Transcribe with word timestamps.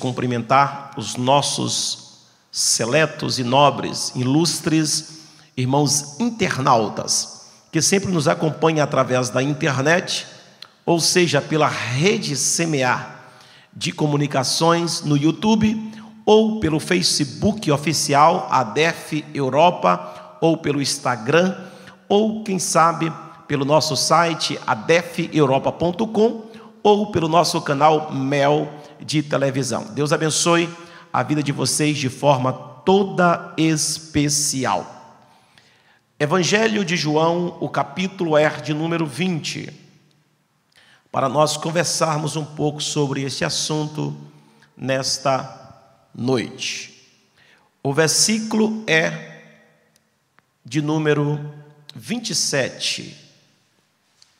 cumprimentar 0.00 0.90
os 0.96 1.14
nossos 1.14 2.10
seletos 2.50 3.38
e 3.38 3.44
nobres, 3.44 4.12
ilustres 4.16 5.20
irmãos 5.56 6.18
internautas, 6.18 7.46
que 7.70 7.80
sempre 7.80 8.10
nos 8.10 8.26
acompanham 8.26 8.82
através 8.82 9.30
da 9.30 9.42
internet, 9.42 10.26
ou 10.84 10.98
seja, 10.98 11.40
pela 11.40 11.68
rede 11.68 12.34
semear 12.34 13.20
de 13.72 13.92
comunicações 13.92 15.02
no 15.02 15.16
YouTube, 15.16 15.92
ou 16.26 16.58
pelo 16.60 16.80
Facebook 16.80 17.70
oficial 17.70 18.48
ADEF 18.50 19.24
Europa, 19.32 20.38
ou 20.40 20.56
pelo 20.56 20.82
Instagram, 20.82 21.56
ou 22.08 22.42
quem 22.42 22.58
sabe 22.58 23.12
pelo 23.46 23.64
nosso 23.64 23.96
site 23.96 24.58
adefeuropa.com 24.66 26.50
ou 26.82 27.10
pelo 27.10 27.28
nosso 27.28 27.60
canal 27.60 28.12
Mel 28.12 28.68
de 29.04 29.22
televisão. 29.22 29.84
Deus 29.94 30.12
abençoe 30.12 30.68
a 31.12 31.22
vida 31.22 31.42
de 31.42 31.52
vocês 31.52 31.98
de 31.98 32.08
forma 32.08 32.52
toda 32.52 33.52
especial. 33.56 34.96
Evangelho 36.18 36.84
de 36.84 36.96
João, 36.96 37.56
o 37.60 37.68
capítulo 37.68 38.36
é 38.36 38.48
de 38.60 38.74
número 38.74 39.06
20, 39.06 39.72
para 41.10 41.28
nós 41.28 41.56
conversarmos 41.56 42.36
um 42.36 42.44
pouco 42.44 42.82
sobre 42.82 43.22
esse 43.22 43.44
assunto 43.44 44.16
nesta 44.76 45.88
noite. 46.14 47.08
O 47.82 47.94
versículo 47.94 48.84
é 48.86 49.42
de 50.64 50.82
número 50.82 51.52
27 51.94 53.16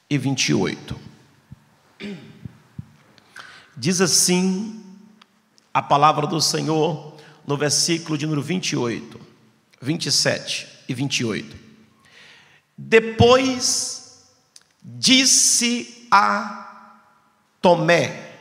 e 0.09 0.19
28. 0.19 1.01
Diz 3.81 4.03
assim 4.03 4.79
a 5.73 5.81
palavra 5.81 6.27
do 6.27 6.39
Senhor 6.39 7.17
no 7.47 7.57
versículo 7.57 8.19
de 8.19 8.27
número 8.27 8.43
28, 8.43 9.19
27 9.81 10.69
e 10.87 10.93
28. 10.93 11.57
Depois 12.77 14.29
disse 14.83 16.07
a 16.11 16.93
Tomé: 17.63 18.37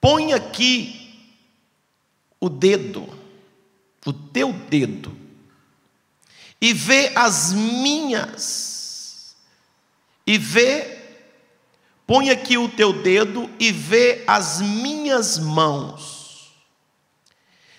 Põe 0.00 0.32
aqui 0.32 1.30
o 2.40 2.48
dedo, 2.48 3.06
o 4.06 4.12
teu 4.14 4.54
dedo, 4.54 5.14
e 6.58 6.72
vê 6.72 7.12
as 7.14 7.52
minhas, 7.52 9.36
e 10.26 10.38
vê 10.38 10.97
Põe 12.08 12.30
aqui 12.30 12.56
o 12.56 12.70
teu 12.70 12.90
dedo 12.90 13.50
e 13.60 13.70
vê 13.70 14.24
as 14.26 14.62
minhas 14.62 15.38
mãos. 15.38 16.54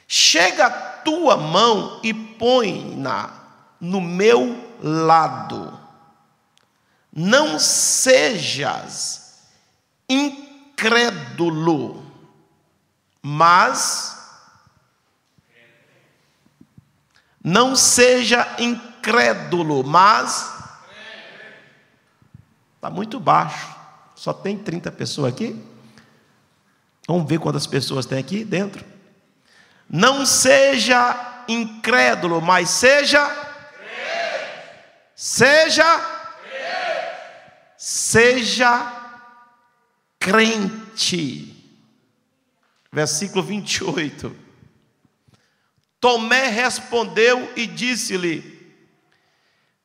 Chega 0.08 0.68
a 0.68 0.70
tua 0.70 1.36
mão 1.36 2.00
e 2.04 2.14
põe-na 2.14 3.34
no 3.82 4.00
meu 4.00 4.70
lado. 4.84 5.80
Não 7.12 7.58
sejas 7.58 9.50
incrédulo, 10.08 12.06
mas 13.24 14.16
não 17.44 17.76
seja 17.76 18.48
incrédulo, 18.60 19.84
mas 19.84 20.54
está 22.76 22.92
muito 22.92 23.20
baixo. 23.20 23.79
Só 24.20 24.34
tem 24.34 24.58
30 24.58 24.92
pessoas 24.92 25.32
aqui? 25.32 25.58
Vamos 27.08 27.26
ver 27.30 27.40
quantas 27.40 27.66
pessoas 27.66 28.06
tem 28.06 28.18
aqui 28.18 28.44
dentro. 28.44 28.84
Não 29.90 30.26
seja 30.26 31.46
incrédulo, 31.48 32.42
mas 32.42 32.70
seja. 32.70 33.26
Seja. 35.16 35.86
Seja 37.78 39.24
crente. 40.20 41.56
Versículo 42.92 43.42
28. 43.42 44.36
Tomé 45.98 46.50
respondeu 46.50 47.54
e 47.56 47.66
disse-lhe: 47.66 48.70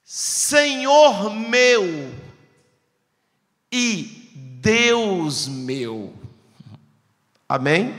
Senhor 0.03 1.31
meu 1.31 2.13
e 3.71 4.24
Deus 4.65 5.47
meu. 5.47 6.15
Amém? 7.47 7.95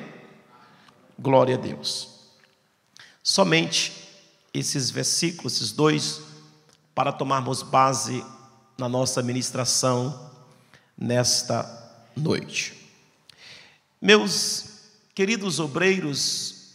Glória 1.20 1.54
a 1.54 1.60
Deus. 1.60 2.32
Somente 3.22 3.94
esses 4.52 4.90
versículos, 4.90 5.58
esses 5.58 5.72
dois, 5.72 6.22
para 6.96 7.12
tomarmos 7.12 7.62
base 7.62 8.26
na 8.80 8.90
nossa 8.90 9.22
ministração 9.22 10.32
nesta 10.98 11.64
noite. 12.18 12.74
Meus 14.02 14.88
queridos 15.14 15.60
obreiros, 15.60 16.74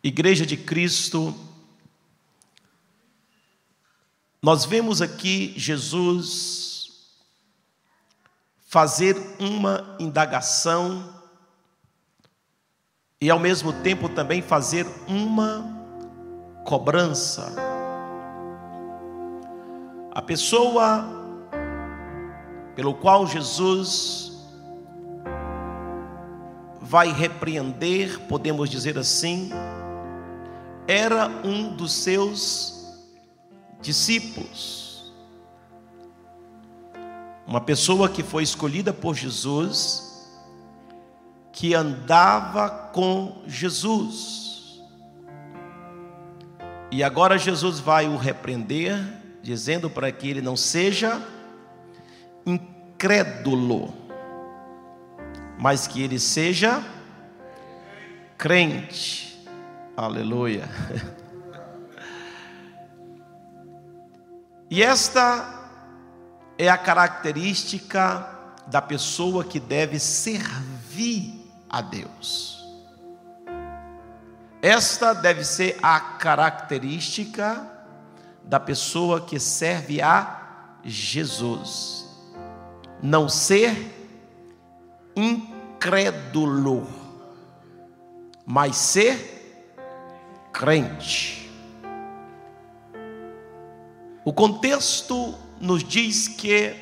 Igreja 0.00 0.46
de 0.46 0.56
Cristo, 0.56 1.34
nós 4.40 4.64
vemos 4.64 5.02
aqui 5.02 5.52
Jesus 5.56 6.69
fazer 8.70 9.16
uma 9.40 9.96
indagação 9.98 11.12
e 13.20 13.28
ao 13.28 13.36
mesmo 13.36 13.72
tempo 13.72 14.08
também 14.08 14.40
fazer 14.40 14.86
uma 15.08 15.64
cobrança. 16.64 17.52
A 20.12 20.22
pessoa 20.22 21.04
pelo 22.76 22.94
qual 22.94 23.26
Jesus 23.26 24.38
vai 26.80 27.12
repreender, 27.12 28.20
podemos 28.28 28.70
dizer 28.70 28.96
assim, 28.96 29.50
era 30.86 31.26
um 31.42 31.74
dos 31.74 31.92
seus 31.92 32.96
discípulos 33.82 34.89
uma 37.46 37.60
pessoa 37.60 38.08
que 38.08 38.22
foi 38.22 38.42
escolhida 38.42 38.92
por 38.92 39.14
Jesus, 39.14 40.28
que 41.52 41.74
andava 41.74 42.68
com 42.68 43.42
Jesus. 43.46 44.80
E 46.90 47.02
agora 47.02 47.38
Jesus 47.38 47.78
vai 47.78 48.08
o 48.08 48.16
repreender, 48.16 48.98
dizendo 49.42 49.88
para 49.88 50.10
que 50.10 50.28
ele 50.28 50.40
não 50.40 50.56
seja 50.56 51.20
incrédulo, 52.44 53.94
mas 55.58 55.86
que 55.86 56.02
ele 56.02 56.18
seja 56.18 56.82
crente. 58.36 59.44
Aleluia. 59.96 60.68
E 64.72 64.84
esta 64.84 65.59
é 66.60 66.68
a 66.68 66.76
característica 66.76 68.28
da 68.66 68.82
pessoa 68.82 69.42
que 69.42 69.58
deve 69.58 69.98
servir 69.98 71.50
a 71.70 71.80
Deus. 71.80 72.62
Esta 74.60 75.14
deve 75.14 75.42
ser 75.42 75.78
a 75.82 75.98
característica 75.98 77.66
da 78.44 78.60
pessoa 78.60 79.22
que 79.22 79.40
serve 79.40 80.02
a 80.02 80.76
Jesus. 80.84 82.06
Não 83.02 83.26
ser 83.26 84.20
incrédulo, 85.16 86.86
mas 88.44 88.76
ser 88.76 89.72
crente. 90.52 91.50
O 94.22 94.32
contexto 94.34 95.48
nos 95.60 95.84
diz 95.84 96.26
que 96.26 96.74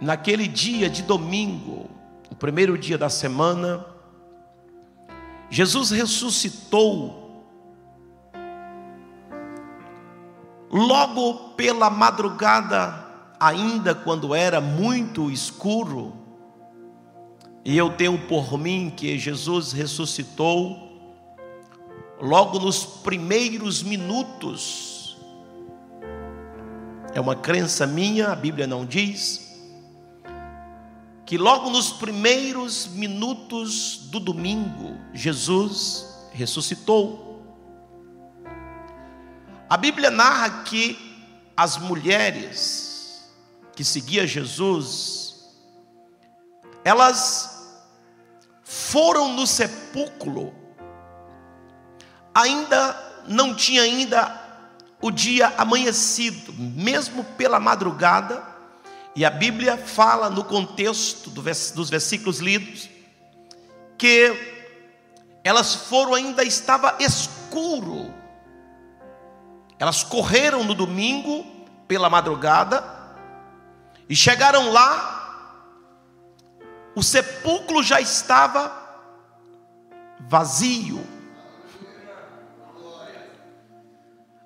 naquele 0.00 0.46
dia 0.46 0.88
de 0.88 1.02
domingo, 1.02 1.90
o 2.30 2.34
primeiro 2.36 2.78
dia 2.78 2.96
da 2.96 3.10
semana, 3.10 3.84
Jesus 5.50 5.90
ressuscitou 5.90 7.44
logo 10.70 11.50
pela 11.56 11.90
madrugada, 11.90 13.06
ainda 13.40 13.92
quando 13.94 14.34
era 14.34 14.60
muito 14.60 15.30
escuro, 15.30 16.14
e 17.64 17.76
eu 17.76 17.90
tenho 17.90 18.16
por 18.26 18.56
mim 18.56 18.92
que 18.96 19.18
Jesus 19.18 19.72
ressuscitou 19.72 20.88
logo 22.20 22.58
nos 22.58 22.84
primeiros 22.84 23.82
minutos 23.82 24.89
é 27.14 27.20
uma 27.20 27.34
crença 27.34 27.86
minha, 27.86 28.28
a 28.28 28.36
Bíblia 28.36 28.66
não 28.66 28.84
diz, 28.84 29.50
que 31.26 31.36
logo 31.36 31.70
nos 31.70 31.92
primeiros 31.92 32.86
minutos 32.88 34.08
do 34.10 34.18
domingo, 34.18 34.98
Jesus 35.12 36.28
ressuscitou. 36.32 37.44
A 39.68 39.76
Bíblia 39.76 40.10
narra 40.10 40.64
que 40.64 40.98
as 41.56 41.76
mulheres 41.76 43.30
que 43.74 43.84
seguiam 43.84 44.26
Jesus, 44.26 45.54
elas 46.84 47.78
foram 48.64 49.32
no 49.34 49.46
sepulcro, 49.46 50.52
ainda 52.34 53.22
não 53.26 53.54
tinha 53.54 53.82
ainda 53.82 54.39
o 55.00 55.10
dia 55.10 55.54
amanhecido, 55.56 56.52
mesmo 56.52 57.24
pela 57.24 57.58
madrugada, 57.58 58.42
e 59.14 59.24
a 59.24 59.30
Bíblia 59.30 59.76
fala 59.76 60.30
no 60.30 60.44
contexto 60.44 61.30
dos 61.30 61.90
versículos 61.90 62.38
lidos 62.38 62.88
que 63.98 64.34
elas 65.44 65.74
foram 65.74 66.14
ainda 66.14 66.42
estava 66.42 66.96
escuro. 67.00 68.14
Elas 69.78 70.02
correram 70.02 70.64
no 70.64 70.74
domingo 70.74 71.44
pela 71.88 72.08
madrugada 72.08 72.82
e 74.08 74.14
chegaram 74.14 74.70
lá, 74.70 75.56
o 76.94 77.02
sepulcro 77.02 77.82
já 77.82 78.00
estava 78.00 78.72
vazio. 80.20 81.04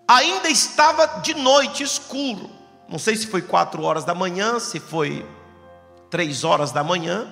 Ainda 0.07 0.49
estava 0.49 1.21
de 1.21 1.35
noite 1.35 1.83
escuro. 1.83 2.51
Não 2.89 2.99
sei 2.99 3.17
se 3.17 3.27
foi 3.27 3.43
quatro 3.43 3.83
horas 3.83 4.05
da 4.05 4.15
manhã, 4.15 4.61
se 4.61 4.79
foi 4.79 5.27
três 6.11 6.45
horas 6.45 6.71
da 6.71 6.85
manhã, 6.85 7.27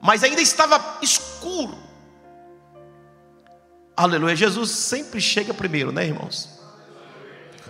mas 0.00 0.22
ainda 0.22 0.40
estava 0.40 0.98
escuro. 1.00 1.76
Aleluia. 3.96 4.36
Jesus 4.36 4.70
sempre 4.70 5.20
chega 5.20 5.54
primeiro, 5.54 5.92
né, 5.92 6.06
irmãos? 6.06 6.60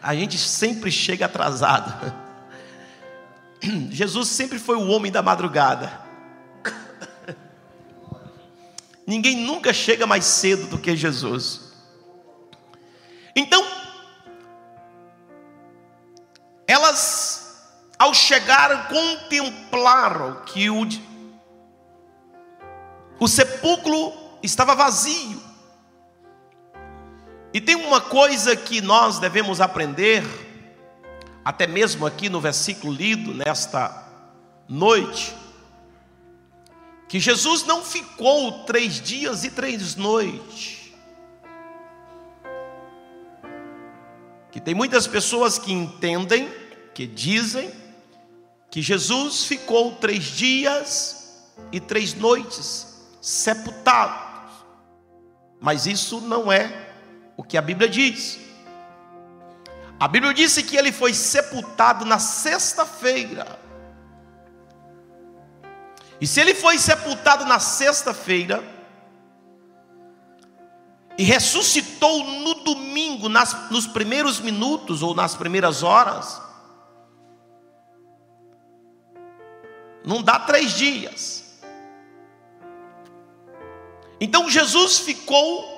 A 0.02 0.14
gente 0.14 0.36
sempre 0.36 0.90
chega 0.90 1.26
atrasado. 1.26 2.12
Jesus 3.90 4.28
sempre 4.28 4.58
foi 4.58 4.76
o 4.76 4.88
homem 4.88 5.12
da 5.12 5.22
madrugada. 5.22 6.00
Ninguém 9.06 9.36
nunca 9.36 9.72
chega 9.72 10.06
mais 10.06 10.24
cedo 10.24 10.66
do 10.68 10.78
que 10.78 10.96
Jesus. 10.96 11.72
Então, 13.34 13.81
elas, 16.72 17.62
ao 17.98 18.14
chegar, 18.14 18.88
contemplaram 18.88 20.42
que 20.46 20.70
o, 20.70 20.88
o 23.20 23.28
sepulcro 23.28 24.12
estava 24.42 24.74
vazio. 24.74 25.40
E 27.54 27.60
tem 27.60 27.76
uma 27.76 28.00
coisa 28.00 28.56
que 28.56 28.80
nós 28.80 29.18
devemos 29.18 29.60
aprender, 29.60 30.24
até 31.44 31.66
mesmo 31.66 32.06
aqui 32.06 32.30
no 32.30 32.40
versículo 32.40 32.92
lido 32.92 33.34
nesta 33.34 34.08
noite, 34.66 35.36
que 37.06 37.20
Jesus 37.20 37.64
não 37.64 37.84
ficou 37.84 38.64
três 38.64 38.94
dias 38.98 39.44
e 39.44 39.50
três 39.50 39.96
noites. 39.96 40.80
Que 44.50 44.58
tem 44.58 44.74
muitas 44.74 45.06
pessoas 45.06 45.58
que 45.58 45.72
entendem, 45.72 46.61
que 46.94 47.06
dizem, 47.06 47.72
que 48.70 48.80
Jesus 48.80 49.44
ficou 49.44 49.96
três 49.96 50.24
dias 50.24 51.42
e 51.70 51.78
três 51.78 52.14
noites 52.14 53.00
sepultado. 53.20 54.50
Mas 55.60 55.86
isso 55.86 56.20
não 56.20 56.50
é 56.50 56.90
o 57.36 57.42
que 57.42 57.56
a 57.56 57.62
Bíblia 57.62 57.88
diz. 57.88 58.38
A 60.00 60.08
Bíblia 60.08 60.34
disse 60.34 60.62
que 60.62 60.76
ele 60.76 60.90
foi 60.90 61.14
sepultado 61.14 62.04
na 62.04 62.18
sexta-feira. 62.18 63.60
E 66.20 66.26
se 66.26 66.40
ele 66.40 66.54
foi 66.54 66.78
sepultado 66.78 67.44
na 67.44 67.60
sexta-feira, 67.60 68.62
e 71.18 71.24
ressuscitou 71.24 72.24
no 72.24 72.54
domingo, 72.64 73.28
nas, 73.28 73.70
nos 73.70 73.86
primeiros 73.86 74.40
minutos 74.40 75.02
ou 75.02 75.14
nas 75.14 75.34
primeiras 75.34 75.82
horas, 75.82 76.40
não 80.04 80.22
dá 80.22 80.38
três 80.38 80.72
dias. 80.72 81.42
Então 84.20 84.48
Jesus 84.48 84.98
ficou 84.98 85.68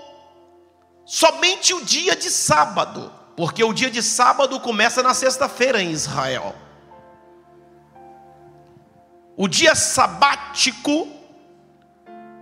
somente 1.04 1.72
o 1.72 1.84
dia 1.84 2.14
de 2.14 2.30
sábado, 2.30 3.12
porque 3.36 3.62
o 3.64 3.72
dia 3.72 3.90
de 3.90 4.02
sábado 4.02 4.60
começa 4.60 5.02
na 5.02 5.14
sexta-feira 5.14 5.82
em 5.82 5.90
Israel. 5.90 6.54
O 9.36 9.48
dia 9.48 9.74
sabático 9.74 11.08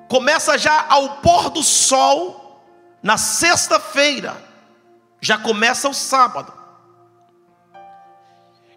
começa 0.09 0.59
já 0.59 0.87
ao 0.89 1.17
pôr 1.19 1.51
do 1.51 1.63
sol 1.63 2.61
na 3.03 3.17
sexta-feira, 3.17 4.37
já 5.21 5.39
começa 5.39 5.89
o 5.89 5.95
sábado. 5.95 6.53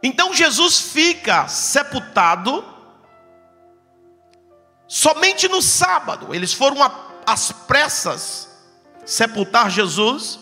Então 0.01 0.33
Jesus 0.33 0.79
fica 0.79 1.47
sepultado 1.47 2.74
somente 5.05 5.47
no 5.47 5.61
sábado. 5.61 6.33
Eles 6.33 6.51
foram 6.51 6.77
às 7.27 7.51
pressas 7.51 8.49
sepultar 9.05 9.69
Jesus, 9.69 10.39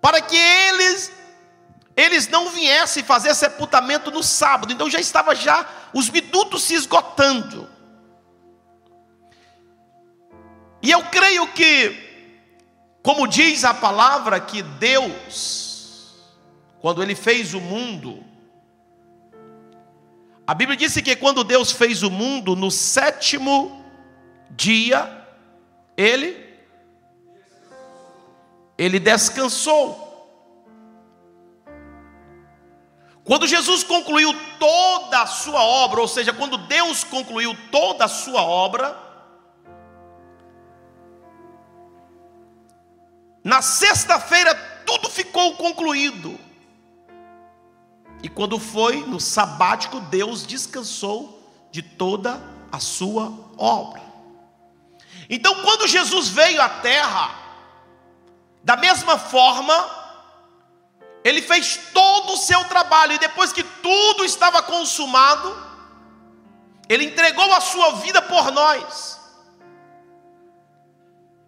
para 0.00 0.22
que 0.22 0.36
eles 0.36 1.12
eles 1.94 2.28
não 2.28 2.48
viessem 2.48 3.04
fazer 3.04 3.34
sepultamento 3.34 4.10
no 4.10 4.22
sábado. 4.22 4.72
Então 4.72 4.88
já 4.88 4.98
estava 4.98 5.34
já 5.34 5.68
os 5.92 6.08
minutos 6.08 6.62
se 6.62 6.72
esgotando. 6.72 7.68
E 10.80 10.90
eu 10.90 11.02
creio 11.10 11.46
que, 11.48 12.56
como 13.02 13.28
diz 13.28 13.64
a 13.64 13.74
palavra, 13.74 14.40
que 14.40 14.62
Deus, 14.62 16.14
quando 16.80 17.02
Ele 17.02 17.14
fez 17.14 17.52
o 17.52 17.60
mundo, 17.60 18.24
a 20.46 20.54
Bíblia 20.54 20.76
disse 20.76 21.02
que 21.02 21.14
quando 21.16 21.44
Deus 21.44 21.70
fez 21.70 22.02
o 22.02 22.10
mundo, 22.10 22.56
no 22.56 22.70
sétimo 22.70 23.84
dia, 24.50 25.26
ele 25.96 26.48
ele 28.76 28.98
descansou. 28.98 30.08
Quando 33.22 33.46
Jesus 33.46 33.84
concluiu 33.84 34.34
toda 34.58 35.20
a 35.20 35.26
sua 35.26 35.62
obra, 35.62 36.00
ou 36.00 36.08
seja, 36.08 36.32
quando 36.32 36.56
Deus 36.66 37.04
concluiu 37.04 37.54
toda 37.70 38.06
a 38.06 38.08
sua 38.08 38.42
obra, 38.42 38.96
na 43.44 43.60
sexta-feira 43.60 44.54
tudo 44.86 45.10
ficou 45.10 45.54
concluído. 45.56 46.40
E 48.22 48.28
quando 48.28 48.58
foi 48.58 49.04
no 49.06 49.18
sabático, 49.18 50.00
Deus 50.00 50.46
descansou 50.46 51.40
de 51.70 51.82
toda 51.82 52.40
a 52.70 52.78
sua 52.78 53.32
obra. 53.56 54.02
Então, 55.28 55.62
quando 55.62 55.86
Jesus 55.86 56.28
veio 56.28 56.60
à 56.60 56.68
terra, 56.68 57.30
da 58.62 58.76
mesma 58.76 59.16
forma, 59.16 59.74
ele 61.22 61.40
fez 61.40 61.78
todo 61.92 62.32
o 62.32 62.36
seu 62.36 62.64
trabalho, 62.64 63.12
e 63.12 63.18
depois 63.18 63.52
que 63.52 63.62
tudo 63.62 64.24
estava 64.24 64.62
consumado, 64.62 65.56
ele 66.88 67.04
entregou 67.04 67.52
a 67.52 67.60
sua 67.60 67.92
vida 67.96 68.20
por 68.20 68.50
nós. 68.50 69.18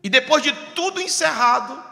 E 0.02 0.08
depois 0.08 0.42
de 0.42 0.52
tudo 0.74 1.00
encerrado, 1.00 1.82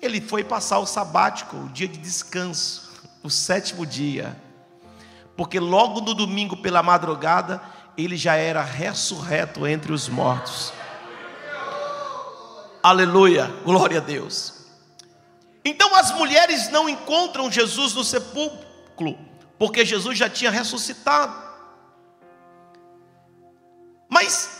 ele 0.00 0.20
foi 0.20 0.42
passar 0.42 0.78
o 0.78 0.86
sabático, 0.86 1.56
o 1.56 1.68
dia 1.68 1.88
de 1.88 1.98
descanso, 1.98 2.89
o 3.22 3.30
sétimo 3.30 3.86
dia. 3.86 4.36
Porque 5.36 5.58
logo 5.58 6.00
no 6.00 6.14
domingo 6.14 6.56
pela 6.56 6.82
madrugada, 6.82 7.62
ele 7.96 8.16
já 8.16 8.34
era 8.34 8.62
ressurreto 8.62 9.66
entre 9.66 9.92
os 9.92 10.08
mortos. 10.08 10.72
Aleluia, 12.82 13.46
glória 13.64 13.98
a 13.98 14.00
Deus. 14.00 14.54
Então 15.64 15.94
as 15.94 16.10
mulheres 16.12 16.70
não 16.70 16.88
encontram 16.88 17.50
Jesus 17.50 17.94
no 17.94 18.02
sepulcro, 18.02 19.18
porque 19.58 19.84
Jesus 19.84 20.16
já 20.18 20.28
tinha 20.30 20.50
ressuscitado. 20.50 21.50
Mas 24.08 24.58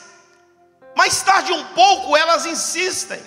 mais 0.95 1.23
tarde 1.23 1.53
um 1.53 1.65
pouco 1.75 2.17
elas 2.17 2.45
insistem, 2.45 3.21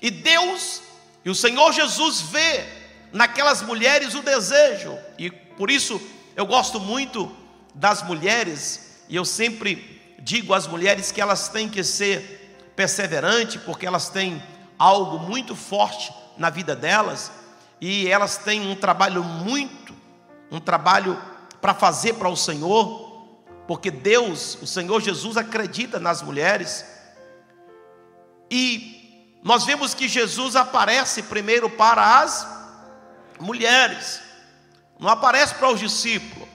e 0.00 0.10
Deus 0.10 0.82
e 1.24 1.30
o 1.30 1.34
Senhor 1.34 1.72
Jesus 1.72 2.20
vê 2.20 2.83
naquelas 3.14 3.62
mulheres 3.62 4.14
o 4.14 4.22
desejo, 4.22 4.98
e 5.16 5.30
por 5.30 5.70
isso 5.70 6.02
eu 6.34 6.44
gosto 6.44 6.80
muito 6.80 7.30
das 7.72 8.02
mulheres, 8.02 9.04
e 9.08 9.14
eu 9.14 9.24
sempre 9.24 10.16
digo 10.18 10.52
às 10.52 10.66
mulheres 10.66 11.12
que 11.12 11.20
elas 11.20 11.48
têm 11.48 11.68
que 11.68 11.84
ser 11.84 12.72
perseverantes, 12.74 13.62
porque 13.62 13.86
elas 13.86 14.08
têm 14.08 14.42
algo 14.76 15.20
muito 15.20 15.54
forte 15.54 16.12
na 16.36 16.50
vida 16.50 16.74
delas, 16.74 17.30
e 17.80 18.08
elas 18.08 18.36
têm 18.36 18.68
um 18.68 18.74
trabalho 18.74 19.22
muito, 19.22 19.94
um 20.50 20.58
trabalho 20.58 21.16
para 21.60 21.72
fazer 21.72 22.14
para 22.14 22.28
o 22.28 22.36
Senhor, 22.36 23.28
porque 23.68 23.92
Deus, 23.92 24.58
o 24.60 24.66
Senhor 24.66 25.00
Jesus, 25.00 25.36
acredita 25.36 26.00
nas 26.00 26.20
mulheres, 26.20 26.84
e 28.50 29.38
nós 29.44 29.64
vemos 29.64 29.94
que 29.94 30.08
Jesus 30.08 30.56
aparece 30.56 31.22
primeiro 31.22 31.70
para 31.70 32.20
as 32.20 32.63
mulheres, 33.44 34.20
não 34.98 35.08
aparece 35.08 35.54
para 35.54 35.70
os 35.70 35.78
discípulos, 35.78 36.48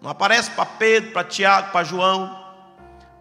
não 0.00 0.10
aparece 0.10 0.50
para 0.52 0.64
Pedro, 0.64 1.12
para 1.12 1.24
Tiago, 1.24 1.72
para 1.72 1.84
João. 1.84 2.44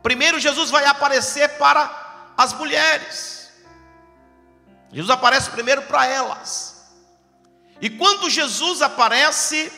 Primeiro 0.03 0.39
Jesus 0.39 0.69
vai 0.69 0.85
aparecer 0.85 1.57
para 1.57 2.33
as 2.37 2.53
mulheres. 2.53 3.51
Jesus 4.91 5.09
aparece 5.09 5.49
primeiro 5.49 5.81
para 5.83 6.05
elas. 6.05 6.75
E 7.81 7.89
quando 7.89 8.29
Jesus 8.29 8.81
aparece 8.81 9.71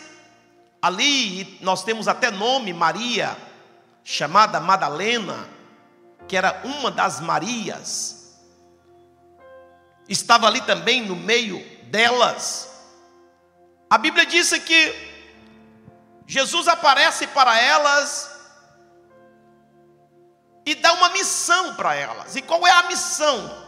ali, 0.81 1.57
nós 1.61 1.83
temos 1.83 2.07
até 2.07 2.29
nome 2.29 2.73
Maria, 2.73 3.35
chamada 4.03 4.59
Madalena, 4.59 5.49
que 6.27 6.35
era 6.35 6.61
uma 6.63 6.91
das 6.91 7.19
Marias, 7.19 8.37
estava 10.07 10.47
ali 10.47 10.61
também 10.61 11.03
no 11.03 11.15
meio 11.15 11.59
delas. 11.85 12.76
A 13.89 13.98
Bíblia 13.98 14.25
diz 14.25 14.50
que 14.50 15.08
Jesus 16.25 16.67
aparece 16.67 17.25
para 17.27 17.58
elas 17.60 18.29
e 20.65 20.75
dá 20.75 20.91
uma 20.94 21.10
missão 21.10 21.75
para 21.75 21.96
elas. 21.96 22.36
E 22.36 22.41
qual 22.41 22.67
é 22.67 22.72
a 22.72 22.84
missão 22.84 23.65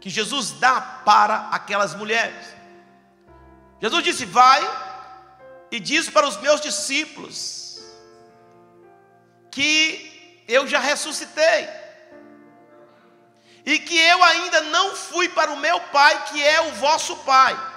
que 0.00 0.10
Jesus 0.10 0.50
dá 0.52 0.80
para 0.80 1.48
aquelas 1.50 1.94
mulheres? 1.94 2.44
Jesus 3.80 4.02
disse: 4.02 4.24
Vai 4.24 4.60
e 5.70 5.78
diz 5.78 6.10
para 6.10 6.26
os 6.26 6.36
meus 6.38 6.60
discípulos 6.60 7.80
que 9.48 10.44
eu 10.48 10.66
já 10.66 10.80
ressuscitei 10.80 11.68
e 13.64 13.78
que 13.78 13.96
eu 13.96 14.24
ainda 14.24 14.60
não 14.62 14.96
fui 14.96 15.28
para 15.28 15.52
o 15.52 15.56
meu 15.56 15.78
Pai, 15.78 16.24
que 16.24 16.42
é 16.42 16.60
o 16.62 16.72
vosso 16.72 17.16
Pai 17.18 17.71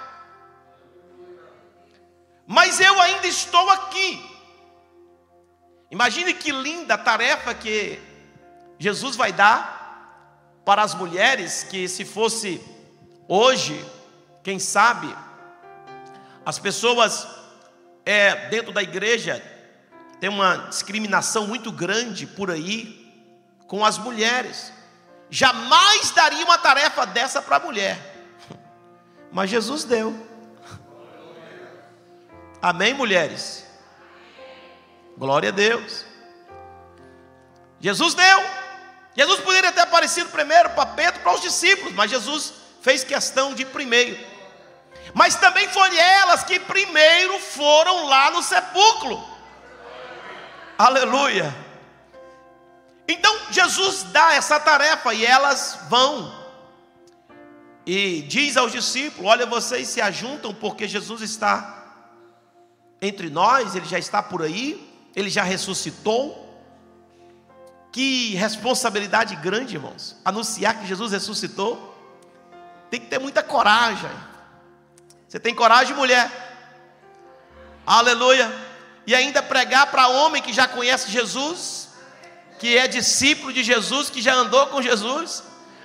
mas 2.46 2.80
eu 2.80 3.00
ainda 3.00 3.26
estou 3.26 3.68
aqui. 3.70 4.24
Imagine 5.90 6.34
que 6.34 6.52
linda 6.52 6.96
tarefa 6.96 7.54
que 7.54 8.00
Jesus 8.78 9.16
vai 9.16 9.32
dar 9.32 10.60
para 10.64 10.82
as 10.82 10.94
mulheres, 10.94 11.64
que 11.64 11.88
se 11.88 12.04
fosse 12.04 12.60
hoje, 13.28 13.84
quem 14.42 14.58
sabe, 14.58 15.14
as 16.44 16.58
pessoas 16.58 17.26
é, 18.04 18.48
dentro 18.48 18.72
da 18.72 18.82
igreja 18.82 19.42
tem 20.20 20.30
uma 20.30 20.68
discriminação 20.68 21.46
muito 21.46 21.70
grande 21.70 22.26
por 22.26 22.50
aí 22.50 23.04
com 23.66 23.84
as 23.84 23.98
mulheres. 23.98 24.72
Jamais 25.28 26.10
daria 26.12 26.44
uma 26.44 26.58
tarefa 26.58 27.04
dessa 27.04 27.42
para 27.42 27.56
a 27.56 27.60
mulher, 27.60 27.98
mas 29.32 29.50
Jesus 29.50 29.84
deu. 29.84 30.35
Amém, 32.60 32.94
mulheres? 32.94 33.66
Glória 35.16 35.50
a 35.50 35.52
Deus. 35.52 36.04
Jesus 37.80 38.14
deu. 38.14 38.44
Jesus 39.14 39.40
poderia 39.40 39.72
ter 39.72 39.80
aparecido 39.80 40.28
primeiro 40.30 40.70
para 40.70 40.86
Pedro, 40.86 41.20
para 41.20 41.34
os 41.34 41.40
discípulos, 41.40 41.94
mas 41.94 42.10
Jesus 42.10 42.52
fez 42.82 43.02
questão 43.02 43.54
de 43.54 43.64
primeiro. 43.64 44.18
Mas 45.14 45.36
também 45.36 45.68
foram 45.68 45.96
elas 45.96 46.44
que 46.44 46.58
primeiro 46.60 47.38
foram 47.38 48.06
lá 48.06 48.30
no 48.30 48.42
sepulcro. 48.42 49.22
Aleluia. 50.76 51.54
Então 53.08 53.34
Jesus 53.50 54.02
dá 54.04 54.34
essa 54.34 54.58
tarefa 54.60 55.14
e 55.14 55.24
elas 55.24 55.78
vão. 55.88 56.34
E 57.86 58.22
diz 58.22 58.56
aos 58.56 58.72
discípulos: 58.72 59.30
Olha, 59.30 59.46
vocês 59.46 59.88
se 59.88 60.00
ajuntam 60.00 60.52
porque 60.52 60.88
Jesus 60.88 61.22
está 61.22 61.75
entre 63.00 63.30
nós, 63.30 63.74
ele 63.74 63.86
já 63.86 63.98
está 63.98 64.22
por 64.22 64.42
aí, 64.42 65.10
ele 65.14 65.30
já 65.30 65.42
ressuscitou. 65.42 66.44
Que 67.92 68.34
responsabilidade 68.34 69.36
grande, 69.36 69.76
irmãos, 69.76 70.16
anunciar 70.24 70.78
que 70.78 70.86
Jesus 70.86 71.12
ressuscitou. 71.12 71.94
Tem 72.90 73.00
que 73.00 73.06
ter 73.06 73.18
muita 73.18 73.42
coragem. 73.42 74.10
Você 75.26 75.40
tem 75.40 75.54
coragem, 75.54 75.94
mulher? 75.96 76.30
Aleluia. 77.86 78.52
E 79.06 79.14
ainda 79.14 79.42
pregar 79.42 79.86
para 79.86 80.08
homem 80.08 80.42
que 80.42 80.52
já 80.52 80.66
conhece 80.68 81.10
Jesus, 81.10 81.90
que 82.58 82.76
é 82.76 82.86
discípulo 82.86 83.52
de 83.52 83.62
Jesus, 83.62 84.10
que 84.10 84.20
já 84.20 84.34
andou 84.34 84.66
com 84.66 84.82
Jesus, 84.82 85.42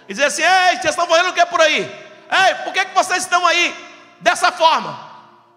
e 0.08 0.14
dizer 0.14 0.26
assim: 0.26 0.42
Ei, 0.42 0.78
vocês 0.78 0.86
estão 0.86 1.08
fazendo 1.08 1.30
o 1.30 1.34
que 1.34 1.46
por 1.46 1.62
aí? 1.62 1.84
Ei, 1.84 2.56
por 2.64 2.74
que, 2.74 2.86
que 2.86 2.96
vocês 2.96 3.24
estão 3.24 3.46
aí 3.46 3.76
dessa 4.20 4.52
forma? 4.52 5.11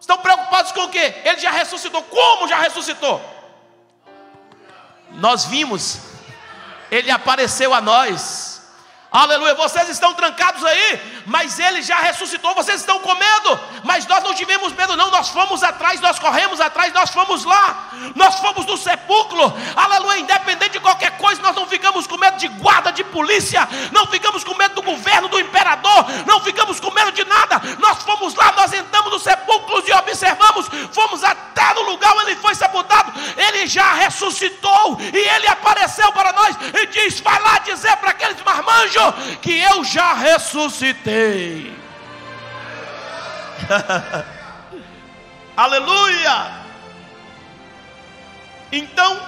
Estão 0.04 0.18
preocupados 0.18 0.70
com 0.70 0.82
o 0.82 0.90
quê? 0.90 1.14
Ele 1.24 1.38
já 1.38 1.50
ressuscitou. 1.50 2.02
Como 2.02 2.46
já 2.46 2.58
ressuscitou? 2.58 3.22
Nós 5.12 5.46
vimos, 5.46 5.98
ele 6.90 7.10
apareceu 7.10 7.72
a 7.72 7.80
nós 7.80 8.53
Aleluia. 9.14 9.54
Vocês 9.54 9.88
estão 9.90 10.12
trancados 10.12 10.64
aí, 10.64 11.22
mas 11.24 11.60
ele 11.60 11.82
já 11.82 11.98
ressuscitou. 11.98 12.52
Vocês 12.52 12.80
estão 12.80 12.98
com 12.98 13.14
medo, 13.14 13.60
mas 13.84 14.04
nós 14.08 14.24
não 14.24 14.34
tivemos 14.34 14.72
medo, 14.72 14.96
não. 14.96 15.08
Nós 15.08 15.28
fomos 15.28 15.62
atrás, 15.62 16.00
nós 16.00 16.18
corremos 16.18 16.60
atrás, 16.60 16.92
nós 16.92 17.10
fomos 17.10 17.44
lá. 17.44 17.90
Nós 18.16 18.40
fomos 18.40 18.66
no 18.66 18.76
sepulcro. 18.76 19.54
Aleluia. 19.76 20.18
Independente 20.18 20.72
de 20.72 20.80
qualquer 20.80 21.16
coisa, 21.16 21.40
nós 21.42 21.54
não 21.54 21.64
ficamos 21.64 22.08
com 22.08 22.18
medo 22.18 22.38
de 22.38 22.48
guarda, 22.48 22.90
de 22.90 23.04
polícia. 23.04 23.68
Não 23.92 24.04
ficamos 24.08 24.42
com 24.42 24.52
medo 24.56 24.74
do 24.74 24.82
governo, 24.82 25.28
do 25.28 25.38
imperador. 25.38 26.06
Não 26.26 26.40
ficamos 26.40 26.80
com 26.80 26.90
medo 26.90 27.12
de 27.12 27.24
nada. 27.24 27.62
Nós 27.78 28.02
fomos 28.02 28.34
lá, 28.34 28.50
nós 28.56 28.72
entramos 28.72 29.12
no 29.12 29.20
sepulcro 29.20 29.80
e 29.86 29.92
observamos. 29.92 30.66
Fomos 30.90 31.22
até 31.22 31.72
no 31.74 31.82
lugar 31.82 32.16
onde 32.16 32.32
ele 32.32 32.40
foi 32.40 32.56
sepultado. 32.56 33.12
Ele 33.36 33.68
já 33.68 33.92
ressuscitou 33.92 34.98
e 35.00 35.18
ele 35.18 35.46
apareceu 35.46 36.10
para 36.10 36.32
nós 36.32 36.56
e 36.82 36.86
diz: 36.88 37.20
Vai 37.20 37.40
lá 37.40 37.58
dizer 37.60 37.96
para 37.98 38.10
aqueles 38.10 38.42
marmanjos 38.42 39.03
que 39.40 39.60
eu 39.60 39.84
já 39.84 40.14
ressuscitei. 40.14 41.74
Aleluia! 45.56 46.64
Então, 48.72 49.20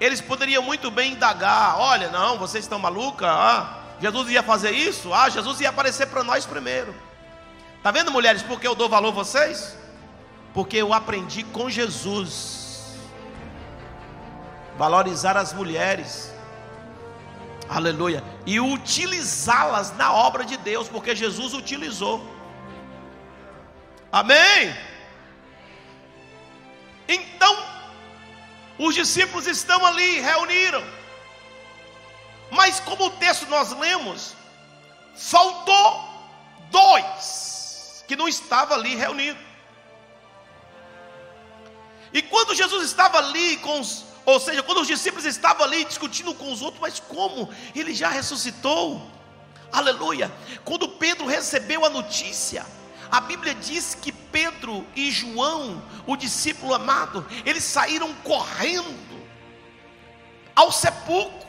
eles 0.00 0.20
poderiam 0.20 0.62
muito 0.62 0.90
bem 0.90 1.12
indagar: 1.12 1.78
olha, 1.78 2.08
não, 2.10 2.38
vocês 2.38 2.64
estão 2.64 2.78
maluca? 2.78 3.26
Ah, 3.26 3.78
Jesus 4.00 4.30
ia 4.30 4.42
fazer 4.42 4.70
isso? 4.70 5.12
Ah, 5.12 5.28
Jesus 5.28 5.60
ia 5.60 5.68
aparecer 5.68 6.06
para 6.06 6.24
nós 6.24 6.46
primeiro. 6.46 6.94
Tá 7.82 7.90
vendo, 7.90 8.10
mulheres, 8.10 8.42
porque 8.42 8.66
eu 8.66 8.74
dou 8.74 8.88
valor 8.88 9.08
a 9.08 9.12
vocês? 9.12 9.76
Porque 10.52 10.76
eu 10.76 10.92
aprendi 10.92 11.44
com 11.44 11.70
Jesus 11.70 12.60
valorizar 14.76 15.36
as 15.36 15.52
mulheres 15.52 16.32
aleluia, 17.70 18.22
e 18.44 18.58
utilizá-las 18.58 19.96
na 19.96 20.12
obra 20.12 20.44
de 20.44 20.56
Deus, 20.56 20.88
porque 20.88 21.14
Jesus 21.14 21.54
utilizou. 21.54 22.20
Amém? 24.10 24.76
Então, 27.08 27.56
os 28.76 28.94
discípulos 28.94 29.46
estão 29.46 29.86
ali, 29.86 30.20
reuniram, 30.20 30.82
mas 32.50 32.80
como 32.80 33.06
o 33.06 33.10
texto 33.10 33.46
nós 33.46 33.70
lemos, 33.72 34.34
faltou 35.16 36.08
dois 36.70 38.04
que 38.08 38.16
não 38.16 38.26
estavam 38.26 38.76
ali 38.76 38.96
reunidos. 38.96 39.42
E 42.12 42.20
quando 42.22 42.56
Jesus 42.56 42.84
estava 42.84 43.18
ali 43.18 43.56
com 43.58 43.78
os 43.78 44.04
ou 44.30 44.40
seja, 44.40 44.62
quando 44.62 44.80
os 44.80 44.86
discípulos 44.86 45.24
estavam 45.24 45.64
ali 45.64 45.84
discutindo 45.84 46.34
com 46.34 46.52
os 46.52 46.62
outros, 46.62 46.80
mas 46.80 47.00
como? 47.00 47.48
Ele 47.74 47.94
já 47.94 48.08
ressuscitou. 48.08 49.10
Aleluia. 49.72 50.30
Quando 50.64 50.88
Pedro 50.88 51.26
recebeu 51.26 51.84
a 51.84 51.90
notícia, 51.90 52.64
a 53.10 53.20
Bíblia 53.20 53.54
diz 53.54 53.94
que 53.94 54.12
Pedro 54.12 54.86
e 54.94 55.10
João, 55.10 55.82
o 56.06 56.16
discípulo 56.16 56.74
amado, 56.74 57.26
eles 57.44 57.64
saíram 57.64 58.14
correndo 58.22 59.20
ao 60.54 60.70
sepulcro. 60.70 61.48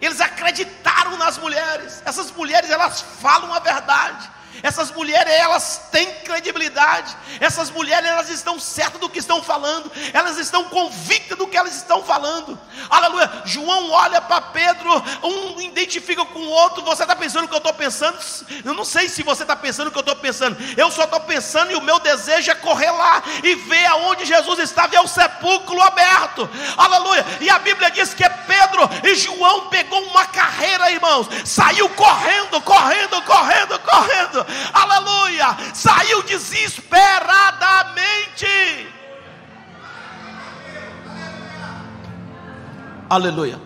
Eles 0.00 0.20
acreditaram 0.20 1.16
nas 1.16 1.38
mulheres. 1.38 2.02
Essas 2.04 2.30
mulheres, 2.30 2.70
elas 2.70 3.00
falam 3.00 3.52
a 3.54 3.58
verdade. 3.58 4.30
Essas 4.62 4.90
mulheres, 4.90 5.32
elas 5.32 5.88
têm 5.90 6.06
credibilidade. 6.24 7.16
Essas 7.40 7.70
mulheres, 7.70 8.08
elas 8.08 8.30
estão 8.30 8.58
certas 8.58 9.00
do 9.00 9.08
que 9.08 9.18
estão 9.18 9.42
falando. 9.42 9.90
Elas 10.12 10.38
estão 10.38 10.64
convictas 10.64 11.36
do 11.36 11.46
que 11.46 11.56
elas 11.56 11.76
estão 11.76 12.02
falando. 12.02 12.58
Aleluia. 12.88 13.42
João 13.44 13.90
olha 13.90 14.20
para 14.20 14.40
Pedro, 14.40 14.90
um 15.22 15.60
identifica 15.60 16.24
com 16.24 16.38
o 16.38 16.48
outro. 16.48 16.82
Você 16.84 17.02
está 17.02 17.16
pensando 17.16 17.44
o 17.44 17.48
que 17.48 17.54
eu 17.54 17.58
estou 17.58 17.74
pensando? 17.74 18.18
Eu 18.64 18.74
não 18.74 18.84
sei 18.84 19.08
se 19.08 19.22
você 19.22 19.42
está 19.42 19.56
pensando 19.56 19.88
o 19.88 19.90
que 19.90 19.98
eu 19.98 20.00
estou 20.00 20.16
pensando. 20.16 20.56
Eu 20.76 20.90
só 20.90 21.04
estou 21.04 21.20
pensando 21.20 21.72
e 21.72 21.76
o 21.76 21.82
meu 21.82 21.98
desejo 21.98 22.50
é 22.50 22.54
correr 22.54 22.90
lá 22.90 23.22
e 23.42 23.54
ver 23.54 23.86
aonde 23.86 24.24
Jesus 24.24 24.58
estava 24.58 24.94
e 24.94 24.96
é 24.96 25.00
o 25.00 25.08
sepulcro 25.08 25.80
aberto. 25.82 26.48
Aleluia. 26.76 27.24
E 27.40 27.50
a 27.50 27.58
Bíblia 27.58 27.90
diz 27.90 28.14
que 28.14 28.28
Pedro 28.28 28.88
e 29.04 29.14
João 29.14 29.68
pegou 29.68 30.02
uma 30.04 30.26
carreira, 30.26 30.90
irmãos. 30.90 31.28
Saiu 31.44 31.88
correndo, 31.90 32.60
correndo, 32.62 33.22
correndo, 33.22 33.78
correndo 33.80 34.45
aleluia, 34.72 35.56
saiu 35.74 36.22
desesperadamente. 36.22 38.46
Aleluia. 43.08 43.60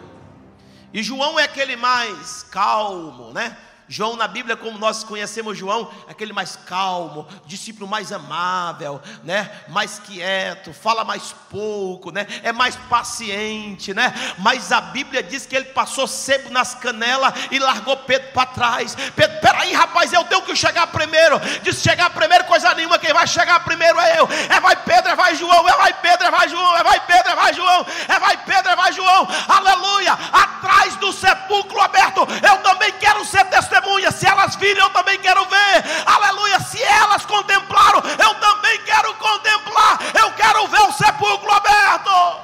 E 0.92 1.02
João 1.02 1.38
é 1.38 1.44
aquele 1.44 1.76
mais 1.76 2.42
calmo, 2.50 3.32
né? 3.32 3.56
João 3.92 4.14
na 4.14 4.28
Bíblia, 4.28 4.56
como 4.56 4.78
nós 4.78 5.02
conhecemos 5.02 5.59
João, 5.59 5.90
é 6.06 6.12
aquele 6.12 6.32
mais 6.32 6.54
calmo, 6.54 7.26
discípulo 7.44 7.88
mais 7.88 8.12
amável, 8.12 9.02
né? 9.25 9.50
Mais 9.66 9.99
quieto, 9.99 10.73
fala 10.73 11.02
mais 11.02 11.35
pouco, 11.50 12.12
né? 12.12 12.25
É 12.44 12.52
mais 12.52 12.76
paciente, 12.76 13.92
né? 13.92 14.14
Mas 14.38 14.70
a 14.70 14.80
Bíblia 14.80 15.25
diz 15.25 15.44
que 15.44 15.56
ele 15.56 15.64
passou 15.64 16.06
sebo 16.06 16.50
nas 16.50 16.73
canelas 16.73 17.35
e 17.50 17.59
largou 17.59 17.97
Pedro 17.97 18.28
para 18.32 18.47
trás. 18.47 18.94
Pedro, 19.16 19.40
peraí, 19.40 19.73
rapaz, 19.73 20.12
eu 20.12 20.23
tenho 20.23 20.42
que 20.42 20.54
chegar 20.54 20.87
primeiro. 20.87 21.40
Disse 21.64 21.82
chegar 21.82 22.11
primeiro, 22.11 22.44
coisa 22.44 22.73
nenhuma, 22.75 22.97
quem 22.97 23.12
vai 23.12 23.26
chegar 23.26 23.59
primeiro 23.64 23.99
é 23.99 24.20
eu. 24.20 24.28
É 24.50 24.61
vai 24.61 24.76
Pedro, 24.76 25.11
é 25.11 25.16
vai 25.16 25.35
João, 25.35 25.68
é 25.68 25.76
vai 25.76 25.92
Pedro, 25.94 26.28
é 26.28 26.30
vai 26.30 26.49
João, 26.49 26.76
é 26.76 26.85
vai 26.85 27.00
Pedro, 27.00 27.32
é 27.32 27.35
vai 27.35 27.54
João, 27.54 27.87
é 28.06 28.18
vai 28.20 28.37
Pedro, 28.37 28.70
é 28.70 28.76
vai 28.76 28.92
João. 28.92 29.28
Aleluia! 29.49 30.12
Atrás 30.12 30.94
do 30.94 31.12
sepulcro 31.12 31.80
aberto, 31.80 32.20
eu 32.20 32.59
também 32.59 32.92
quero 32.92 33.25
ser 33.25 33.44
testemunha 33.47 33.79
testemunha. 33.80 34.10
Se 34.10 34.26
elas 34.26 34.56
viram, 34.56 34.84
eu 34.84 34.90
também 34.90 35.18
quero 35.18 35.44
ver. 35.46 35.84
Aleluia. 36.06 36.60
Se 36.60 36.82
elas 36.82 37.25
contemplaram, 37.25 38.02
eu 38.18 38.34
também 38.34 38.78
quero 38.84 39.14
contemplar. 39.14 39.99
Eu 40.18 40.32
quero 40.32 40.66
ver 40.68 40.80
o 40.82 40.92
sepulcro 40.92 41.52
aberto. 41.52 42.40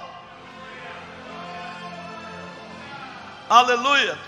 Aleluia. 3.49 4.19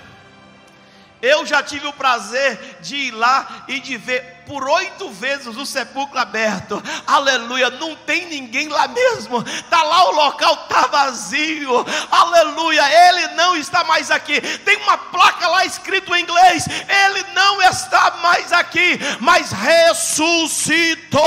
Eu 1.21 1.45
já 1.45 1.63
tive 1.63 1.87
o 1.87 1.93
prazer 1.93 2.79
de 2.81 2.95
ir 2.95 3.11
lá 3.11 3.65
e 3.67 3.81
de 3.81 3.97
ver 3.97 4.38
por 4.49 4.69
oito 4.69 5.11
vezes 5.11 5.57
o 5.57 5.67
sepulcro 5.67 6.19
aberto. 6.19 6.83
Aleluia, 7.07 7.69
não 7.71 7.95
tem 7.95 8.27
ninguém 8.27 8.67
lá 8.69 8.89
mesmo. 8.89 9.45
Tá 9.69 9.83
lá 9.83 10.09
o 10.09 10.13
local 10.13 10.57
tá 10.69 10.87
vazio. 10.87 11.85
Aleluia, 12.11 12.83
ele 13.09 13.29
não 13.35 13.55
está 13.55 13.85
mais 13.85 14.11
aqui. 14.11 14.41
Tem 14.41 14.77
uma 14.79 14.97
placa 14.97 15.47
lá 15.47 15.67
escrito 15.67 16.15
em 16.15 16.23
inglês. 16.23 16.67
Ele 16.67 17.23
não 17.35 17.61
está 17.63 18.17
mais 18.23 18.51
aqui, 18.53 18.99
mas 19.21 19.53
ressuscitou. 19.53 21.19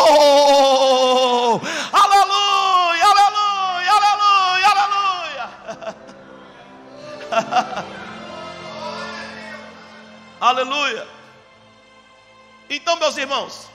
Aleluia, 1.93 3.05
aleluia, 3.05 3.91
aleluia, 3.91 4.67
aleluia. 4.67 5.49
Aleluia. 10.41 11.20
Então, 12.73 12.95
meus 12.95 13.17
irmãos, 13.17 13.69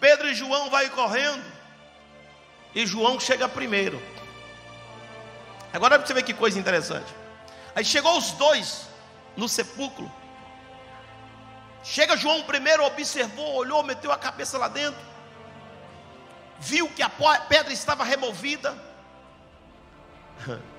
Pedro 0.00 0.30
e 0.30 0.34
João 0.34 0.70
vai 0.70 0.88
correndo 0.88 1.44
e 2.74 2.86
João 2.86 3.20
chega 3.20 3.46
primeiro. 3.46 4.02
Agora 5.74 5.98
você 5.98 6.14
ver 6.14 6.22
que 6.22 6.32
coisa 6.32 6.58
interessante. 6.58 7.12
Aí 7.76 7.84
chegou 7.84 8.16
os 8.16 8.30
dois 8.30 8.88
no 9.36 9.46
sepulcro. 9.46 10.10
Chega 11.84 12.16
João 12.16 12.44
primeiro, 12.44 12.82
observou, 12.82 13.56
olhou, 13.56 13.82
meteu 13.82 14.10
a 14.10 14.16
cabeça 14.16 14.56
lá 14.56 14.68
dentro. 14.68 15.00
Viu 16.60 16.88
que 16.88 17.02
a 17.02 17.10
pedra 17.10 17.74
estava 17.74 18.04
removida. 18.04 18.74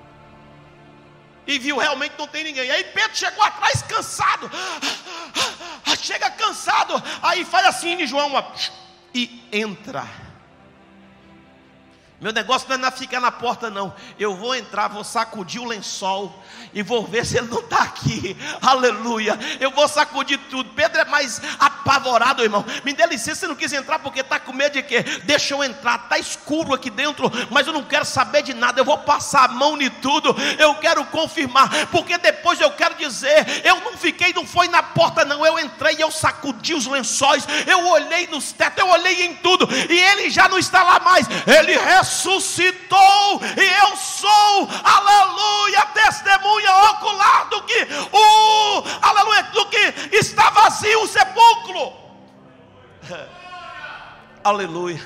e 1.46 1.58
viu 1.58 1.78
realmente 1.78 2.14
não 2.18 2.26
tem 2.26 2.44
ninguém. 2.44 2.70
Aí 2.70 2.84
Pedro 2.84 3.16
chegou 3.16 3.42
atrás 3.42 3.82
cansado, 3.82 4.50
chega 6.00 6.30
cansado, 6.30 7.02
aí 7.22 7.44
faz 7.44 7.66
assim 7.66 8.06
João 8.06 8.30
e 9.14 9.42
entra. 9.52 10.23
Meu 12.24 12.32
negócio 12.32 12.66
não 12.78 12.88
é 12.88 12.90
ficar 12.90 13.20
na 13.20 13.30
porta, 13.30 13.68
não. 13.68 13.92
Eu 14.18 14.34
vou 14.34 14.54
entrar, 14.54 14.88
vou 14.88 15.04
sacudir 15.04 15.60
o 15.60 15.66
lençol 15.66 16.42
e 16.72 16.82
vou 16.82 17.06
ver 17.06 17.26
se 17.26 17.36
ele 17.36 17.48
não 17.48 17.60
está 17.60 17.82
aqui. 17.82 18.34
Aleluia. 18.62 19.38
Eu 19.60 19.70
vou 19.70 19.86
sacudir 19.86 20.40
tudo. 20.48 20.70
Pedro 20.70 21.02
é 21.02 21.04
mais 21.04 21.38
apavorado, 21.58 22.42
irmão. 22.42 22.64
Me 22.82 22.94
dê 22.94 23.04
licença, 23.04 23.40
você 23.40 23.46
não 23.46 23.54
quis 23.54 23.74
entrar 23.74 23.98
porque 23.98 24.20
está 24.20 24.40
com 24.40 24.54
medo 24.54 24.72
de 24.72 24.82
quê? 24.82 25.02
Deixa 25.24 25.52
eu 25.52 25.62
entrar. 25.62 26.04
Está 26.04 26.16
escuro 26.16 26.72
aqui 26.72 26.88
dentro, 26.88 27.30
mas 27.50 27.66
eu 27.66 27.74
não 27.74 27.84
quero 27.84 28.06
saber 28.06 28.42
de 28.42 28.54
nada. 28.54 28.80
Eu 28.80 28.86
vou 28.86 28.96
passar 28.96 29.44
a 29.44 29.48
mão 29.48 29.78
em 29.78 29.90
tudo. 29.90 30.34
Eu 30.58 30.76
quero 30.76 31.04
confirmar, 31.04 31.68
porque 31.88 32.16
depois 32.16 32.58
eu 32.58 32.70
quero 32.70 32.94
dizer: 32.94 33.66
eu 33.66 33.82
não 33.82 33.98
fiquei, 33.98 34.32
não 34.32 34.46
foi 34.46 34.66
na 34.68 34.82
porta, 34.82 35.26
não. 35.26 35.44
Eu 35.44 35.58
entrei, 35.58 35.73
eu 36.04 36.10
sacudi 36.10 36.74
os 36.74 36.86
lençóis, 36.86 37.46
eu 37.66 37.86
olhei 37.88 38.26
nos 38.28 38.52
tetos, 38.52 38.78
eu 38.78 38.88
olhei 38.88 39.24
em 39.24 39.36
tudo, 39.36 39.66
e 39.90 39.98
ele 39.98 40.30
já 40.30 40.48
não 40.48 40.58
está 40.58 40.82
lá 40.82 41.00
mais. 41.00 41.26
Ele 41.46 41.76
ressuscitou 41.76 43.40
e 43.56 43.64
eu 43.82 43.96
sou, 43.96 44.68
aleluia, 44.84 45.82
testemunha 45.94 46.76
ocular 46.90 47.48
do 47.48 47.62
que 47.62 47.86
o, 48.12 48.84
aleluia, 49.02 49.42
do 49.44 49.66
que 49.66 50.16
está 50.16 50.50
vazio 50.50 51.02
o 51.02 51.08
sepulcro. 51.08 51.92
aleluia. 54.44 55.02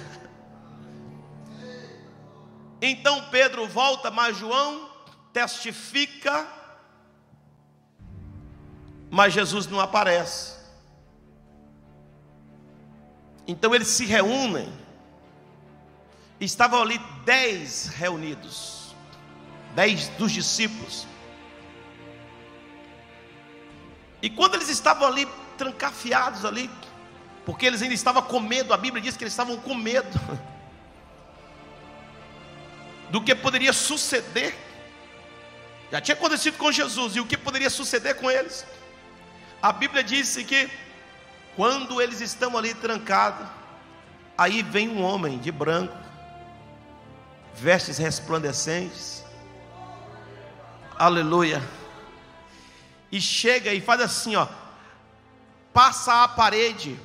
Então 2.81 3.25
Pedro 3.31 3.67
volta, 3.67 4.11
mas 4.11 4.37
João 4.37 4.89
testifica, 5.33 6.47
mas 9.11 9.33
Jesus 9.33 9.67
não 9.67 9.81
aparece. 9.81 10.58
Então 13.49 13.75
eles 13.75 13.89
se 13.89 14.05
reúnem 14.05 14.71
estavam 16.39 16.83
ali 16.83 17.01
dez 17.25 17.89
reunidos, 17.89 18.95
dez 19.75 20.09
dos 20.11 20.31
discípulos. 20.31 21.07
E 24.21 24.31
quando 24.31 24.55
eles 24.55 24.69
estavam 24.69 25.09
ali 25.09 25.27
trancafiados 25.57 26.45
ali, 26.45 26.71
porque 27.45 27.67
eles 27.67 27.83
ainda 27.83 27.95
estavam 27.95 28.23
com 28.23 28.39
medo, 28.39 28.73
a 28.73 28.77
Bíblia 28.77 29.03
diz 29.03 29.17
que 29.17 29.25
eles 29.25 29.33
estavam 29.33 29.57
com 29.57 29.75
medo 29.75 30.21
do 33.11 33.23
que 33.23 33.35
poderia 33.35 33.73
suceder. 33.73 34.55
Já 35.91 36.01
tinha 36.01 36.15
acontecido 36.15 36.59
com 36.59 36.71
Jesus 36.71 37.17
e 37.17 37.21
o 37.21 37.27
que 37.27 37.37
poderia 37.37 37.71
suceder 37.71 38.17
com 38.17 38.31
eles. 38.31 38.67
A 39.63 39.73
Bíblia 39.73 40.05
disse 40.05 40.45
que 40.45 40.71
quando 41.59 42.01
eles 42.01 42.21
estão 42.21 42.57
ali 42.57 42.73
trancados, 42.73 43.45
aí 44.37 44.63
vem 44.63 44.89
um 44.89 45.03
homem 45.03 45.39
de 45.39 45.51
branco, 45.51 45.99
vestes 47.53 47.99
resplandecentes. 47.99 49.25
Aleluia. 50.97 51.61
E 53.11 53.21
chega 53.21 53.75
e 53.75 53.81
faz 53.81 54.01
assim, 54.01 54.37
ó. 54.37 54.47
Passa 55.73 56.23
a 56.23 56.29
parede. 56.29 56.97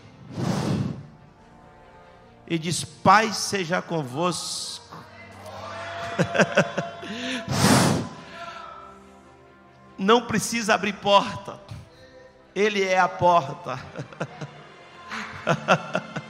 E 2.45 2.59
diz: 2.59 2.83
Pai 2.83 3.33
seja 3.33 3.81
convosco. 3.81 4.95
Não 9.97 10.27
precisa 10.27 10.75
abrir 10.75 10.93
porta. 10.93 11.62
Ele 12.55 12.83
é 12.83 12.99
a 12.99 13.09
porta. 13.09 13.79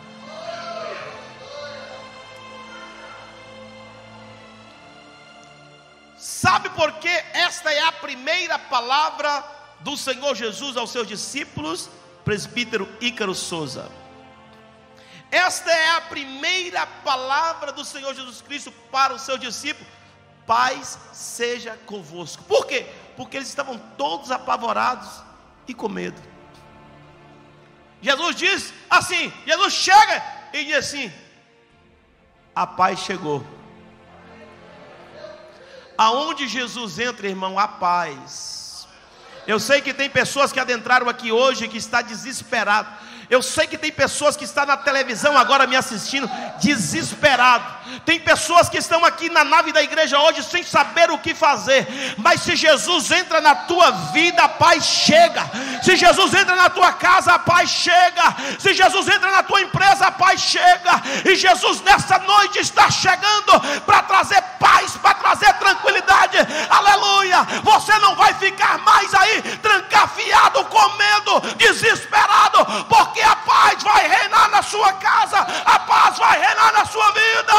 Sabe 6.17 6.69
por 6.69 6.93
que 6.93 7.09
esta 7.33 7.73
é 7.73 7.81
a 7.81 7.91
primeira 7.91 8.57
palavra 8.57 9.43
do 9.81 9.97
Senhor 9.97 10.33
Jesus 10.36 10.77
aos 10.77 10.91
seus 10.91 11.05
discípulos? 11.07 11.89
Presbítero 12.23 12.88
Ícaro 13.01 13.36
Souza. 13.36 13.91
Esta 15.29 15.71
é 15.71 15.89
a 15.97 16.01
primeira 16.01 16.88
palavra 16.88 17.73
do 17.73 17.83
Senhor 17.83 18.13
Jesus 18.15 18.41
Cristo 18.41 18.71
para 18.91 19.13
os 19.13 19.23
seus 19.23 19.39
discípulos. 19.39 19.91
Paz 20.47 20.97
seja 21.12 21.77
convosco. 21.86 22.43
Por 22.43 22.65
quê? 22.65 22.88
Porque 23.17 23.36
eles 23.38 23.49
estavam 23.49 23.77
todos 23.97 24.31
apavorados 24.31 25.33
e 25.67 25.73
com 25.73 25.89
medo. 25.89 26.21
Jesus 28.02 28.36
diz 28.36 28.73
assim: 28.89 29.32
Jesus 29.45 29.73
chega 29.73 30.23
e 30.54 30.65
diz 30.65 30.76
assim: 30.76 31.12
a 32.56 32.67
paz 32.67 32.99
chegou. 32.99 33.45
Aonde 35.97 36.47
Jesus 36.47 36.99
entra, 36.99 37.28
irmão, 37.28 37.58
a 37.58 37.67
paz. 37.67 38.88
Eu 39.45 39.60
sei 39.60 39.82
que 39.82 39.93
tem 39.93 40.10
pessoas 40.10 40.52
que 40.52 40.60
adentraram 40.60 41.10
aqui 41.10 41.32
hoje 41.32 41.67
que 41.67 41.78
está 41.78 42.02
desesperado 42.02 42.89
eu 43.34 43.41
sei 43.41 43.65
que 43.65 43.80
tem 43.80 43.91
pessoas 43.91 44.38
que 44.38 44.46
estão 44.46 44.63
na 44.63 44.78
televisão 44.78 45.36
agora 45.36 45.65
me 45.65 45.76
assistindo, 45.76 46.30
desesperado. 46.60 47.65
Tem 48.06 48.19
pessoas 48.19 48.69
que 48.69 48.78
estão 48.78 49.04
aqui 49.04 49.28
na 49.30 49.43
nave 49.43 49.72
da 49.72 49.82
igreja 49.82 50.19
hoje 50.19 50.43
sem 50.43 50.63
saber 50.63 51.10
o 51.10 51.17
que 51.17 51.34
fazer. 51.34 51.88
Mas 52.17 52.41
se 52.41 52.56
Jesus 52.56 53.10
entra 53.12 53.41
na 53.41 53.56
tua 53.56 53.89
vida, 54.13 54.43
a 54.43 54.50
paz 54.50 54.86
chega. 54.86 55.43
Se 55.82 55.96
Jesus 55.96 56.32
entra 56.34 56.56
na 56.56 56.69
tua 56.69 56.93
casa, 56.93 57.34
a 57.34 57.39
paz 57.39 57.72
chega. 57.72 58.36
Se 58.60 58.72
Jesus 58.74 59.08
entra 59.08 59.32
na 59.32 59.41
tua 59.41 59.62
empresa, 59.62 60.06
a 60.06 60.12
paz 60.12 60.39
chega. 60.39 61.02
E 61.26 61.36
Jesus 61.36 61.82
nessa 61.82 62.19
noite 62.19 62.60
está 62.60 62.91
chegando 62.91 63.60
para 63.84 64.04
trazer 64.04 64.41
paz, 64.60 64.91
para 64.98 65.15
trazer 65.15 65.54
tranquilidade. 65.56 66.38
Aleluia! 66.69 67.43
Você 67.63 67.98
não 68.00 68.15
vai 68.15 68.34
ficar 68.36 68.78
mais 68.80 69.12
aí 69.15 69.41
trancafiado, 69.58 70.65
comendo, 70.65 71.41
desesperado, 71.58 72.86
porque 72.88 73.22
a 73.23 73.36
paz 73.36 73.83
vai 73.83 74.07
reinar 74.07 74.49
na 74.49 74.62
sua 74.62 74.93
casa, 74.93 75.39
a 75.39 75.79
paz 75.79 76.17
vai 76.17 76.39
reinar 76.39 76.73
na 76.73 76.86
sua 76.86 77.12
vida. 77.12 77.53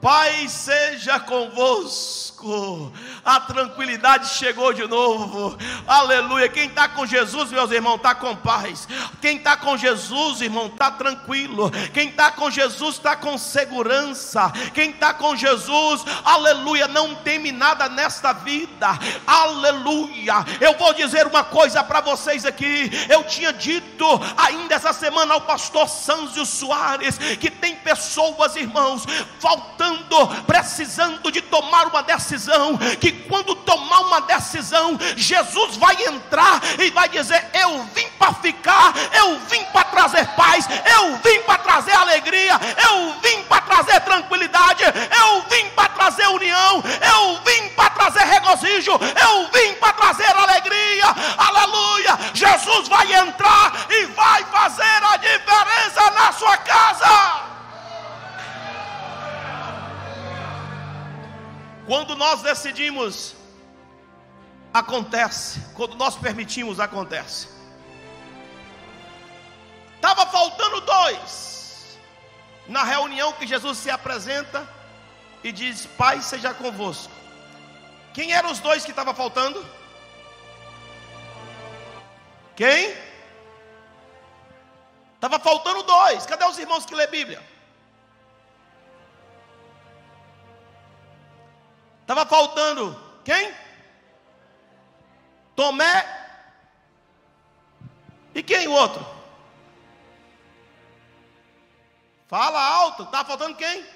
Pai 0.00 0.48
seja 0.48 1.20
convosco. 1.20 2.39
A 3.24 3.40
tranquilidade 3.40 4.28
chegou 4.30 4.72
de 4.72 4.86
novo. 4.86 5.56
Aleluia. 5.86 6.48
Quem 6.48 6.66
está 6.66 6.88
com 6.88 7.04
Jesus, 7.06 7.50
meus 7.50 7.70
irmãos, 7.70 7.96
está 7.96 8.14
com 8.14 8.34
paz. 8.36 8.88
Quem 9.20 9.36
está 9.36 9.56
com 9.56 9.76
Jesus, 9.76 10.40
irmão, 10.40 10.66
está 10.66 10.90
tranquilo. 10.90 11.70
Quem 11.92 12.08
está 12.08 12.30
com 12.30 12.50
Jesus 12.50 12.96
está 12.96 13.16
com 13.16 13.36
segurança. 13.36 14.50
Quem 14.74 14.90
está 14.90 15.12
com 15.14 15.36
Jesus, 15.36 16.04
aleluia, 16.24 16.88
não 16.88 17.14
teme 17.16 17.52
nada 17.52 17.88
nesta 17.88 18.32
vida. 18.32 18.88
Aleluia. 19.26 20.34
Eu 20.60 20.76
vou 20.78 20.94
dizer 20.94 21.26
uma 21.26 21.44
coisa 21.44 21.84
para 21.84 22.00
vocês 22.00 22.46
aqui. 22.46 22.90
Eu 23.08 23.24
tinha 23.24 23.52
dito 23.52 24.06
ainda 24.36 24.74
essa 24.74 24.92
semana 24.92 25.34
ao 25.34 25.42
pastor 25.42 25.88
Sanzio 25.88 26.46
Soares 26.46 27.18
que 27.18 27.50
tem 27.50 27.76
pessoas, 27.76 28.56
irmãos, 28.56 29.04
faltando 29.38 30.00
precisando 30.46 31.30
de 31.30 31.40
tomar 31.40 31.86
uma 31.86 32.02
decisão, 32.30 32.76
que 33.00 33.10
quando 33.10 33.54
tomar 33.56 34.00
uma 34.02 34.20
decisão, 34.22 34.98
Jesus 35.16 35.76
vai 35.76 35.96
entrar 36.04 36.60
e 36.78 36.90
vai 36.90 37.08
dizer: 37.08 37.50
Eu 37.52 37.82
vim 37.94 38.08
para 38.18 38.32
ficar, 38.34 38.94
eu 39.12 39.38
vim 39.40 39.64
para 39.64 39.84
trazer 39.84 40.26
paz, 40.36 40.66
eu 40.96 41.16
vim 41.16 41.40
para 41.40 41.58
trazer 41.58 41.92
alegria, 41.92 42.58
eu 42.88 43.14
vim 43.20 43.42
para 43.44 43.60
trazer 43.62 44.00
tranquilidade, 44.00 44.84
eu 44.84 45.42
vim 45.50 45.68
para 45.70 45.88
trazer 45.88 46.28
união, 46.28 46.82
eu 47.14 47.40
vim 47.44 47.68
para 47.70 47.90
trazer 47.90 48.24
regozijo, 48.24 48.92
eu 48.92 49.50
vim 49.52 49.74
para 49.74 49.92
trazer 49.92 50.36
alegria, 50.36 51.06
aleluia. 51.36 52.18
Jesus 52.32 52.88
vai 52.88 53.12
entrar 53.12 53.86
e 53.90 54.06
vai 54.06 54.44
fazer 54.44 55.04
a 55.12 55.16
diferença 55.16 56.10
na 56.12 56.32
sua 56.32 56.56
casa. 56.58 57.59
Quando 61.90 62.14
nós 62.14 62.40
decidimos, 62.40 63.34
acontece. 64.72 65.58
Quando 65.74 65.96
nós 65.96 66.14
permitimos, 66.14 66.78
acontece. 66.78 67.48
Estava 69.96 70.24
faltando 70.26 70.82
dois. 70.82 71.98
Na 72.68 72.84
reunião 72.84 73.32
que 73.32 73.44
Jesus 73.44 73.76
se 73.78 73.90
apresenta 73.90 74.72
e 75.42 75.50
diz: 75.50 75.84
Pai, 75.98 76.22
seja 76.22 76.54
convosco. 76.54 77.12
Quem 78.14 78.30
eram 78.30 78.52
os 78.52 78.60
dois 78.60 78.84
que 78.84 78.92
estava 78.92 79.12
faltando? 79.12 79.66
Quem? 82.54 82.96
Estava 85.16 85.40
faltando 85.40 85.82
dois. 85.82 86.24
Cadê 86.24 86.44
os 86.44 86.56
irmãos 86.56 86.86
que 86.86 86.94
lê 86.94 87.08
Bíblia? 87.08 87.49
Estava 92.10 92.28
faltando 92.28 93.00
quem? 93.22 93.54
Tomé. 95.54 96.04
E 98.34 98.42
quem 98.42 98.66
o 98.66 98.72
outro? 98.72 99.06
Fala 102.26 102.60
alto, 102.60 103.04
estava 103.04 103.28
faltando 103.28 103.54
quem? 103.54 103.86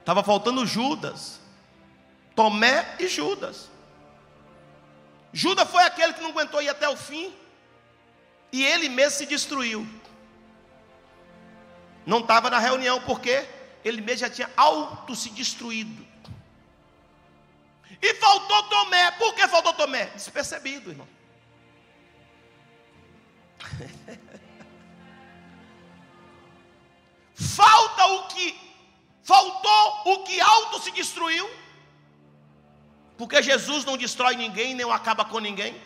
Estava 0.00 0.24
faltando 0.24 0.66
Judas. 0.66 1.40
Tomé 2.34 2.96
e 2.98 3.06
Judas. 3.06 3.70
Judas 5.32 5.70
foi 5.70 5.84
aquele 5.84 6.14
que 6.14 6.20
não 6.20 6.30
aguentou 6.30 6.60
ir 6.60 6.68
até 6.68 6.88
o 6.88 6.96
fim. 6.96 7.32
E 8.50 8.66
ele 8.66 8.88
mesmo 8.88 9.18
se 9.18 9.26
destruiu. 9.26 9.86
Não 12.04 12.18
estava 12.18 12.50
na 12.50 12.58
reunião, 12.58 13.00
por 13.02 13.20
quê? 13.20 13.46
Ele 13.84 14.00
mesmo 14.00 14.20
já 14.20 14.30
tinha 14.30 14.50
auto 14.56 15.14
se 15.14 15.30
destruído. 15.30 16.06
E 18.00 18.14
faltou 18.14 18.62
Tomé. 18.64 19.10
Por 19.12 19.34
que 19.34 19.46
faltou 19.48 19.72
Tomé? 19.72 20.06
Despercebido, 20.06 20.90
irmão. 20.90 21.08
Falta 27.34 28.06
o 28.06 28.26
que 28.28 28.68
faltou 29.22 30.02
o 30.12 30.24
que 30.24 30.40
auto 30.40 30.80
se 30.80 30.90
destruiu. 30.90 31.48
Porque 33.16 33.42
Jesus 33.42 33.84
não 33.84 33.96
destrói 33.96 34.36
ninguém, 34.36 34.74
nem 34.74 34.90
acaba 34.90 35.24
com 35.24 35.38
ninguém. 35.38 35.80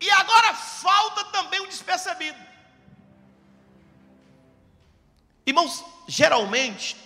E 0.00 0.10
agora 0.10 0.54
falta 0.54 1.24
também 1.26 1.60
o 1.60 1.66
despercebido. 1.66 2.38
Irmãos, 5.46 5.84
geralmente, 6.08 6.96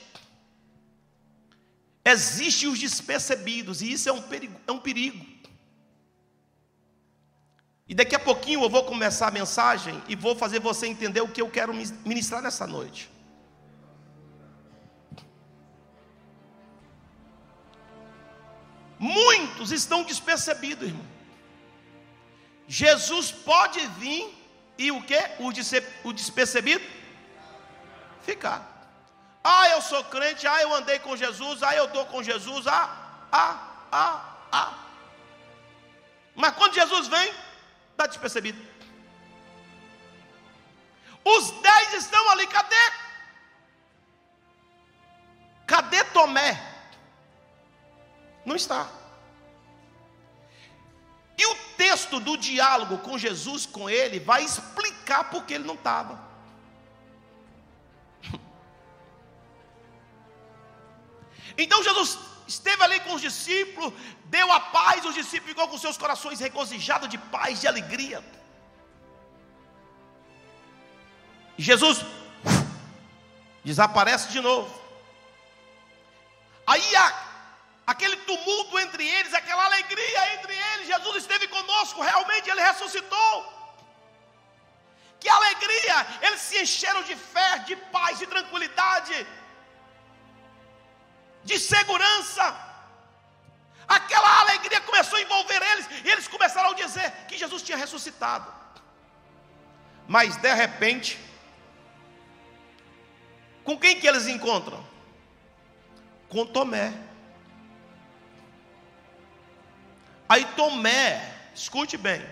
existem 2.04 2.68
os 2.68 2.78
despercebidos, 2.78 3.82
e 3.82 3.92
isso 3.92 4.08
é 4.08 4.12
um 4.12 4.22
perigo, 4.22 4.58
é 4.66 4.72
um 4.72 4.78
perigo. 4.78 5.24
E 7.88 7.94
daqui 7.94 8.14
a 8.14 8.18
pouquinho 8.18 8.62
eu 8.62 8.68
vou 8.68 8.84
começar 8.84 9.28
a 9.28 9.30
mensagem 9.30 10.02
e 10.06 10.14
vou 10.14 10.36
fazer 10.36 10.60
você 10.60 10.86
entender 10.86 11.22
o 11.22 11.28
que 11.28 11.40
eu 11.40 11.50
quero 11.50 11.72
ministrar 12.04 12.42
nessa 12.42 12.66
noite. 12.66 13.10
Muitos 18.98 19.72
estão 19.72 20.02
despercebidos, 20.02 20.88
irmão. 20.88 21.06
Jesus 22.66 23.32
pode 23.32 23.80
vir 23.98 24.34
e 24.76 24.92
o 24.92 25.02
que? 25.02 25.18
O 26.04 26.12
despercebido? 26.12 26.84
Ficar. 28.28 28.60
Ah, 29.42 29.68
eu 29.70 29.80
sou 29.80 30.04
crente, 30.04 30.46
ah, 30.46 30.60
eu 30.60 30.74
andei 30.74 30.98
com 30.98 31.16
Jesus, 31.16 31.62
ah, 31.62 31.74
eu 31.74 31.86
estou 31.86 32.04
com 32.12 32.22
Jesus, 32.22 32.66
ah, 32.66 32.86
ah, 33.32 33.54
ah, 33.90 34.16
ah. 34.52 34.74
Mas 36.34 36.54
quando 36.54 36.74
Jesus 36.74 37.08
vem, 37.08 37.32
está 37.92 38.06
despercebido. 38.06 38.60
Os 41.24 41.50
dez 41.62 41.94
estão 41.94 42.30
ali, 42.30 42.46
cadê? 42.46 42.84
Cadê 45.66 46.04
Tomé? 46.04 46.52
Não 48.44 48.56
está. 48.56 48.86
E 51.36 51.46
o 51.46 51.54
texto 51.76 52.20
do 52.20 52.36
diálogo 52.36 52.98
com 52.98 53.16
Jesus, 53.16 53.64
com 53.64 53.88
ele, 53.88 54.18
vai 54.18 54.42
explicar 54.44 55.24
porque 55.30 55.54
ele 55.54 55.64
não 55.64 55.74
estava. 55.74 56.28
Então 61.64 61.82
Jesus 61.82 62.18
esteve 62.46 62.82
ali 62.84 63.00
com 63.00 63.14
os 63.14 63.20
discípulos, 63.20 63.92
deu 64.26 64.50
a 64.52 64.60
paz, 64.60 65.04
os 65.04 65.14
discípulos 65.14 65.50
ficou 65.50 65.68
com 65.68 65.76
seus 65.76 65.98
corações 65.98 66.38
regozijados 66.40 67.08
de 67.08 67.18
paz, 67.18 67.60
de 67.60 67.66
alegria. 67.66 68.24
Jesus 71.58 71.98
desaparece 73.64 74.28
de 74.28 74.40
novo. 74.40 74.72
Aí 76.64 76.96
a, 76.96 77.06
aquele 77.86 78.16
tumulto 78.28 78.78
entre 78.78 79.04
eles, 79.16 79.34
aquela 79.34 79.64
alegria 79.64 80.34
entre 80.34 80.54
eles, 80.54 80.86
Jesus 80.86 81.16
esteve 81.16 81.48
conosco, 81.48 82.00
realmente 82.00 82.48
ele 82.48 82.62
ressuscitou. 82.62 83.58
Que 85.18 85.28
alegria! 85.28 86.06
Eles 86.22 86.40
se 86.40 86.62
encheram 86.62 87.02
de 87.02 87.16
fé, 87.16 87.58
de 87.66 87.74
paz, 87.94 88.20
de 88.20 88.26
tranquilidade. 88.26 89.26
De 91.48 91.58
segurança. 91.58 92.44
Aquela 93.96 94.40
alegria 94.42 94.80
começou 94.82 95.18
a 95.18 95.22
envolver 95.22 95.62
eles, 95.72 95.86
e 96.04 96.08
eles 96.10 96.28
começaram 96.28 96.70
a 96.70 96.74
dizer 96.74 97.10
que 97.26 97.38
Jesus 97.38 97.62
tinha 97.62 97.78
ressuscitado. 97.84 98.46
Mas 100.06 100.36
de 100.36 100.54
repente, 100.54 101.18
com 103.64 103.78
quem 103.78 103.98
que 103.98 104.06
eles 104.06 104.26
encontram? 104.26 104.86
Com 106.28 106.44
Tomé. 106.44 106.92
Aí 110.28 110.44
Tomé, 110.54 111.34
escute 111.54 111.96
bem. 111.96 112.22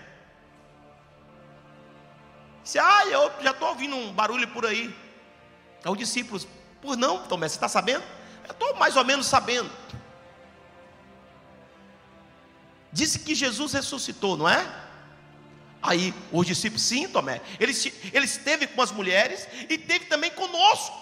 Disse, 2.63 2.77
ah, 2.77 3.05
eu 3.07 3.31
já 3.41 3.51
estou 3.51 3.69
ouvindo 3.69 3.95
um 3.95 4.13
barulho 4.13 4.47
por 4.49 4.63
aí. 4.65 4.95
Aí 5.83 5.91
os 5.91 5.97
discípulos, 5.97 6.47
por 6.81 6.95
não, 6.95 7.23
Tomé, 7.27 7.47
você 7.49 7.55
está 7.55 7.67
sabendo? 7.67 8.16
Estou 8.49 8.75
mais 8.75 8.95
ou 8.95 9.03
menos 9.03 9.25
sabendo. 9.25 9.69
Disse 12.91 13.19
que 13.19 13.35
Jesus 13.35 13.73
ressuscitou, 13.73 14.37
não 14.37 14.49
é? 14.49 14.87
Aí 15.81 16.13
os 16.31 16.45
discípulos, 16.45 16.81
sim, 16.81 17.07
Tomé. 17.07 17.41
Ele, 17.59 17.71
ele 18.11 18.25
esteve 18.25 18.67
com 18.67 18.81
as 18.81 18.91
mulheres 18.91 19.47
e 19.69 19.77
teve 19.77 20.05
também 20.05 20.31
conosco. 20.31 20.97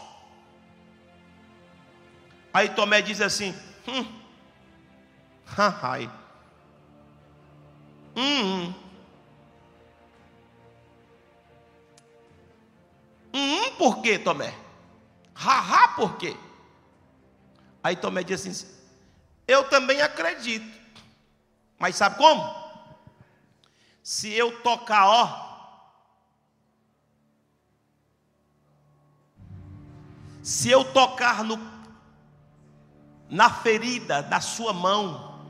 Aí 2.53 2.69
Tomé 2.69 3.01
diz 3.01 3.21
assim: 3.21 3.55
hum, 3.87 4.05
ai, 5.57 6.09
hum, 8.15 8.65
hum, 8.65 8.73
hum, 13.33 13.71
por 13.77 14.01
quê, 14.01 14.19
Tomé? 14.19 14.53
Haha, 15.33 15.89
por 15.95 16.17
quê? 16.17 16.35
Aí 17.85 17.95
Tomé 17.95 18.23
diz 18.23 18.41
assim: 18.41 18.67
Eu 19.47 19.69
também 19.69 20.01
acredito. 20.01 20.65
Mas 21.77 21.95
sabe 21.95 22.17
como? 22.17 22.43
Se 24.01 24.33
eu 24.33 24.59
tocar, 24.63 25.05
ó. 25.05 25.45
Se 30.41 30.71
eu 30.71 30.83
tocar 30.83 31.43
no, 31.43 31.59
na 33.29 33.51
ferida 33.51 34.23
da 34.23 34.41
sua 34.41 34.73
mão, 34.73 35.45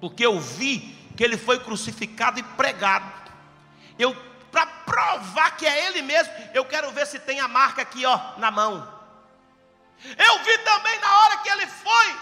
porque 0.00 0.26
eu 0.26 0.40
vi 0.40 0.92
que 1.16 1.22
ele 1.22 1.38
foi 1.38 1.60
crucificado 1.60 2.40
e 2.40 2.42
pregado. 2.42 3.30
Eu 3.96 4.12
para 4.50 4.66
provar 4.66 5.56
que 5.56 5.64
é 5.64 5.86
ele 5.86 6.02
mesmo, 6.02 6.32
eu 6.52 6.64
quero 6.64 6.90
ver 6.90 7.06
se 7.06 7.20
tem 7.20 7.38
a 7.38 7.46
marca 7.46 7.80
aqui, 7.82 8.04
ó, 8.04 8.36
na 8.38 8.50
mão. 8.50 8.99
Eu 10.04 10.42
vi 10.44 10.58
também 10.58 10.98
na 11.00 11.20
hora 11.20 11.36
que 11.38 11.48
ele 11.48 11.66
foi 11.66 12.20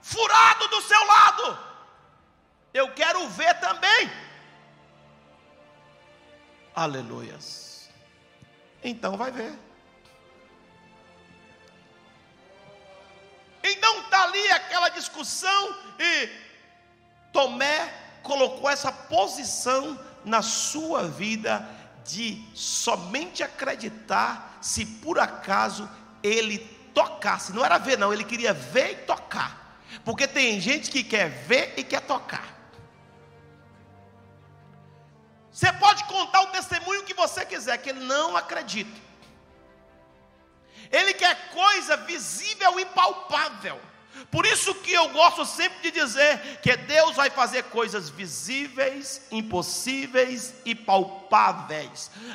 furado 0.00 0.68
do 0.68 0.82
seu 0.82 1.06
lado. 1.06 1.58
Eu 2.74 2.92
quero 2.92 3.28
ver 3.28 3.54
também. 3.60 4.10
Aleluias. 6.74 7.88
Então 8.82 9.16
vai 9.16 9.30
ver. 9.30 9.58
Então 13.62 14.00
está 14.00 14.24
ali 14.24 14.50
aquela 14.50 14.88
discussão 14.90 15.76
e 15.98 16.28
Tomé 17.32 17.92
colocou 18.22 18.68
essa 18.68 18.92
posição 18.92 19.98
na 20.24 20.42
sua 20.42 21.08
vida 21.08 21.68
de 22.04 22.44
somente 22.54 23.42
acreditar 23.42 24.58
se 24.60 24.86
por 24.86 25.18
acaso 25.18 25.88
ele 26.22 26.75
tocasse. 26.96 27.52
Não 27.52 27.62
era 27.62 27.76
ver, 27.76 27.98
não, 27.98 28.10
ele 28.10 28.24
queria 28.24 28.54
ver 28.54 28.92
e 28.92 28.96
tocar. 29.04 29.78
Porque 30.02 30.26
tem 30.26 30.58
gente 30.58 30.90
que 30.90 31.04
quer 31.04 31.28
ver 31.28 31.74
e 31.76 31.84
quer 31.84 32.00
tocar. 32.00 32.56
Você 35.52 35.70
pode 35.74 36.04
contar 36.04 36.40
o 36.42 36.46
testemunho 36.48 37.04
que 37.04 37.12
você 37.12 37.44
quiser, 37.44 37.76
que 37.78 37.90
ele 37.90 38.00
não 38.00 38.34
acredita. 38.34 38.98
Ele 40.90 41.12
quer 41.12 41.50
coisa 41.50 41.98
visível 41.98 42.80
e 42.80 42.86
palpável. 42.86 43.78
Por 44.30 44.46
isso 44.46 44.74
que 44.76 44.92
eu 44.92 45.10
gosto 45.10 45.44
sempre 45.44 45.78
de 45.82 46.00
dizer 46.00 46.60
que 46.62 46.74
Deus 46.76 47.14
vai 47.14 47.28
fazer 47.28 47.64
coisas 47.64 48.08
visíveis, 48.08 49.20
impossíveis 49.30 50.54
e 50.64 50.74
palpáveis. 50.74 51.25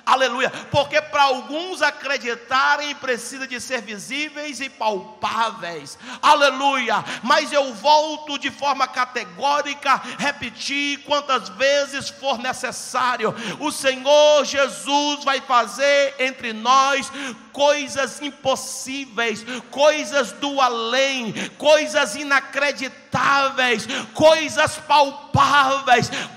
Aleluia. 0.06 0.49
Porque 0.71 1.01
para 1.01 1.23
alguns 1.23 1.82
acreditarem 1.82 2.93
precisa 2.95 3.47
de 3.47 3.60
ser 3.60 3.82
visíveis 3.82 4.60
e 4.60 4.69
palpáveis. 4.69 5.97
Aleluia. 6.21 7.04
Mas 7.23 7.51
eu 7.51 7.73
volto 7.73 8.38
de 8.38 8.51
forma 8.51 8.88
categórica, 8.88 10.01
repetir 10.17 10.99
quantas 11.04 11.49
vezes 11.49 12.10
for 12.10 12.38
necessário. 12.38 13.34
O 13.60 13.71
Senhor 13.71 14.45
Jesus 14.45 15.23
vai 15.23 15.41
fazer 15.41 16.15
entre 16.19 16.54
nós 16.54 17.12
coisas 17.51 18.21
impossíveis, 18.21 19.45
coisas 19.69 20.32
do 20.34 20.60
além, 20.62 21.34
coisas 21.58 22.15
inacreditáveis, 22.15 23.86
coisas 24.13 24.77
palpáveis, 24.77 25.31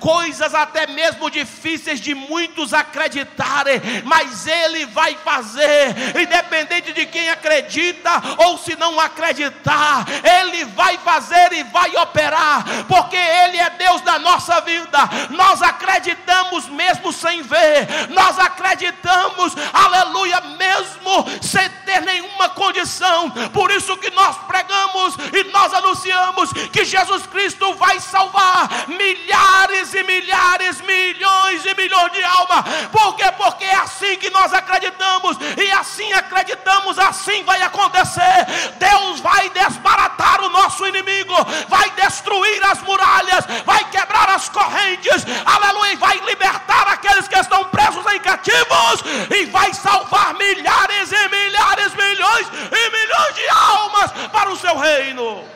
coisas 0.01 0.55
até 0.55 0.87
mesmo 0.87 1.31
difíceis 1.31 2.01
de 2.01 2.15
muitos 2.15 2.73
acreditarem, 2.73 3.81
mas 4.05 4.47
Ele 4.47 4.87
vai 4.87 5.17
fazer, 5.17 5.95
independente 6.21 6.93
de 6.93 7.07
quem 7.07 7.29
acredita 7.31 8.11
ou 8.39 8.59
se 8.59 8.77
não 8.77 8.99
acreditar, 9.01 10.05
Ele 10.23 10.65
vai 10.67 10.99
fazer 10.99 11.53
e 11.53 11.63
vai 11.65 11.97
operar, 11.97 12.65
porque 12.87 13.17
Ele 13.17 13.59
é 13.59 13.71
Deus 13.71 14.01
da 14.03 14.19
nossa 14.19 14.61
vida. 14.61 14.99
Nós 15.31 15.63
acreditamos 15.63 16.69
mesmo 16.69 17.13
sem 17.13 17.43
ver, 17.43 18.09
nós 18.11 18.39
acreditamos, 18.39 19.55
aleluia, 19.73 20.41
mesmo 20.41 21.27
sem 21.43 21.69
ter 21.85 22.01
nenhuma 22.03 22.49
condição. 22.51 23.31
Por 23.53 23.71
isso 23.71 23.97
que 23.97 24.11
nós 24.11 24.37
pregamos 24.47 25.17
e 25.33 25.45
nós 25.51 25.73
anunciamos 25.75 26.53
que 26.73 26.85
Jesus 26.85 27.27
Cristo 27.27 27.75
vai 27.75 28.01
salvar 28.01 28.84
milhares 28.89 29.95
e 29.95 30.03
milhares, 30.05 30.81
milhões 30.81 31.65
e 31.65 31.75
milhões 31.75 32.13
de 32.13 32.25
almas. 32.25 32.65
Por 32.91 33.17
quê? 33.17 33.31
Porque 33.37 33.65
é 33.65 33.77
assim 33.77 34.17
que 34.17 34.31
nós 34.31 34.53
acreditamos, 34.53 35.37
e 35.57 35.71
assim 35.73 36.13
acreditamos, 36.13 36.99
assim 36.99 37.43
vai 37.45 37.63
acontecer. 37.63 38.47
Deus 38.79 39.21
vai 39.21 39.49
desbaratar 39.51 40.43
o 40.43 40.49
nosso 40.51 40.87
inimigo, 40.87 41.35
vai 41.69 41.91
destruir 41.91 42.65
as 42.65 42.81
muralhas, 42.83 43.45
vai 43.65 43.85
quebrar 43.91 44.31
as 44.31 44.49
correntes, 44.49 45.25
aleluia, 45.45 45.97
vai 45.97 46.19
libertar 46.21 46.89
aqueles 46.89 47.29
que 47.29 47.39
estão 47.39 47.65
presos 47.65 48.05
em 48.13 48.21
cativos, 48.21 49.03
e 49.35 49.47
vai 49.47 49.73
salvar 49.75 50.35
milhares 50.35 51.13
e 51.13 51.29
milhares, 51.29 51.95
milhões 51.95 52.47
e 52.71 52.91
milhões 52.91 53.35
de 53.35 53.49
almas 53.49 54.11
para 54.33 54.51
o 54.51 54.57
seu 54.57 54.77
reino. 54.77 55.54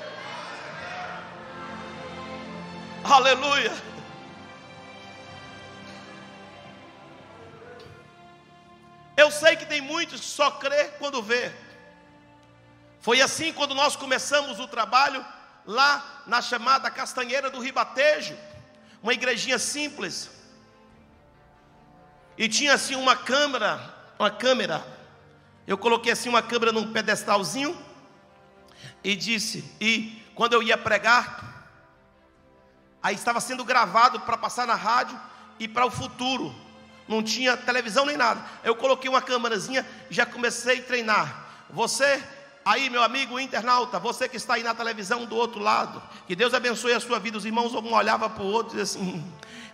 Aleluia. 3.04 3.72
Eu 9.16 9.30
sei 9.30 9.56
que 9.56 9.66
tem 9.66 9.80
muitos 9.80 10.20
que 10.20 10.26
só 10.26 10.50
crê 10.52 10.84
quando 10.98 11.22
vê. 11.22 11.52
Foi 13.00 13.20
assim 13.20 13.52
quando 13.52 13.74
nós 13.74 13.96
começamos 13.96 14.60
o 14.60 14.68
trabalho 14.68 15.24
lá 15.66 16.22
na 16.26 16.40
chamada 16.40 16.90
Castanheira 16.90 17.50
do 17.50 17.60
Ribatejo, 17.60 18.36
uma 19.02 19.12
igrejinha 19.12 19.58
simples. 19.58 20.30
E 22.36 22.48
tinha 22.48 22.74
assim 22.74 22.94
uma 22.94 23.16
câmera, 23.16 23.94
uma 24.18 24.30
câmera. 24.30 24.86
Eu 25.66 25.76
coloquei 25.76 26.12
assim 26.12 26.28
uma 26.28 26.42
câmera 26.42 26.72
num 26.72 26.92
pedestalzinho 26.92 27.76
e 29.02 29.16
disse, 29.16 29.64
e 29.80 30.22
quando 30.34 30.52
eu 30.52 30.62
ia 30.62 30.78
pregar, 30.78 31.47
Aí 33.02 33.14
estava 33.14 33.40
sendo 33.40 33.64
gravado 33.64 34.20
para 34.20 34.36
passar 34.36 34.66
na 34.66 34.74
rádio 34.74 35.18
e 35.58 35.68
para 35.68 35.86
o 35.86 35.90
futuro. 35.90 36.54
Não 37.06 37.22
tinha 37.22 37.56
televisão 37.56 38.04
nem 38.04 38.16
nada. 38.16 38.44
Eu 38.62 38.76
coloquei 38.76 39.08
uma 39.08 39.22
câmerazinha 39.22 39.86
já 40.10 40.26
comecei 40.26 40.80
a 40.80 40.82
treinar. 40.82 41.46
Você, 41.70 42.22
aí, 42.64 42.90
meu 42.90 43.02
amigo 43.02 43.40
internauta, 43.40 43.98
você 43.98 44.28
que 44.28 44.36
está 44.36 44.54
aí 44.54 44.62
na 44.62 44.74
televisão 44.74 45.24
do 45.24 45.36
outro 45.36 45.60
lado, 45.60 46.02
que 46.26 46.36
Deus 46.36 46.52
abençoe 46.52 46.92
a 46.92 47.00
sua 47.00 47.18
vida. 47.18 47.38
Os 47.38 47.46
irmãos 47.46 47.74
um 47.74 47.94
olhava 47.94 48.28
para 48.28 48.42
o 48.42 48.46
outro 48.46 48.78
e 48.78 48.82
assim: 48.82 49.24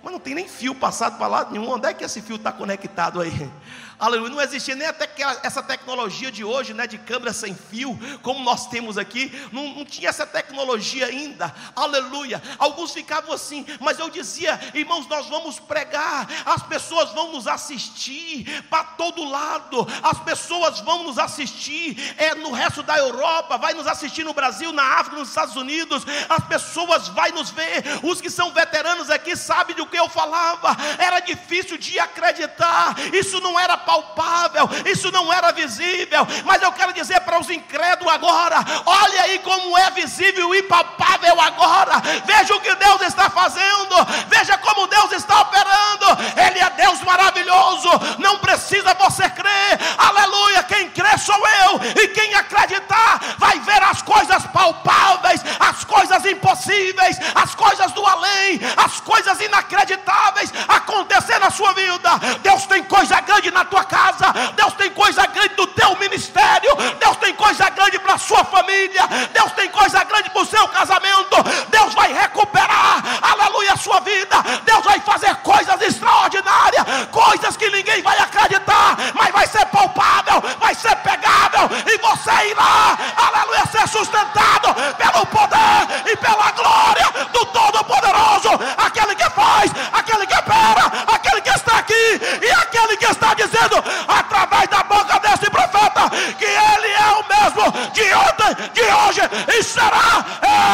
Mas 0.02 0.12
não 0.12 0.20
tem 0.20 0.34
nem 0.34 0.48
fio 0.48 0.74
passado 0.74 1.18
para 1.18 1.26
lado 1.26 1.52
nenhum. 1.52 1.68
Onde 1.68 1.88
é 1.88 1.94
que 1.94 2.04
esse 2.04 2.22
fio 2.22 2.36
está 2.36 2.52
conectado 2.52 3.20
aí? 3.20 3.50
Aleluia. 3.98 4.30
Não 4.30 4.40
existia 4.40 4.74
nem 4.74 4.86
até 4.86 5.10
essa 5.42 5.62
tecnologia 5.62 6.30
de 6.30 6.44
hoje, 6.44 6.72
né? 6.72 6.86
De 6.86 6.98
câmera 6.98 7.32
sem 7.32 7.54
fio, 7.54 7.98
como 8.22 8.40
nós 8.44 8.68
temos 8.68 8.96
aqui. 8.96 9.32
Não, 9.52 9.74
não 9.74 9.84
tinha 9.84 10.08
essa 10.08 10.26
tecnologia 10.26 11.06
ainda. 11.06 11.54
Aleluia. 11.74 12.42
Alguns 12.58 12.92
ficavam 12.92 13.32
assim, 13.32 13.66
mas 13.80 13.98
eu 13.98 14.08
dizia, 14.08 14.58
irmãos, 14.74 15.06
nós 15.08 15.26
vamos 15.26 15.58
pregar, 15.58 16.28
as 16.46 16.62
pessoas 16.62 17.12
vão 17.12 17.32
nos 17.32 17.46
assistir 17.46 18.64
para 18.70 18.84
todo 18.84 19.24
lado, 19.24 19.86
as 20.02 20.18
pessoas 20.20 20.80
vão 20.80 21.04
nos 21.04 21.18
assistir 21.18 22.14
é, 22.16 22.34
no 22.34 22.52
resto 22.52 22.82
da 22.82 22.96
Europa, 22.96 23.58
vai 23.58 23.74
nos 23.74 23.86
assistir 23.86 24.24
no 24.24 24.32
Brasil, 24.32 24.72
na 24.72 24.84
África, 24.98 25.18
nos 25.18 25.28
Estados 25.28 25.56
Unidos, 25.56 26.04
as 26.28 26.44
pessoas 26.46 27.08
vão 27.08 27.24
nos 27.34 27.50
ver. 27.50 27.82
Os 28.02 28.20
que 28.20 28.30
são 28.30 28.52
veteranos 28.52 29.10
aqui 29.10 29.36
sabem 29.36 29.74
do 29.76 29.86
que 29.86 29.98
eu 29.98 30.08
falava. 30.08 30.76
Era 30.98 31.20
difícil 31.20 31.78
de 31.78 31.98
acreditar. 31.98 32.94
Isso 33.12 33.40
não 33.40 33.58
era 33.58 33.76
palpável, 33.84 34.68
isso 34.86 35.10
não 35.10 35.32
era 35.32 35.52
visível, 35.52 36.26
mas 36.44 36.62
eu 36.62 36.72
quero 36.72 36.92
dizer 36.92 37.20
para 37.20 37.38
os 37.38 37.48
incrédulos 37.50 38.12
agora: 38.12 38.56
olha 38.84 39.22
aí 39.22 39.38
como 39.40 39.76
é 39.78 39.90
visível 39.90 40.54
e 40.54 40.62
palpável 40.62 41.40
agora, 41.40 42.00
veja 42.24 42.54
o 42.54 42.60
que 42.60 42.74
Deus 42.74 43.02
está 43.02 43.30
fazendo, 43.30 43.94
veja 44.28 44.56
como 44.58 44.86
Deus 44.86 45.12
está 45.12 45.40
operando, 45.42 46.06
Ele 46.36 46.58
é 46.58 46.70
Deus 46.70 47.00
maravilhoso, 47.02 47.88
não 48.18 48.38
precisa 48.38 48.94
você 48.94 49.28
crer, 49.30 49.78
aleluia, 49.98 50.62
quem 50.64 50.90
crê 50.90 51.16
sou 51.18 51.46
eu, 51.64 51.80
e 52.02 52.08
quem 52.08 52.34
acreditar 52.34 53.20
vai 53.38 53.58
ver 53.60 53.82
as 53.82 54.02
coisas 54.02 54.46
palpáveis, 54.46 55.40
as 55.60 55.84
coisas 55.84 56.24
impossíveis, 56.24 57.18
as 57.34 57.54
coisas 57.54 57.92
do 57.92 58.04
além, 58.06 58.60
as 58.76 59.00
coisas 59.00 59.40
inacreditáveis 59.40 60.52
acontecer 60.68 61.38
na 61.38 61.50
sua 61.50 61.72
vida. 61.72 62.10
Deus 62.42 62.66
tem 62.66 62.82
coisa 62.84 63.20
grande 63.20 63.50
na 63.50 63.64
tua 63.64 63.73
tua 63.74 63.84
casa, 63.84 64.32
Deus 64.54 64.72
tem 64.74 64.88
coisa 64.90 65.26
grande 65.26 65.54
no 65.58 65.66
teu 65.66 65.96
ministério, 65.96 66.70
Deus 67.00 67.16
tem 67.16 67.34
coisa 67.34 67.68
grande 67.70 67.98
para 67.98 68.14
a 68.14 68.18
sua 68.18 68.44
família, 68.44 69.02
Deus 69.32 69.50
tem 69.52 69.68
coisa 69.68 70.04
grande 70.04 70.30
para 70.30 70.42
o 70.42 70.46
seu 70.46 70.68
casamento, 70.68 71.36
Deus 71.70 71.92
vai 71.92 72.12
recuperar, 72.12 73.02
aleluia, 73.20 73.72
a 73.72 73.76
sua 73.76 73.98
vida, 73.98 74.36
Deus 74.64 74.84
vai 74.84 75.00
fazer 75.00 75.34
coisas 75.36 75.80
extraordinárias, 75.82 76.84
coisas 77.10 77.56
que 77.56 77.68
ninguém 77.70 78.00
vai 78.00 78.16
acreditar, 78.16 78.96
mas 79.12 79.32
vai 79.32 79.46
ser 79.48 79.66
palpável, 79.66 80.40
vai 80.60 80.72
ser 80.72 80.94
pegável, 80.98 81.68
e 81.84 81.98
você 81.98 82.50
irá, 82.50 82.96
aleluia, 83.16 83.66
ser 83.72 83.88
sustentado 83.88 84.72
pelo 84.94 85.26
poder 85.26 86.12
e 86.12 86.16
pela 86.16 86.52
glória 86.52 87.10
do 87.32 87.44
Todo-Poderoso, 87.46 88.50
aquele 88.76 89.16
que 89.16 89.28
faz, 89.30 89.72
aquele 89.92 90.28
que 90.28 90.34
opera, 90.36 90.92
aquele 91.08 91.40
que 91.40 91.50
está 91.50 91.78
aqui 91.78 92.20
e 92.40 92.50
aquele 92.52 92.96
que 92.96 93.06
está 93.06 93.34
dizendo 93.34 93.63
dizendo 93.64 93.82
através 94.08 94.68
da 94.68 94.82
boca 94.84 95.18
desse 95.20 95.50
profeta 95.50 96.10
que 96.38 96.44
ele 96.44 96.92
é 96.92 97.10
o 97.12 97.24
mesmo 97.28 97.72
de 97.92 98.14
ontem, 98.14 98.54
de 98.72 98.82
hoje 98.82 99.20
e 99.58 99.62
será 99.62 100.24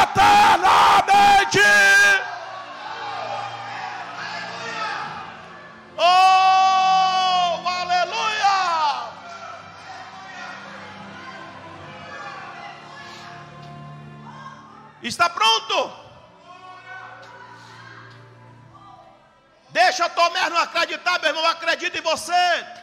eternamente. 0.02 1.60
Oh, 5.96 7.68
aleluia! 7.68 9.10
Está 15.02 15.28
pronto? 15.28 16.00
Deixa 19.70 20.08
Tomé 20.08 20.50
não 20.50 20.58
acreditar, 20.58 21.20
meu 21.20 21.28
irmão, 21.28 21.46
acredita 21.46 21.98
em 21.98 22.02
você. 22.02 22.79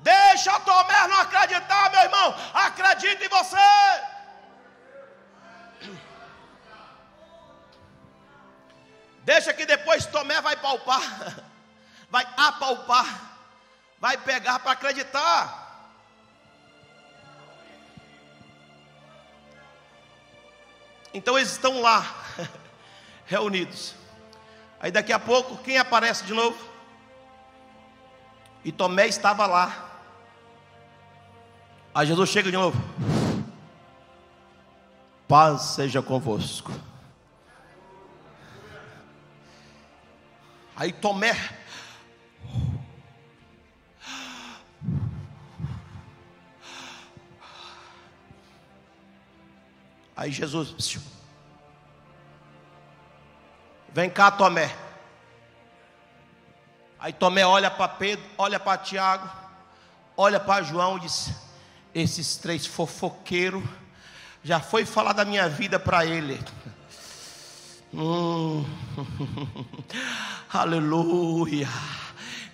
Deixa 0.00 0.60
Tomé 0.60 1.08
não 1.08 1.20
acreditar, 1.20 1.90
meu 1.90 2.00
irmão, 2.00 2.34
acredita 2.54 3.24
em 3.24 3.28
você. 3.28 3.56
Deixa 9.24 9.52
que 9.52 9.66
depois 9.66 10.06
Tomé 10.06 10.40
vai 10.40 10.56
palpar, 10.56 11.02
vai 12.08 12.26
apalpar, 12.36 13.06
vai 13.98 14.16
pegar 14.16 14.58
para 14.60 14.72
acreditar. 14.72 15.66
Então 21.12 21.36
eles 21.36 21.50
estão 21.50 21.80
lá, 21.80 22.04
reunidos. 23.26 23.94
Aí 24.80 24.92
daqui 24.92 25.12
a 25.12 25.18
pouco, 25.18 25.56
quem 25.58 25.76
aparece 25.76 26.24
de 26.24 26.32
novo? 26.32 26.56
E 28.64 28.70
Tomé 28.70 29.08
estava 29.08 29.46
lá. 29.46 29.87
Aí 31.94 32.06
Jesus 32.06 32.30
chega 32.30 32.50
de 32.50 32.56
novo. 32.56 32.78
Paz 35.26 35.62
seja 35.62 36.00
convosco. 36.00 36.72
Aí 40.76 40.92
Tomé. 40.92 41.36
Aí 50.16 50.32
Jesus. 50.32 50.98
Vem 53.90 54.08
cá, 54.08 54.30
Tomé. 54.30 54.74
Aí 56.98 57.12
Tomé 57.12 57.44
olha 57.46 57.70
para 57.70 57.88
Pedro, 57.88 58.24
olha 58.36 58.58
para 58.58 58.78
Tiago, 58.78 59.28
olha 60.16 60.40
para 60.40 60.62
João 60.62 60.96
e 60.96 61.00
diz: 61.00 61.47
Esses 61.94 62.36
três 62.36 62.66
fofoqueiros, 62.66 63.62
já 64.42 64.60
foi 64.60 64.84
falar 64.84 65.12
da 65.12 65.24
minha 65.24 65.48
vida 65.48 65.78
para 65.78 66.04
ele. 66.06 66.38
Hum, 67.92 68.64
aleluia. 70.52 71.68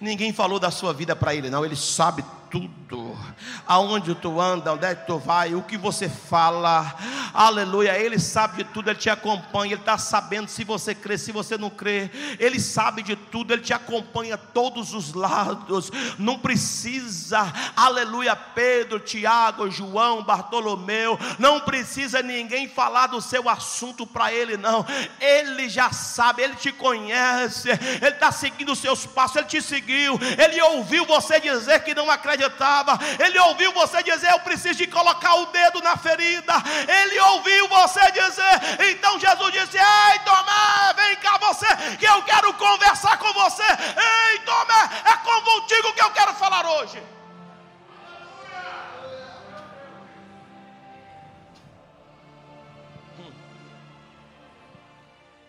Ninguém 0.00 0.32
falou 0.32 0.58
da 0.58 0.70
sua 0.70 0.92
vida 0.92 1.16
para 1.16 1.34
ele, 1.34 1.50
não. 1.50 1.64
Ele 1.64 1.76
sabe 1.76 2.24
tudo. 2.54 3.18
Aonde 3.66 4.14
tu 4.14 4.40
anda, 4.40 4.72
onde 4.72 4.86
é 4.86 4.94
que 4.94 5.06
tu 5.06 5.18
vai, 5.18 5.54
o 5.54 5.62
que 5.62 5.76
você 5.76 6.08
fala. 6.08 6.94
Aleluia. 7.32 7.98
Ele 7.98 8.18
sabe 8.18 8.62
de 8.62 8.64
tudo, 8.70 8.90
ele 8.90 8.98
te 8.98 9.10
acompanha, 9.10 9.72
ele 9.72 9.80
está 9.80 9.98
sabendo 9.98 10.48
se 10.48 10.62
você 10.62 10.94
crê, 10.94 11.18
se 11.18 11.32
você 11.32 11.58
não 11.58 11.68
crê. 11.68 12.10
Ele 12.38 12.60
sabe 12.60 13.02
de 13.02 13.16
tudo, 13.16 13.52
ele 13.52 13.62
te 13.62 13.72
acompanha 13.72 14.38
todos 14.38 14.94
os 14.94 15.14
lados. 15.14 15.90
Não 16.16 16.38
precisa, 16.38 17.52
aleluia, 17.74 18.36
Pedro, 18.36 19.00
Tiago, 19.00 19.68
João, 19.70 20.22
Bartolomeu, 20.22 21.18
não 21.38 21.58
precisa 21.58 22.22
ninguém 22.22 22.68
falar 22.68 23.08
do 23.08 23.20
seu 23.20 23.48
assunto 23.48 24.06
para 24.06 24.32
ele, 24.32 24.56
não. 24.56 24.86
Ele 25.20 25.68
já 25.68 25.90
sabe, 25.90 26.42
ele 26.42 26.54
te 26.54 26.70
conhece, 26.70 27.70
ele 27.70 28.08
está 28.08 28.30
seguindo 28.30 28.72
os 28.72 28.78
seus 28.78 29.06
passos, 29.06 29.36
ele 29.36 29.46
te 29.46 29.60
seguiu, 29.60 30.18
ele 30.38 30.60
ouviu 30.62 31.04
você 31.06 31.40
dizer 31.40 31.82
que 31.82 31.94
não 31.94 32.10
acredita 32.10 32.43
Ele 33.18 33.38
ouviu 33.40 33.72
você 33.72 34.02
dizer: 34.02 34.30
Eu 34.30 34.40
preciso 34.40 34.78
de 34.78 34.86
colocar 34.86 35.34
o 35.34 35.46
dedo 35.46 35.80
na 35.82 35.96
ferida. 35.96 36.54
Ele 37.02 37.20
ouviu 37.20 37.68
você 37.68 38.10
dizer. 38.12 38.90
Então 38.90 39.18
Jesus 39.18 39.52
disse: 39.52 39.78
Ei, 39.78 40.18
Tomé, 40.20 40.94
vem 40.96 41.16
cá 41.16 41.38
você, 41.38 41.66
que 41.98 42.06
eu 42.06 42.22
quero 42.22 42.52
conversar 42.54 43.18
com 43.18 43.32
você. 43.32 43.62
Ei, 43.62 44.38
Tomé, 44.40 44.90
é 45.04 45.14
contigo 45.44 45.92
que 45.92 46.02
eu 46.02 46.10
quero 46.10 46.34
falar 46.34 46.66
hoje. 46.66 47.02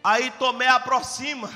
Aí 0.04 0.30
Tomé 0.32 0.68
aproxima. 0.68 1.50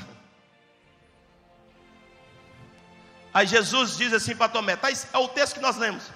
Aí 3.34 3.46
Jesus 3.46 3.98
diz 3.98 4.14
assim 4.14 4.36
para 4.36 4.50
Tomé: 4.50 4.76
tá, 4.76 4.90
é 4.92 5.18
o 5.18 5.28
texto 5.28 5.56
que 5.56 5.62
nós 5.62 5.78
lemos. 5.78 6.12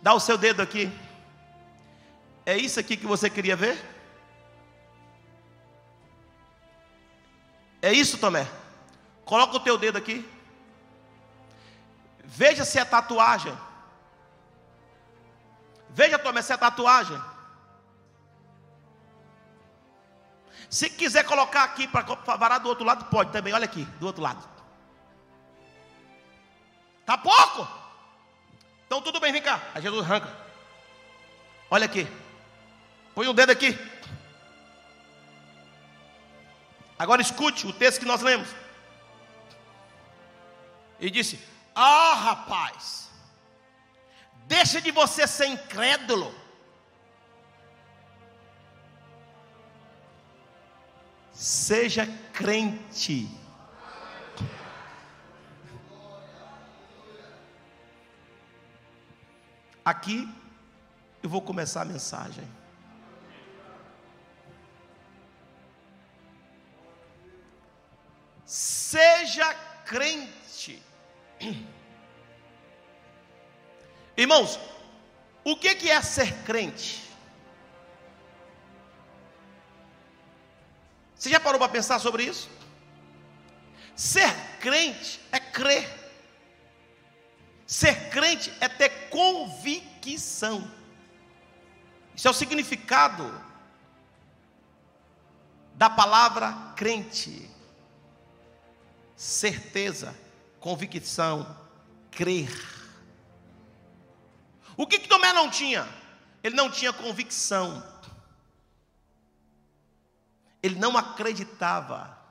Dá 0.00 0.12
o 0.14 0.20
seu 0.20 0.36
dedo 0.36 0.60
aqui. 0.60 0.92
É 2.44 2.56
isso 2.56 2.80
aqui 2.80 2.96
que 2.96 3.06
você 3.06 3.30
queria 3.30 3.54
ver? 3.54 3.80
É 7.80 7.92
isso, 7.92 8.18
Tomé? 8.18 8.46
Coloca 9.24 9.56
o 9.56 9.60
teu 9.60 9.78
dedo 9.78 9.96
aqui. 9.96 10.28
Veja 12.24 12.64
se 12.64 12.78
é 12.78 12.84
tatuagem. 12.84 13.56
Veja, 15.90 16.18
Tomé, 16.18 16.42
se 16.42 16.52
é 16.52 16.56
tatuagem. 16.56 17.20
Se 20.70 20.88
quiser 20.88 21.24
colocar 21.24 21.64
aqui 21.64 21.86
para 21.86 22.02
varar 22.36 22.58
do 22.58 22.68
outro 22.68 22.84
lado, 22.84 23.04
pode 23.04 23.30
também. 23.30 23.52
Olha 23.52 23.66
aqui, 23.66 23.84
do 24.00 24.06
outro 24.06 24.22
lado. 24.22 24.51
Tá 27.04 27.18
pouco? 27.18 27.68
Então 28.86 29.00
tudo 29.00 29.20
bem, 29.20 29.32
vem 29.32 29.42
cá. 29.42 29.60
Aí 29.74 29.82
Jesus 29.82 30.04
arranca. 30.04 30.34
Olha 31.70 31.86
aqui. 31.86 32.06
Põe 33.14 33.26
o 33.26 33.32
dedo 33.32 33.50
aqui. 33.50 33.78
Agora 36.98 37.20
escute 37.20 37.66
o 37.66 37.72
texto 37.72 38.00
que 38.00 38.06
nós 38.06 38.22
lemos. 38.22 38.48
E 41.00 41.10
disse: 41.10 41.40
Ah, 41.74 42.14
rapaz, 42.14 43.10
deixa 44.46 44.80
de 44.80 44.90
você 44.90 45.26
ser 45.26 45.46
incrédulo. 45.46 46.32
Seja 51.32 52.06
crente. 52.32 53.28
Aqui 59.84 60.28
eu 61.22 61.28
vou 61.28 61.42
começar 61.42 61.82
a 61.82 61.84
mensagem. 61.84 62.48
Seja 68.44 69.52
crente. 69.84 70.82
Irmãos, 74.16 74.60
o 75.44 75.56
que 75.56 75.90
é 75.90 76.00
ser 76.02 76.32
crente? 76.44 77.02
Você 81.16 81.30
já 81.30 81.40
parou 81.40 81.58
para 81.58 81.68
pensar 81.68 81.98
sobre 81.98 82.24
isso? 82.24 82.48
Ser 83.94 84.32
crente 84.60 85.20
é 85.30 85.38
crer. 85.38 86.01
Ser 87.72 88.10
crente 88.10 88.52
é 88.60 88.68
ter 88.68 89.08
convicção. 89.08 90.70
Isso 92.14 92.28
é 92.28 92.30
o 92.30 92.34
significado 92.34 93.24
da 95.72 95.88
palavra 95.88 96.52
crente. 96.76 97.50
Certeza, 99.16 100.14
convicção, 100.60 101.58
crer. 102.10 102.50
O 104.76 104.86
que, 104.86 104.98
que 104.98 105.08
Tomé 105.08 105.32
não 105.32 105.48
tinha? 105.48 105.88
Ele 106.44 106.54
não 106.54 106.70
tinha 106.70 106.92
convicção. 106.92 107.82
Ele 110.62 110.78
não 110.78 110.94
acreditava. 110.94 112.21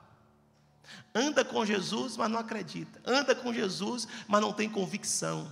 Anda 1.14 1.44
com 1.44 1.64
Jesus, 1.64 2.16
mas 2.16 2.30
não 2.30 2.38
acredita. 2.38 3.00
Anda 3.04 3.34
com 3.34 3.52
Jesus, 3.52 4.08
mas 4.26 4.40
não 4.40 4.52
tem 4.52 4.68
convicção. 4.68 5.50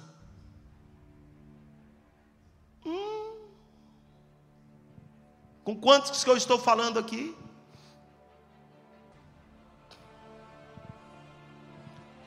Com 5.64 5.76
quantos 5.76 6.24
que 6.24 6.30
eu 6.30 6.36
estou 6.36 6.58
falando 6.58 6.98
aqui? 6.98 7.36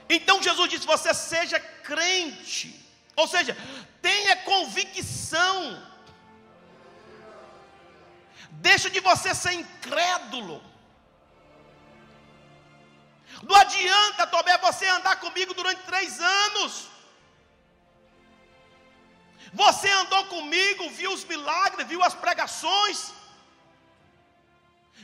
Então 0.09 0.41
Jesus 0.41 0.69
disse: 0.69 0.85
você 0.85 1.13
seja 1.13 1.59
crente, 1.59 2.87
ou 3.15 3.27
seja, 3.27 3.57
tenha 4.01 4.37
convicção. 4.37 5.81
Deixa 8.51 8.89
de 8.89 8.99
você 8.99 9.33
ser 9.33 9.53
incrédulo. 9.53 10.61
Não 13.49 13.55
adianta, 13.55 14.27
Tomé, 14.27 14.57
você 14.57 14.87
andar 14.87 15.15
comigo 15.25 15.53
durante 15.53 15.81
três 15.83 16.19
anos. 16.19 16.87
Você 19.53 19.89
andou 20.01 20.25
comigo, 20.25 20.89
viu 20.89 21.11
os 21.13 21.23
milagres, 21.25 21.87
viu 21.87 22.01
as 22.03 22.15
pregações 22.15 23.13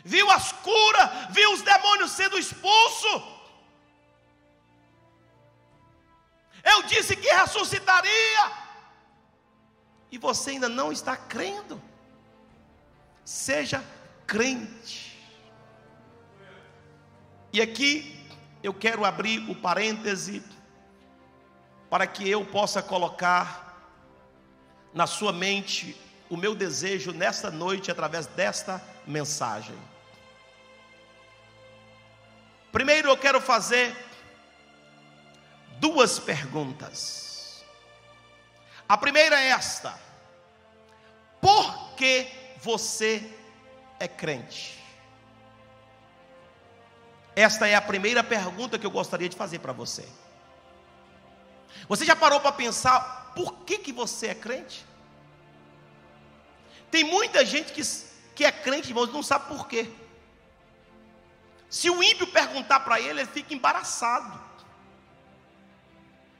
viu 0.04 0.30
as 0.30 0.52
curas, 0.52 1.10
viu 1.32 1.52
os 1.54 1.62
demônios 1.62 2.12
sendo 2.12 2.38
expulsos. 2.38 3.22
Eu 6.64 6.84
disse 6.84 7.16
que 7.16 7.28
ressuscitaria, 7.28 8.52
e 10.12 10.18
você 10.18 10.52
ainda 10.52 10.70
não 10.70 10.92
está 10.92 11.16
crendo. 11.16 11.82
Seja 13.24 13.84
crente. 14.26 15.18
E 17.54 17.62
aqui 17.62 18.19
eu 18.62 18.74
quero 18.74 19.06
abrir 19.06 19.50
o 19.50 19.56
parêntese 19.56 20.44
para 21.90 22.06
que 22.06 22.30
eu 22.30 22.46
possa 22.46 22.82
colocar 22.82 23.70
na 24.94 25.08
sua 25.08 25.32
mente 25.32 25.96
o 26.30 26.38
meu 26.38 26.54
desejo 26.54 27.12
nesta 27.12 27.50
noite 27.50 27.90
através 27.90 28.28
desta 28.28 28.82
mensagem. 29.06 29.76
Primeiro 32.72 33.10
eu 33.10 33.18
quero 33.18 33.42
fazer 33.42 33.96
duas 35.80 36.20
perguntas. 36.20 37.64
A 38.88 38.98
primeira 38.98 39.40
é 39.42 39.48
esta: 39.48 40.00
Por 41.42 41.96
que 41.96 42.28
você 42.62 43.24
é 44.00 44.08
crente? 44.08 44.79
Esta 47.40 47.70
é 47.70 47.74
a 47.74 47.82
primeira 47.82 48.22
pergunta 48.22 48.78
que 48.78 48.86
eu 48.86 48.92
gostaria 48.92 49.30
de 49.30 49.38
fazer 49.38 49.60
para 49.60 49.72
você. 49.72 50.06
Você 51.88 52.04
já 52.04 52.14
parou 52.14 52.42
para 52.42 52.52
pensar 52.52 53.32
por 53.34 53.60
que, 53.60 53.78
que 53.78 53.94
você 53.94 54.28
é 54.28 54.36
crente? 54.36 54.86
Tem 56.92 57.06
muita 57.06 57.46
gente 57.46 57.72
que, 57.72 57.82
que 58.36 58.44
é 58.44 58.52
crente, 58.52 58.90
irmãos, 58.90 59.14
não 59.14 59.24
sabe 59.24 59.48
por 59.48 59.70
quê. 59.70 59.90
Se 61.70 61.90
o 61.90 62.04
ímpio 62.04 62.28
perguntar 62.28 62.82
para 62.82 63.00
ele, 63.00 63.22
ele 63.22 63.26
fica 63.26 63.54
embaraçado, 63.54 64.38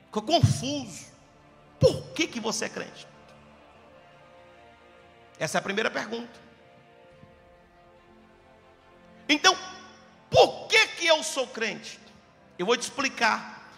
fica 0.08 0.22
confuso. 0.22 1.06
Por 1.80 2.10
que, 2.10 2.28
que 2.28 2.42
você 2.42 2.66
é 2.66 2.70
crente? 2.70 3.08
Essa 5.40 5.58
é 5.58 5.60
a 5.60 5.62
primeira 5.62 5.90
pergunta. 5.90 6.38
Então, 9.30 9.56
por 10.30 10.68
que, 10.68 10.88
que 10.88 11.08
eu 11.08 11.24
sou 11.24 11.48
crente? 11.48 12.00
Eu 12.58 12.66
vou 12.66 12.78
te 12.78 12.84
explicar. 12.84 13.72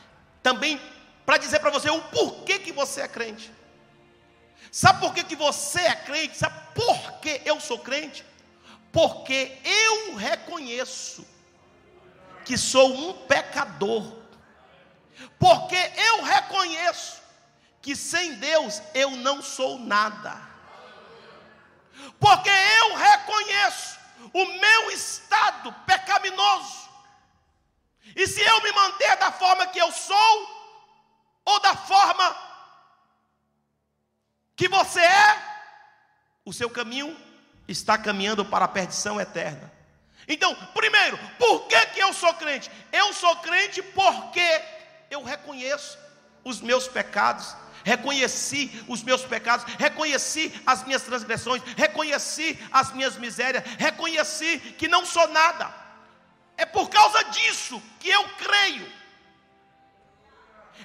Também 0.43 0.81
para 1.25 1.37
dizer 1.37 1.59
para 1.59 1.69
você 1.69 1.89
o 1.89 2.01
porquê 2.01 2.59
que 2.59 2.71
você 2.71 3.01
é 3.01 3.07
crente. 3.07 3.51
Sabe 4.71 4.99
por 4.99 5.13
que, 5.13 5.23
que 5.23 5.35
você 5.35 5.79
é 5.79 5.95
crente? 5.95 6.37
Sabe 6.37 6.59
por 6.73 7.19
que 7.19 7.41
eu 7.45 7.59
sou 7.59 7.79
crente? 7.79 8.25
Porque 8.91 9.57
eu 9.63 10.15
reconheço 10.15 11.25
que 12.43 12.57
sou 12.57 12.93
um 12.93 13.13
pecador. 13.27 14.19
Porque 15.39 15.75
eu 15.75 16.23
reconheço 16.23 17.21
que 17.81 17.95
sem 17.95 18.35
Deus 18.35 18.81
eu 18.93 19.11
não 19.11 19.41
sou 19.41 19.79
nada. 19.79 20.51
Porque 22.19 22.49
eu 22.49 22.95
reconheço 22.95 23.99
o 24.33 24.45
meu 24.45 24.91
estado 24.91 25.73
pecaminoso. 25.85 26.89
E 28.15 28.27
se 28.27 28.41
eu 28.41 28.61
me 28.61 28.71
manter 28.71 29.15
da 29.17 29.31
forma 29.31 29.67
que 29.67 29.79
eu 29.79 29.91
sou, 29.91 30.61
ou 31.45 31.59
da 31.59 31.75
forma 31.75 32.35
que 34.55 34.67
você 34.67 35.01
é, 35.01 35.51
o 36.45 36.53
seu 36.53 36.69
caminho 36.69 37.15
está 37.67 37.97
caminhando 37.97 38.45
para 38.45 38.65
a 38.65 38.67
perdição 38.67 39.19
eterna. 39.19 39.71
Então, 40.27 40.53
primeiro, 40.73 41.17
por 41.37 41.67
que, 41.67 41.85
que 41.87 41.99
eu 41.99 42.13
sou 42.13 42.33
crente? 42.35 42.69
Eu 42.91 43.13
sou 43.13 43.35
crente 43.37 43.81
porque 43.81 44.61
eu 45.09 45.23
reconheço 45.23 45.97
os 46.43 46.61
meus 46.61 46.87
pecados, 46.87 47.55
reconheci 47.83 48.83
os 48.87 49.03
meus 49.03 49.23
pecados, 49.23 49.65
reconheci 49.75 50.53
as 50.65 50.83
minhas 50.83 51.01
transgressões, 51.01 51.61
reconheci 51.75 52.57
as 52.71 52.91
minhas 52.91 53.17
misérias, 53.17 53.63
reconheci 53.77 54.59
que 54.77 54.87
não 54.87 55.05
sou 55.05 55.27
nada. 55.29 55.73
É 56.57 56.65
por 56.65 56.89
causa 56.89 57.23
disso 57.25 57.81
que 57.99 58.09
eu 58.09 58.23
creio. 58.37 59.01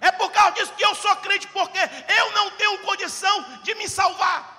É 0.00 0.10
por 0.12 0.30
causa 0.30 0.52
disso 0.52 0.72
que 0.74 0.84
eu 0.84 0.94
sou 0.94 1.14
crente, 1.16 1.46
porque 1.48 1.78
eu 1.78 2.32
não 2.32 2.50
tenho 2.52 2.78
condição 2.80 3.60
de 3.62 3.74
me 3.74 3.88
salvar. 3.88 4.54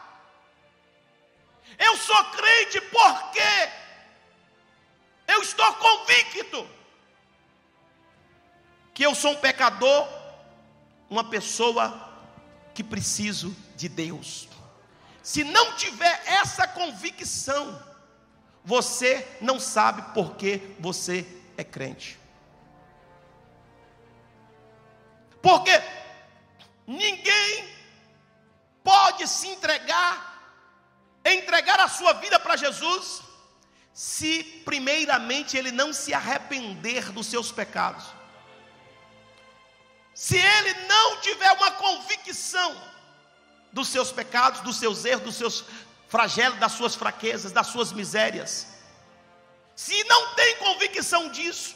Eu 1.77 1.95
sou 1.97 2.23
crente 2.25 2.81
porque 2.81 3.69
eu 5.27 5.41
estou 5.41 5.73
convicto 5.73 6.67
que 8.93 9.03
eu 9.03 9.13
sou 9.13 9.31
um 9.31 9.35
pecador, 9.35 10.07
uma 11.07 11.29
pessoa 11.29 12.06
que 12.77 12.83
preciso 12.83 13.57
de 13.75 13.89
Deus. 13.89 14.47
Se 15.23 15.43
não 15.43 15.75
tiver 15.75 16.21
essa 16.27 16.67
convicção, 16.67 17.83
você 18.63 19.27
não 19.41 19.59
sabe 19.59 20.13
por 20.13 20.35
que 20.35 20.75
você 20.79 21.25
é 21.57 21.63
crente. 21.63 22.19
Porque 25.41 25.71
ninguém 26.85 27.67
pode 28.83 29.27
se 29.27 29.47
entregar 29.47 30.35
entregar 31.25 31.79
a 31.79 31.89
sua 31.89 32.13
vida 32.13 32.39
para 32.39 32.55
Jesus 32.55 33.23
se 33.91 34.43
primeiramente 34.63 35.57
ele 35.57 35.71
não 35.71 35.91
se 35.91 36.13
arrepender 36.13 37.11
dos 37.11 37.25
seus 37.25 37.51
pecados. 37.51 38.05
Se 40.17 40.35
ele 40.35 40.73
não 40.87 41.21
tiver 41.21 41.51
uma 41.51 41.69
convicção 41.69 42.75
dos 43.71 43.87
seus 43.87 44.11
pecados, 44.11 44.61
dos 44.61 44.77
seus 44.77 45.05
erros, 45.05 45.25
dos 45.25 45.35
seus 45.35 45.63
flagelos, 46.09 46.57
das 46.57 46.71
suas 46.71 46.95
fraquezas, 46.95 47.51
das 47.51 47.67
suas 47.67 47.91
misérias. 47.91 48.65
Se 49.75 50.03
não 50.05 50.33
tem 50.33 50.55
convicção 50.55 51.29
disso, 51.29 51.75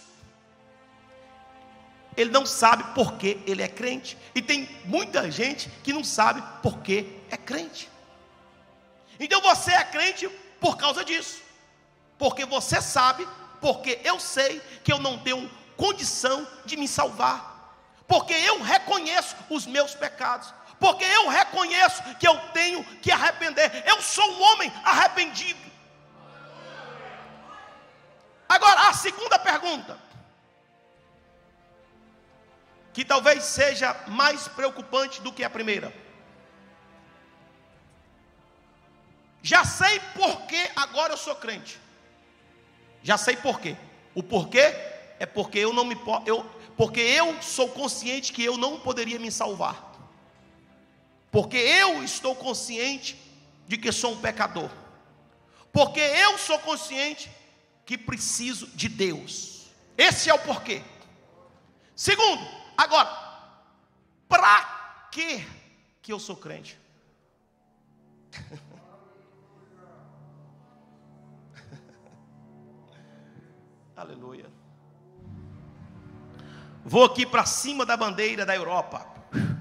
ele 2.18 2.32
não 2.32 2.44
sabe 2.44 2.84
porque 2.96 3.38
ele 3.46 3.62
é 3.62 3.68
crente. 3.68 4.18
E 4.34 4.42
tem 4.42 4.68
muita 4.86 5.30
gente 5.30 5.70
que 5.84 5.94
não 5.94 6.04
sabe 6.04 6.42
porque 6.64 7.20
é 7.30 7.38
crente. 7.38 7.88
Então 9.20 9.40
você 9.40 9.72
é 9.72 9.84
crente 9.84 10.28
por 10.60 10.78
causa 10.78 11.06
disso. 11.06 11.44
Porque 12.18 12.44
você 12.44 12.82
sabe, 12.82 13.28
porque 13.62 14.00
eu 14.04 14.20
sei 14.20 14.60
que 14.84 14.92
eu 14.92 14.98
não 14.98 15.20
tenho 15.20 15.48
condição 15.78 16.48
de 16.66 16.76
me 16.76 16.88
salvar. 16.88 17.51
Porque 18.12 18.34
eu 18.34 18.62
reconheço 18.62 19.38
os 19.50 19.66
meus 19.66 19.96
pecados. 19.96 20.54
Porque 20.78 21.06
eu 21.06 21.30
reconheço 21.30 22.04
que 22.16 22.28
eu 22.28 22.38
tenho 22.50 22.84
que 22.98 23.10
arrepender. 23.10 23.84
Eu 23.88 24.02
sou 24.02 24.30
um 24.34 24.42
homem 24.42 24.70
arrependido. 24.84 25.72
Agora, 28.50 28.90
a 28.90 28.94
segunda 28.94 29.40
pergunta, 29.40 29.98
que 32.92 33.06
talvez 33.06 33.46
seja 33.46 33.96
mais 34.08 34.46
preocupante 34.46 35.22
do 35.22 35.32
que 35.32 35.46
a 35.46 35.50
primeira. 35.50 35.94
Já 39.42 39.64
sei 39.64 40.02
por 40.14 40.42
que 40.48 40.70
agora 40.76 41.14
eu 41.14 41.18
sou 41.18 41.38
crente. 41.38 41.80
Já 43.02 43.18
sei 43.18 43.38
por 43.38 43.62
quê. 43.62 43.78
O 44.14 44.22
porquê 44.22 44.76
é 45.18 45.26
porque 45.26 45.60
eu 45.60 45.72
não 45.72 45.86
me 45.86 45.98
eu 46.26 46.60
porque 46.82 47.00
eu 47.00 47.40
sou 47.44 47.70
consciente 47.70 48.34
que 48.34 48.44
eu 48.44 48.58
não 48.58 48.80
poderia 48.80 49.20
me 49.20 49.32
salvar. 49.32 49.94
Porque 51.30 51.56
eu 51.56 52.04
estou 52.04 52.36
consciente 52.36 53.16
de 53.68 53.78
que 53.78 53.92
sou 53.92 54.14
um 54.14 54.20
pecador. 54.20 54.72
Porque 55.72 56.00
eu 56.00 56.40
sou 56.40 56.58
consciente 56.58 57.30
que 57.86 58.00
preciso 58.00 58.66
de 58.70 58.90
Deus. 58.90 59.68
Esse 59.96 60.32
é 60.32 60.34
o 60.34 60.40
porquê. 60.40 60.82
Segundo, 61.96 62.44
agora, 62.76 63.12
para 64.28 65.08
que 65.12 65.48
que 66.02 66.12
eu 66.12 66.20
sou 66.20 66.36
crente? 66.36 66.80
Aleluia. 73.96 74.61
Vou 76.84 77.06
aqui 77.06 77.26
para 77.26 77.46
cima 77.46 77.86
da 77.86 77.96
bandeira 77.96 78.46
da 78.46 78.56
Europa. 78.56 79.06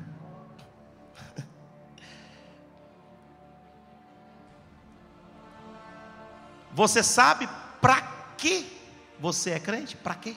Você 6.72 7.02
sabe 7.02 7.48
para 7.80 8.00
que 8.36 8.78
você 9.18 9.50
é 9.50 9.60
crente? 9.60 9.96
Para 9.96 10.14
quê? 10.14 10.34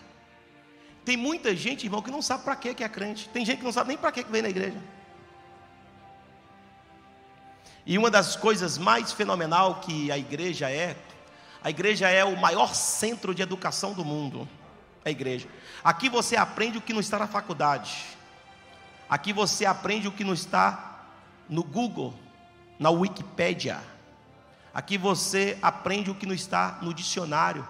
Tem 1.06 1.16
muita 1.16 1.56
gente, 1.56 1.86
irmão, 1.86 2.02
que 2.02 2.12
não 2.12 2.22
sabe 2.22 2.44
para 2.44 2.56
que 2.56 2.84
é 2.84 2.90
crente. 2.90 3.30
Tem 3.30 3.46
gente 3.46 3.60
que 3.60 3.64
não 3.64 3.72
sabe 3.72 3.90
nem 3.90 3.98
para 3.98 4.12
que 4.12 4.24
vem 4.24 4.42
na 4.42 4.50
igreja. 4.50 4.82
E 7.86 7.98
uma 7.98 8.10
das 8.10 8.36
coisas 8.36 8.78
mais 8.78 9.12
fenomenal 9.12 9.82
que 9.82 10.12
a 10.12 10.18
igreja 10.18 10.70
é, 10.70 10.96
a 11.62 11.70
igreja 11.70 12.10
é 12.10 12.24
o 12.24 12.38
maior 12.38 12.74
centro 12.74 13.36
de 13.36 13.42
educação 13.42 13.94
do 13.94 14.04
mundo. 14.04 14.48
A 15.06 15.10
igreja. 15.10 15.48
Aqui 15.84 16.10
você 16.10 16.36
aprende 16.36 16.78
o 16.78 16.82
que 16.82 16.94
não 16.94 17.02
está 17.02 17.20
na 17.20 17.28
faculdade. 17.28 18.06
Aqui 19.10 19.34
você 19.34 19.66
aprende 19.66 20.08
o 20.08 20.12
que 20.12 20.24
não 20.24 20.34
está 20.34 21.06
no 21.50 21.64
Google, 21.64 22.14
na 22.80 22.90
Wikipédia. 22.90 23.80
Aqui 24.74 24.98
você 24.98 25.58
aprende 25.62 26.10
o 26.10 26.16
que 26.16 26.26
não 26.26 26.34
está 26.34 26.80
no 26.82 26.94
dicionário. 26.94 27.68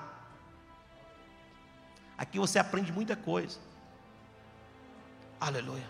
Aqui 2.18 2.40
você 2.40 2.60
aprende 2.60 2.92
muita 2.92 3.16
coisa. 3.16 3.60
Aleluia. 5.40 5.90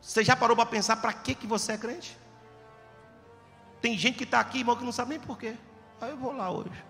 Você 0.00 0.22
já 0.22 0.36
parou 0.36 0.54
para 0.54 0.66
pensar 0.66 0.96
para 0.96 1.12
que, 1.12 1.34
que 1.34 1.46
você 1.46 1.72
é 1.72 1.78
crente? 1.78 2.18
Tem 3.80 3.96
gente 3.96 4.18
que 4.18 4.24
está 4.24 4.40
aqui, 4.40 4.58
irmão, 4.58 4.76
que 4.76 4.84
não 4.84 4.92
sabe 4.92 5.10
nem 5.10 5.20
porquê. 5.20 5.56
Aí 6.00 6.10
eu 6.10 6.16
vou 6.16 6.32
lá 6.32 6.50
hoje. 6.50 6.84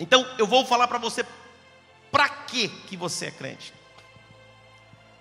Então 0.00 0.26
eu 0.36 0.46
vou 0.46 0.66
falar 0.66 0.88
para 0.88 0.98
você 0.98 1.24
para 2.10 2.28
que 2.28 2.68
que 2.68 2.96
você 2.96 3.26
é 3.26 3.30
crente. 3.30 3.72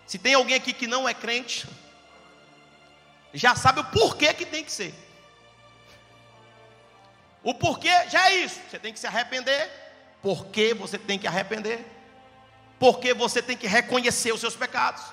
Se 0.07 0.17
tem 0.17 0.34
alguém 0.34 0.55
aqui 0.55 0.73
que 0.73 0.88
não 0.88 1.07
é 1.07 1.13
crente, 1.13 1.67
já 3.32 3.55
sabe 3.55 3.82
o 3.82 3.86
porquê 3.86 4.34
que 4.34 4.45
tem 4.45 4.63
que 4.63 4.71
ser. 4.71 4.95
O 7.43 7.53
porquê 7.53 8.09
já 8.09 8.32
é 8.32 8.38
isso. 8.38 8.59
Você 8.67 8.80
tem 8.80 8.91
que 8.91 8.99
se 8.99 9.05
arrepender. 9.05 9.69
Porque 10.21 10.73
você 10.73 10.97
tem 10.97 11.19
que 11.19 11.27
arrepender. 11.27 11.86
Porque 12.80 13.13
você 13.13 13.41
tem 13.41 13.55
que 13.55 13.67
reconhecer 13.67 14.34
os 14.34 14.41
seus 14.41 14.55
pecados 14.55 15.03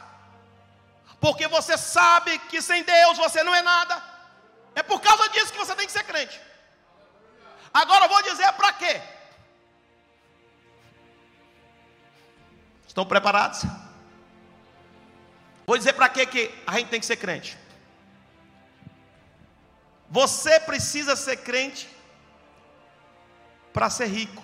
porque 1.20 1.48
você 1.48 1.76
sabe 1.76 2.38
que 2.38 2.60
sem 2.60 2.82
Deus 2.82 3.16
você 3.18 3.42
não 3.42 3.54
é 3.54 3.62
nada. 3.62 4.02
É 4.74 4.82
por 4.82 5.00
causa 5.00 5.28
disso 5.30 5.52
que 5.52 5.58
você 5.58 5.74
tem 5.74 5.86
que 5.86 5.92
ser 5.92 6.04
crente. 6.04 6.40
Agora 7.72 8.04
eu 8.04 8.08
vou 8.08 8.22
dizer 8.22 8.52
para 8.52 8.72
quê? 8.74 9.00
Estão 12.97 13.05
preparados? 13.05 13.61
Vou 15.66 15.76
dizer 15.76 15.92
para 15.92 16.09
quê 16.09 16.24
que 16.24 16.51
a 16.66 16.78
gente 16.78 16.88
tem 16.88 16.99
que 16.99 17.05
ser 17.05 17.18
crente. 17.18 17.59
Você 20.09 20.59
precisa 20.61 21.14
ser 21.14 21.36
crente 21.36 21.86
para 23.70 23.90
ser 23.90 24.07
rico. 24.07 24.42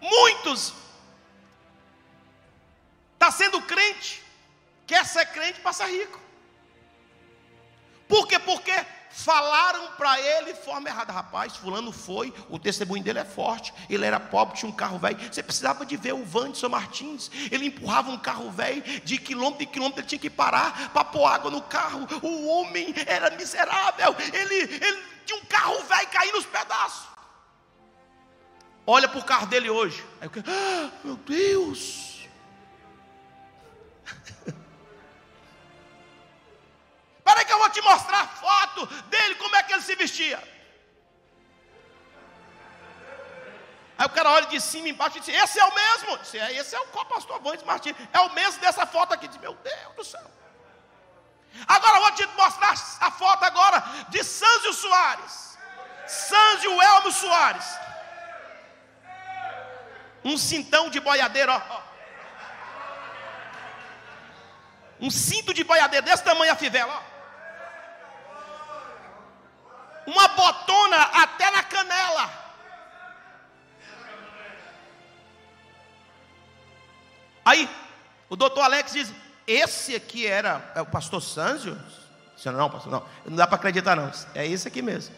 Muitos 0.00 0.72
está 3.14 3.32
sendo 3.32 3.60
crente, 3.62 4.22
quer 4.86 5.04
ser 5.04 5.26
crente 5.26 5.58
para 5.58 5.72
ser 5.72 5.86
rico. 5.86 6.20
Por 8.06 8.28
quê? 8.28 8.38
Porque 8.38 8.86
falaram 9.10 9.92
para 9.92 10.20
ele 10.20 10.52
de 10.52 10.60
forma 10.60 10.88
errada. 10.88 11.12
Rapaz, 11.12 11.56
fulano 11.56 11.92
foi, 11.92 12.32
o 12.48 12.58
testemunho 12.58 13.02
dele 13.02 13.18
é 13.18 13.24
forte. 13.24 13.72
Ele 13.88 14.04
era 14.04 14.18
pobre, 14.18 14.58
tinha 14.58 14.70
um 14.70 14.74
carro 14.74 14.98
velho. 14.98 15.18
Você 15.30 15.42
precisava 15.42 15.84
de 15.84 15.96
ver 15.96 16.14
o 16.14 16.26
Wanderson 16.32 16.68
Martins. 16.68 17.30
Ele 17.50 17.66
empurrava 17.66 18.10
um 18.10 18.18
carro 18.18 18.50
velho 18.50 18.82
de 19.04 19.18
quilômetro 19.18 19.64
em 19.64 19.66
quilômetro, 19.66 20.00
ele 20.00 20.08
tinha 20.08 20.18
que 20.18 20.30
parar 20.30 20.90
para 20.92 21.04
pôr 21.04 21.26
água 21.26 21.50
no 21.50 21.62
carro. 21.62 22.06
O 22.22 22.46
homem 22.46 22.94
era 23.06 23.30
miserável. 23.30 24.14
Ele, 24.32 24.54
ele 24.54 25.02
tinha 25.26 25.38
um 25.38 25.44
carro 25.44 25.82
velho 25.82 26.08
cair 26.08 26.32
nos 26.32 26.46
pedaços. 26.46 27.08
Olha 28.86 29.08
para 29.08 29.20
o 29.20 29.24
carro 29.24 29.46
dele 29.46 29.70
hoje. 29.70 30.04
Aí 30.20 30.28
eu, 30.34 30.42
ah, 30.46 30.90
meu 31.04 31.16
Deus. 31.16 32.09
Dele, 38.86 39.34
como 39.36 39.56
é 39.56 39.62
que 39.62 39.72
ele 39.72 39.82
se 39.82 39.94
vestia. 39.94 40.42
Aí 44.00 44.06
o 44.06 44.10
cara 44.10 44.30
olha 44.30 44.46
de 44.46 44.58
cima 44.60 44.88
embaixo 44.88 45.18
e 45.18 45.20
diz: 45.20 45.42
Esse 45.42 45.60
é 45.60 45.64
o 45.64 45.74
mesmo. 45.74 46.18
Disse, 46.18 46.38
é, 46.38 46.52
esse 46.54 46.74
é 46.74 46.80
o 46.80 46.86
pastor 46.86 47.38
Vandes 47.40 47.64
Martins. 47.64 47.94
É 48.12 48.20
o 48.20 48.32
mesmo 48.32 48.58
dessa 48.60 48.86
foto 48.86 49.12
aqui. 49.12 49.28
Diz, 49.28 49.36
Meu 49.38 49.54
Deus 49.54 49.94
do 49.94 50.04
céu. 50.04 50.30
Agora 51.66 51.96
eu 51.98 52.02
vou 52.02 52.12
te 52.12 52.26
mostrar 52.28 52.72
a 53.00 53.10
foto 53.10 53.44
agora 53.44 53.84
de 54.08 54.24
Sânzio 54.24 54.72
Soares. 54.72 55.58
Sânzio 56.06 56.80
Elmo 56.80 57.12
Soares. 57.12 57.66
Um 60.24 60.38
cintão 60.38 60.88
de 60.88 61.00
boiadeiro, 61.00 61.52
ó. 61.52 61.82
Um 64.98 65.10
cinto 65.10 65.52
de 65.52 65.64
boiadeiro 65.64 66.04
desse 66.04 66.22
tamanho 66.22 66.52
a 66.52 66.56
fivela, 66.56 66.94
ó. 66.94 67.09
Uma 70.06 70.28
botona 70.28 70.96
até 70.96 71.50
na 71.50 71.62
canela. 71.62 72.40
Aí, 77.44 77.68
o 78.28 78.36
doutor 78.36 78.62
Alex 78.62 78.92
diz: 78.92 79.12
Esse 79.46 79.94
aqui 79.94 80.26
era 80.26 80.72
é 80.74 80.80
o 80.80 80.86
pastor 80.86 81.20
Sanzio? 81.22 81.78
Não, 82.44 82.70
pastor, 82.70 82.90
não. 82.90 83.06
Não 83.26 83.36
dá 83.36 83.46
para 83.46 83.56
acreditar, 83.56 83.96
não. 83.96 84.10
É 84.34 84.46
esse 84.46 84.66
aqui 84.66 84.80
mesmo. 84.80 85.14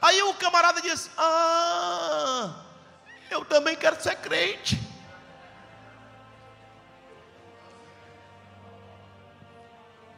Aí 0.00 0.22
o 0.22 0.34
camarada 0.34 0.80
diz: 0.80 1.10
Ah, 1.16 2.64
eu 3.30 3.44
também 3.44 3.76
quero 3.76 4.00
ser 4.02 4.16
crente. 4.16 4.80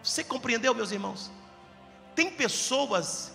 Você 0.03 0.25
compreendeu, 0.25 0.75
meus 0.75 0.91
irmãos? 0.91 1.31
Tem 2.15 2.31
pessoas 2.31 3.33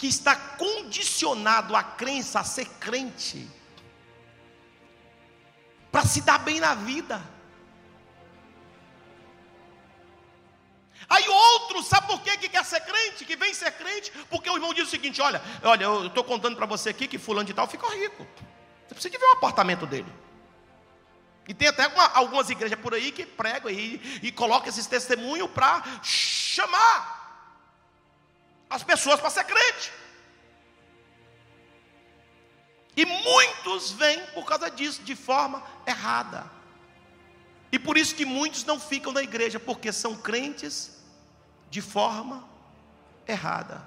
que 0.00 0.06
está 0.06 0.34
condicionado 0.34 1.76
à 1.76 1.82
crença, 1.82 2.40
a 2.40 2.44
ser 2.44 2.66
crente, 2.80 3.46
para 5.92 6.06
se 6.06 6.22
dar 6.22 6.38
bem 6.38 6.58
na 6.58 6.74
vida. 6.74 7.20
Aí 11.08 11.28
outro, 11.28 11.82
sabe 11.82 12.06
por 12.06 12.22
quê 12.22 12.36
que 12.38 12.48
quer 12.48 12.64
ser 12.64 12.80
crente, 12.80 13.24
que 13.24 13.36
vem 13.36 13.52
ser 13.52 13.72
crente? 13.72 14.10
Porque 14.30 14.48
o 14.48 14.54
irmão 14.54 14.72
diz 14.72 14.86
o 14.86 14.90
seguinte: 14.90 15.20
olha, 15.20 15.42
olha, 15.62 15.84
eu 15.84 16.06
estou 16.06 16.24
contando 16.24 16.56
para 16.56 16.66
você 16.66 16.90
aqui 16.90 17.06
que 17.06 17.18
fulano 17.18 17.46
de 17.46 17.52
tal 17.52 17.66
ficou 17.66 17.90
rico. 17.90 18.26
Você 18.86 18.94
precisa 18.94 19.18
ver 19.18 19.26
o 19.26 19.32
apartamento 19.32 19.86
dele. 19.86 20.10
E 21.46 21.52
tem 21.52 21.68
até 21.68 21.88
uma, 21.88 22.06
algumas 22.14 22.48
igrejas 22.48 22.78
por 22.78 22.94
aí 22.94 23.10
que 23.10 23.26
pregam 23.26 23.70
e, 23.70 24.20
e 24.22 24.30
colocam 24.30 24.68
esses 24.68 24.86
testemunhos 24.86 25.50
para 25.50 25.82
chamar 26.02 27.19
as 28.70 28.84
pessoas 28.84 29.18
para 29.20 29.30
ser 29.30 29.44
crente. 29.44 29.92
E 32.96 33.04
muitos 33.04 33.90
vêm 33.90 34.24
por 34.26 34.44
causa 34.46 34.70
disso, 34.70 35.02
de 35.02 35.16
forma 35.16 35.62
errada. 35.84 36.48
E 37.72 37.78
por 37.78 37.98
isso 37.98 38.14
que 38.14 38.24
muitos 38.24 38.64
não 38.64 38.78
ficam 38.78 39.12
na 39.12 39.22
igreja, 39.22 39.58
porque 39.58 39.92
são 39.92 40.14
crentes 40.16 41.02
de 41.68 41.80
forma 41.80 42.48
errada. 43.26 43.86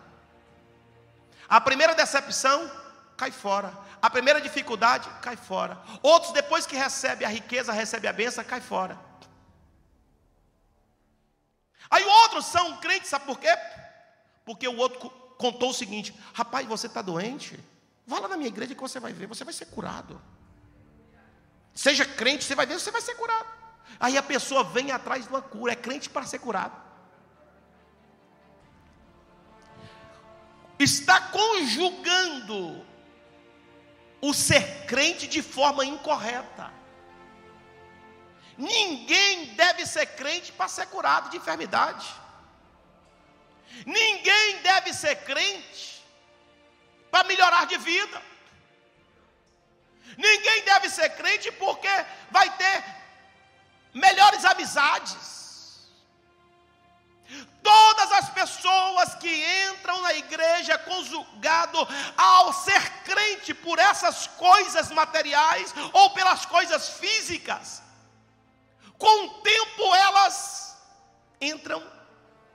A 1.47 1.61
primeira 1.61 1.93
decepção 1.95 2.69
cai 3.15 3.31
fora. 3.31 3.73
A 4.01 4.09
primeira 4.09 4.41
dificuldade 4.41 5.09
cai 5.21 5.37
fora. 5.37 5.81
Outros, 6.01 6.33
depois 6.33 6.65
que 6.65 6.75
recebe 6.75 7.23
a 7.23 7.29
riqueza, 7.29 7.71
recebe 7.71 8.07
a 8.07 8.13
benção, 8.13 8.43
cai 8.43 8.59
fora. 8.59 8.99
Aí 11.89 12.03
outros 12.03 12.45
são 12.45 12.77
crentes, 12.77 13.09
sabe 13.09 13.25
por 13.25 13.39
quê? 13.39 13.55
Porque 14.45 14.67
o 14.67 14.77
outro 14.77 15.09
contou 15.37 15.69
o 15.69 15.73
seguinte: 15.73 16.13
rapaz, 16.33 16.67
você 16.67 16.87
está 16.87 17.01
doente? 17.01 17.59
Vá 18.05 18.19
lá 18.19 18.27
na 18.27 18.37
minha 18.37 18.49
igreja 18.49 18.75
que 18.75 18.81
você 18.81 18.99
vai 18.99 19.13
ver, 19.13 19.27
você 19.27 19.43
vai 19.43 19.53
ser 19.53 19.65
curado. 19.67 20.21
Seja 21.73 22.05
crente, 22.05 22.43
você 22.43 22.55
vai 22.55 22.65
ver, 22.65 22.79
você 22.79 22.91
vai 22.91 23.01
ser 23.01 23.15
curado. 23.15 23.47
Aí 23.99 24.17
a 24.17 24.23
pessoa 24.23 24.63
vem 24.63 24.91
atrás 24.91 25.23
de 25.23 25.29
uma 25.29 25.41
cura, 25.41 25.73
é 25.73 25.75
crente 25.75 26.09
para 26.09 26.25
ser 26.25 26.39
curado. 26.39 26.81
Está 30.77 31.21
conjugando 31.21 32.85
o 34.21 34.33
ser 34.33 34.85
crente 34.85 35.27
de 35.27 35.41
forma 35.41 35.85
incorreta. 35.85 36.71
Ninguém 38.57 39.55
deve 39.55 39.85
ser 39.85 40.05
crente 40.05 40.51
para 40.51 40.67
ser 40.67 40.87
curado 40.87 41.29
de 41.29 41.37
enfermidade. 41.37 42.22
Ninguém 43.85 44.57
deve 44.61 44.93
ser 44.93 45.15
crente 45.23 46.03
para 47.09 47.27
melhorar 47.27 47.65
de 47.65 47.77
vida. 47.77 48.21
Ninguém 50.17 50.63
deve 50.63 50.89
ser 50.89 51.09
crente 51.11 51.51
porque 51.51 51.89
vai 52.31 52.49
ter 52.57 52.83
melhores 53.93 54.45
amizades. 54.45 55.33
Todas 57.63 58.11
as 58.11 58.29
pessoas 58.31 59.15
que 59.15 59.33
entram 59.69 60.01
na 60.01 60.13
igreja 60.13 60.77
conjugado 60.77 61.79
ao 62.17 62.53
ser 62.53 62.89
crente 63.03 63.53
por 63.53 63.79
essas 63.79 64.27
coisas 64.27 64.91
materiais 64.91 65.73
ou 65.93 66.09
pelas 66.11 66.45
coisas 66.45 66.89
físicas, 66.89 67.81
com 68.97 69.25
o 69.25 69.29
tempo 69.41 69.95
elas 69.95 70.77
entram 71.39 71.81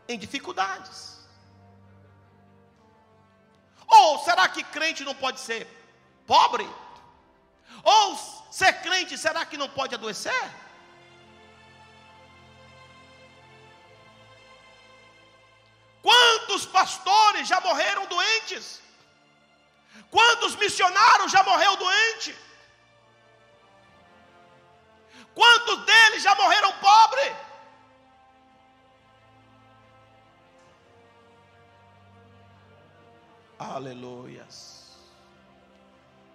em 0.09 0.19
dificuldades. 0.19 1.19
Ou 3.87 4.19
será 4.25 4.49
que 4.49 4.63
crente 4.65 5.05
não 5.05 5.15
pode 5.15 5.41
ser 5.41 5.67
pobre? 6.27 6.69
Ou 7.83 8.17
ser 8.51 8.73
crente, 8.83 9.17
será 9.17 9.45
que 9.45 9.57
não 9.57 9.69
pode 9.69 9.95
adoecer? 9.95 10.51
Quantos 16.03 16.65
pastores 16.67 17.47
já 17.47 17.61
morreram 17.61 18.07
doentes? 18.07 18.81
Quantos 20.11 20.55
missionários 20.57 21.31
já 21.31 21.43
morreu 21.43 21.77
doente? 21.77 22.35
Quantos 25.35 25.85
deles 25.85 26.23
já 26.23 26.35
morreram 26.35 26.73
pobres? 26.79 27.48
Aleluias. 33.59 34.97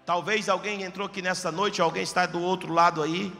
Talvez 0.05 0.49
alguém 0.49 0.83
entrou 0.83 1.07
aqui 1.07 1.21
nessa 1.21 1.51
noite, 1.51 1.81
alguém 1.81 2.03
está 2.03 2.25
do 2.25 2.41
outro 2.41 2.73
lado 2.73 3.01
aí. 3.01 3.31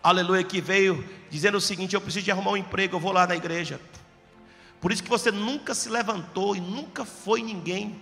Aleluia, 0.00 0.44
que 0.44 0.60
veio 0.60 1.04
dizendo 1.28 1.58
o 1.58 1.60
seguinte: 1.60 1.94
eu 1.94 2.00
preciso 2.00 2.24
de 2.24 2.30
arrumar 2.30 2.52
um 2.52 2.56
emprego, 2.56 2.94
eu 2.94 3.00
vou 3.00 3.10
lá 3.10 3.26
na 3.26 3.34
igreja. 3.34 3.80
Por 4.80 4.92
isso 4.92 5.02
que 5.02 5.08
você 5.08 5.32
nunca 5.32 5.74
se 5.74 5.88
levantou 5.88 6.54
e 6.54 6.60
nunca 6.60 7.04
foi 7.04 7.42
ninguém. 7.42 8.00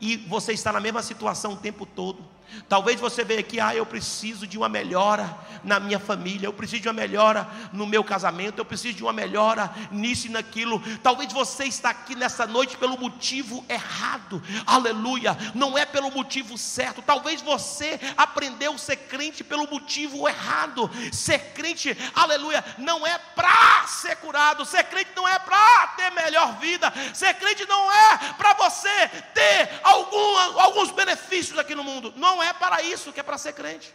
E 0.00 0.16
você 0.16 0.52
está 0.52 0.72
na 0.72 0.80
mesma 0.80 1.02
situação 1.02 1.52
o 1.52 1.56
tempo 1.56 1.86
todo. 1.86 2.24
Talvez 2.68 3.00
você 3.00 3.24
veja 3.24 3.40
aqui, 3.40 3.60
ah, 3.60 3.74
eu 3.74 3.84
preciso 3.84 4.46
de 4.46 4.56
uma 4.56 4.68
melhora 4.68 5.36
na 5.64 5.80
minha 5.80 5.98
família, 5.98 6.46
eu 6.46 6.52
preciso 6.52 6.82
de 6.82 6.88
uma 6.88 6.94
melhora 6.94 7.48
no 7.72 7.86
meu 7.86 8.02
casamento, 8.02 8.58
eu 8.58 8.64
preciso 8.64 8.96
de 8.96 9.02
uma 9.02 9.12
melhora 9.12 9.72
nisso 9.90 10.26
e 10.26 10.30
naquilo. 10.30 10.82
Talvez 11.02 11.32
você 11.32 11.64
está 11.64 11.90
aqui 11.90 12.14
nessa 12.14 12.46
noite 12.46 12.76
pelo 12.76 12.98
motivo 12.98 13.64
errado, 13.68 14.42
aleluia, 14.66 15.36
não 15.54 15.76
é 15.76 15.84
pelo 15.84 16.10
motivo 16.10 16.56
certo. 16.56 17.02
Talvez 17.02 17.40
você 17.42 17.98
aprendeu 18.16 18.74
a 18.74 18.78
ser 18.78 18.96
crente 18.96 19.42
pelo 19.42 19.68
motivo 19.68 20.28
errado. 20.28 20.90
Ser 21.12 21.52
crente, 21.52 21.96
aleluia, 22.14 22.64
não 22.78 23.06
é 23.06 23.18
para 23.18 23.86
ser 23.86 24.16
curado, 24.16 24.64
ser 24.64 24.84
crente 24.84 25.10
não 25.16 25.26
é 25.26 25.38
para 25.38 25.86
ter 25.96 26.10
melhor 26.10 26.58
vida, 26.58 26.92
ser 27.12 27.34
crente 27.34 27.66
não 27.66 27.92
é 27.92 28.18
para 28.36 28.54
você 28.54 29.08
ter 29.34 29.80
algum, 29.82 30.60
alguns 30.60 30.90
benefícios 30.90 31.58
aqui 31.58 31.74
no 31.74 31.84
mundo, 31.84 32.12
não 32.16 32.39
não 32.40 32.42
é 32.42 32.54
para 32.54 32.82
isso 32.82 33.12
que 33.12 33.20
é 33.20 33.22
para 33.22 33.36
ser 33.36 33.52
crente. 33.52 33.94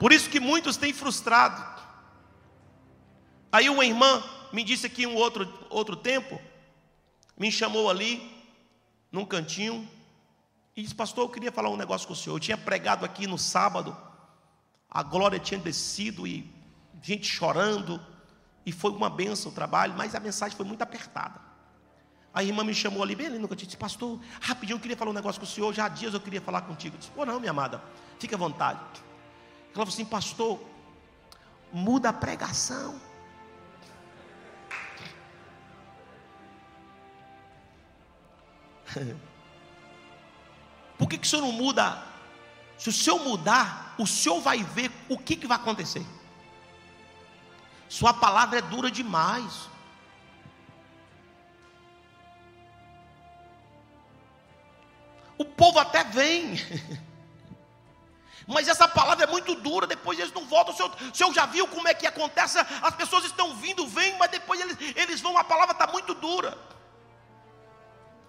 Por 0.00 0.10
isso 0.10 0.30
que 0.30 0.40
muitos 0.40 0.78
têm 0.78 0.92
frustrado. 0.92 1.62
Aí 3.52 3.68
uma 3.68 3.84
irmã 3.84 4.24
me 4.54 4.64
disse 4.64 4.86
aqui 4.86 5.06
um 5.06 5.14
outro, 5.14 5.52
outro 5.68 5.96
tempo, 5.96 6.40
me 7.36 7.52
chamou 7.52 7.90
ali, 7.90 8.12
num 9.12 9.26
cantinho, 9.26 9.86
e 10.74 10.82
disse, 10.82 10.94
pastor, 10.94 11.24
eu 11.24 11.28
queria 11.28 11.52
falar 11.52 11.68
um 11.68 11.76
negócio 11.76 12.06
com 12.06 12.14
o 12.14 12.16
senhor. 12.16 12.36
Eu 12.36 12.40
tinha 12.40 12.56
pregado 12.56 13.04
aqui 13.04 13.26
no 13.26 13.38
sábado, 13.38 13.94
a 14.90 15.02
glória 15.02 15.38
tinha 15.38 15.60
descido 15.60 16.26
e 16.26 16.50
gente 17.02 17.26
chorando, 17.26 18.00
e 18.64 18.72
foi 18.72 18.92
uma 18.92 19.10
benção 19.10 19.52
o 19.52 19.54
trabalho, 19.54 19.94
mas 19.94 20.14
a 20.14 20.20
mensagem 20.20 20.56
foi 20.56 20.64
muito 20.64 20.80
apertada. 20.80 21.45
A 22.36 22.44
irmã 22.44 22.62
me 22.62 22.74
chamou 22.74 23.02
ali, 23.02 23.14
bem 23.14 23.28
ali 23.28 23.38
cantinho, 23.48 23.66
disse, 23.66 23.78
pastor, 23.78 24.20
rapidinho, 24.42 24.76
eu 24.76 24.80
queria 24.80 24.94
falar 24.94 25.10
um 25.10 25.14
negócio 25.14 25.40
com 25.40 25.46
o 25.46 25.48
senhor, 25.48 25.72
já 25.72 25.86
há 25.86 25.88
dias 25.88 26.12
eu 26.12 26.20
queria 26.20 26.42
falar 26.42 26.60
contigo. 26.60 26.94
Eu 26.94 26.98
disse, 26.98 27.10
pô, 27.10 27.24
não, 27.24 27.40
minha 27.40 27.50
amada, 27.50 27.82
fique 28.18 28.34
à 28.34 28.36
vontade. 28.36 28.78
Ela 28.78 29.72
falou 29.72 29.88
assim, 29.88 30.04
pastor, 30.04 30.60
muda 31.72 32.10
a 32.10 32.12
pregação. 32.12 33.00
Por 40.98 41.08
que, 41.08 41.16
que 41.16 41.26
o 41.26 41.30
senhor 41.30 41.40
não 41.40 41.52
muda? 41.52 42.02
Se 42.76 42.90
o 42.90 42.92
senhor 42.92 43.18
mudar, 43.18 43.94
o 43.96 44.06
senhor 44.06 44.42
vai 44.42 44.62
ver 44.62 44.92
o 45.08 45.16
que, 45.16 45.36
que 45.36 45.46
vai 45.46 45.56
acontecer. 45.56 46.04
Sua 47.88 48.12
palavra 48.12 48.58
é 48.58 48.62
dura 48.62 48.90
demais. 48.90 49.70
O 55.38 55.44
povo 55.44 55.78
até 55.78 56.04
vem. 56.04 56.56
Mas 58.46 58.68
essa 58.68 58.86
palavra 58.86 59.24
é 59.24 59.26
muito 59.26 59.56
dura, 59.56 59.86
depois 59.86 60.18
eles 60.18 60.32
não 60.32 60.46
voltam. 60.46 60.72
O 60.72 60.76
senhor, 60.76 60.96
o 61.12 61.14
senhor 61.14 61.34
já 61.34 61.46
viu 61.46 61.66
como 61.66 61.88
é 61.88 61.94
que 61.94 62.06
acontece? 62.06 62.58
As 62.80 62.94
pessoas 62.94 63.24
estão 63.24 63.56
vindo, 63.56 63.86
vêm, 63.88 64.16
mas 64.18 64.30
depois 64.30 64.60
eles, 64.60 64.76
eles 64.94 65.20
vão, 65.20 65.36
a 65.36 65.42
palavra 65.42 65.72
está 65.72 65.88
muito 65.88 66.14
dura. 66.14 66.56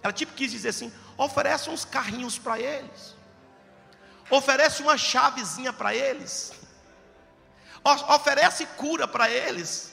Ela 0.02 0.12
tipo 0.12 0.32
quis 0.32 0.50
dizer 0.50 0.70
assim: 0.70 0.92
oferece 1.16 1.70
uns 1.70 1.84
carrinhos 1.84 2.36
para 2.38 2.58
eles, 2.58 3.14
oferece 4.28 4.82
uma 4.82 4.98
chavezinha 4.98 5.72
para 5.72 5.94
eles, 5.94 6.52
oferece 7.84 8.66
cura 8.76 9.06
para 9.06 9.30
eles, 9.30 9.92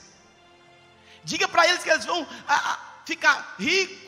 diga 1.22 1.46
para 1.46 1.68
eles 1.68 1.82
que 1.82 1.90
eles 1.90 2.04
vão 2.04 2.26
a, 2.48 2.54
a, 2.72 2.78
ficar 3.04 3.54
ricos, 3.58 4.05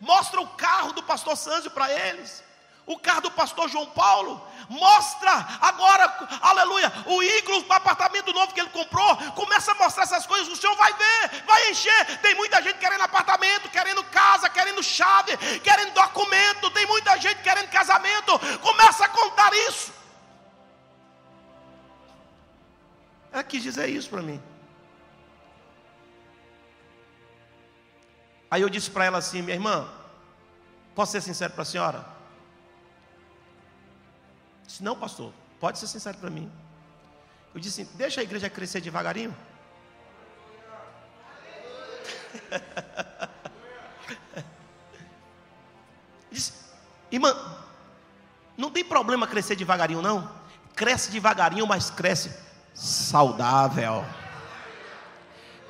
Mostra 0.00 0.40
o 0.40 0.46
carro 0.48 0.92
do 0.92 1.02
pastor 1.02 1.36
Sanzio 1.36 1.70
para 1.70 1.90
eles 1.90 2.42
o 2.88 2.98
carro 2.98 3.20
do 3.20 3.30
pastor 3.30 3.68
João 3.68 3.84
Paulo, 3.84 4.42
mostra 4.66 5.30
agora, 5.60 6.28
aleluia, 6.40 6.90
o 7.04 7.22
ícaro, 7.22 7.58
o 7.60 7.72
apartamento 7.72 8.32
novo 8.32 8.54
que 8.54 8.60
ele 8.60 8.70
comprou, 8.70 9.14
começa 9.32 9.72
a 9.72 9.74
mostrar 9.74 10.04
essas 10.04 10.26
coisas, 10.26 10.48
o 10.48 10.56
senhor 10.56 10.74
vai 10.74 10.90
ver, 10.94 11.44
vai 11.44 11.70
encher. 11.70 12.18
Tem 12.20 12.34
muita 12.34 12.62
gente 12.62 12.78
querendo 12.78 13.02
apartamento, 13.02 13.68
querendo 13.68 14.02
casa, 14.04 14.48
querendo 14.48 14.82
chave, 14.82 15.36
querendo 15.60 15.92
documento, 15.92 16.70
tem 16.70 16.86
muita 16.86 17.18
gente 17.18 17.42
querendo 17.42 17.68
casamento. 17.68 18.38
Começa 18.60 19.04
a 19.04 19.08
contar 19.10 19.52
isso. 19.68 19.92
Ela 23.30 23.44
quis 23.44 23.62
dizer 23.62 23.90
isso 23.90 24.08
para 24.08 24.22
mim. 24.22 24.42
Aí 28.50 28.62
eu 28.62 28.68
disse 28.68 28.90
para 28.90 29.04
ela 29.04 29.18
assim, 29.18 29.42
minha 29.42 29.54
irmã, 29.54 29.88
posso 30.94 31.12
ser 31.12 31.20
sincero 31.20 31.52
para 31.52 31.62
a 31.62 31.66
senhora? 31.66 32.04
disse, 34.66 34.82
não, 34.84 34.96
pastor, 34.96 35.32
pode 35.58 35.78
ser 35.78 35.86
sincero 35.86 36.18
para 36.18 36.30
mim. 36.30 36.50
Eu 37.54 37.60
disse, 37.60 37.84
deixa 37.94 38.20
a 38.20 38.24
igreja 38.24 38.50
crescer 38.50 38.80
devagarinho. 38.80 39.36
disse, 46.30 46.52
irmã, 47.10 47.34
não 48.56 48.70
tem 48.70 48.84
problema 48.84 49.26
crescer 49.26 49.56
devagarinho, 49.56 50.02
não. 50.02 50.30
Cresce 50.76 51.10
devagarinho, 51.10 51.66
mas 51.66 51.90
cresce 51.90 52.32
saudável. 52.74 54.04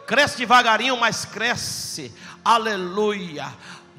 Cresce 0.08 0.38
devagarinho, 0.38 0.96
mas 0.96 1.24
cresce, 1.24 2.12
aleluia, 2.44 3.46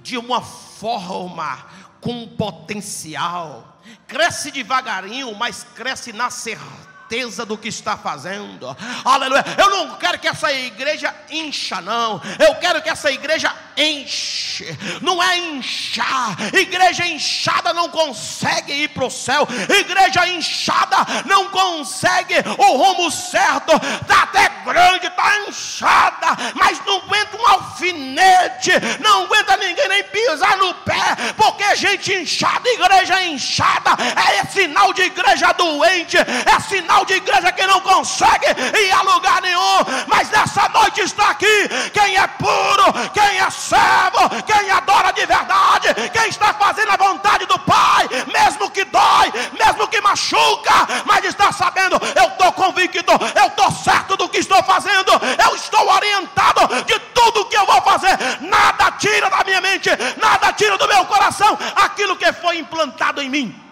de 0.03 0.18
uma 0.18 0.41
forma 0.41 1.66
com 2.01 2.28
potencial 2.28 3.80
cresce 4.10 4.49
devagarinho, 4.51 5.34
mas 5.36 5.66
cresce 5.76 6.12
na 6.12 6.30
certeza 6.30 7.45
do 7.45 7.57
que 7.57 7.68
está 7.68 7.95
fazendo. 7.95 8.76
Aleluia. 9.05 9.45
Eu 9.57 9.70
não 9.70 9.95
quero 9.97 10.20
que 10.20 10.28
essa 10.28 10.51
igreja 10.51 11.16
incha, 11.30 11.80
não. 11.80 12.22
Eu 12.39 12.55
quero 12.55 12.82
que 12.82 12.89
essa 12.89 13.12
igreja 13.12 13.53
enche. 13.80 14.77
Não 15.01 15.21
é 15.21 15.38
inchar. 15.38 16.36
Igreja 16.53 17.05
inchada 17.05 17.73
não 17.73 17.89
consegue 17.89 18.73
ir 18.73 18.89
para 18.89 19.05
o 19.05 19.09
céu. 19.09 19.47
Igreja 19.69 20.27
inchada 20.27 20.97
não 21.25 21.49
consegue 21.49 22.36
o 22.57 22.77
rumo 22.77 23.09
certo. 23.09 23.73
Está 24.01 24.23
até 24.23 24.49
grande, 24.65 25.07
está 25.07 25.39
inchada, 25.47 26.38
mas 26.55 26.80
não 26.86 26.97
aguenta 26.97 27.38
um 27.38 27.47
alfinete. 27.47 28.71
Não 28.99 29.23
aguenta 29.23 29.57
ninguém 29.57 29.88
nem 29.88 30.03
pisar 30.03 30.57
no 30.57 30.73
pé. 30.75 31.15
Porque 31.38 31.75
gente 31.75 32.13
inchada, 32.13 32.67
igreja 32.69 33.23
inchada, 33.23 33.91
é 34.39 34.45
sinal 34.45 34.93
de 34.93 35.03
igreja 35.03 35.51
doente. 35.53 36.17
É 36.17 36.59
sinal 36.67 37.05
de 37.05 37.13
igreja 37.13 37.51
que 37.51 37.65
não 37.65 37.82
consegue 37.82 38.47
ir 38.77 38.91
a 38.91 39.01
lugar 39.01 39.41
nenhum. 39.41 39.86
Mas 40.07 40.30
nessa 40.30 40.67
noite 40.69 41.01
está 41.01 41.30
aqui 41.30 41.69
quem 41.93 42.17
é 42.17 42.27
puro, 42.27 42.93
quem 43.13 43.39
é 43.39 43.49
servo, 43.70 44.43
quem 44.45 44.72
adora 44.72 45.13
de 45.13 45.26
verdade, 45.26 45.93
quem 46.11 46.28
está 46.28 46.53
fazendo 46.53 46.91
a 46.91 46.97
vontade 46.97 47.45
do 47.45 47.59
Pai, 47.59 48.09
mesmo 48.34 48.72
que 48.72 48.84
dói, 48.86 49.32
mesmo 49.57 49.88
que 49.88 50.01
machuca, 50.01 50.74
mas 51.05 51.24
está 51.26 51.51
sabendo, 51.51 51.97
eu 52.15 52.28
estou 52.30 52.51
convicto, 52.53 53.11
eu 53.36 53.47
estou 53.47 53.72
certo 53.72 54.17
do 54.17 54.28
que 54.28 54.39
estou 54.39 54.61
fazendo, 54.63 55.11
eu 55.45 55.55
estou 55.55 55.88
orientado 55.88 56.61
de 56.86 56.99
tudo 57.13 57.45
que 57.45 57.57
eu 57.57 57.65
vou 57.65 57.82
fazer, 57.82 58.17
nada 58.41 58.91
tira 58.93 59.30
da 59.30 59.43
minha 59.43 59.61
mente, 59.61 59.89
nada 60.17 60.51
tira 60.53 60.78
do 60.78 60.88
meu 60.88 61.05
coração 61.05 61.57
aquilo 61.76 62.17
que 62.17 62.34
foi 62.34 62.57
implantado 62.57 63.22
em 63.22 63.30
mim. 63.30 63.70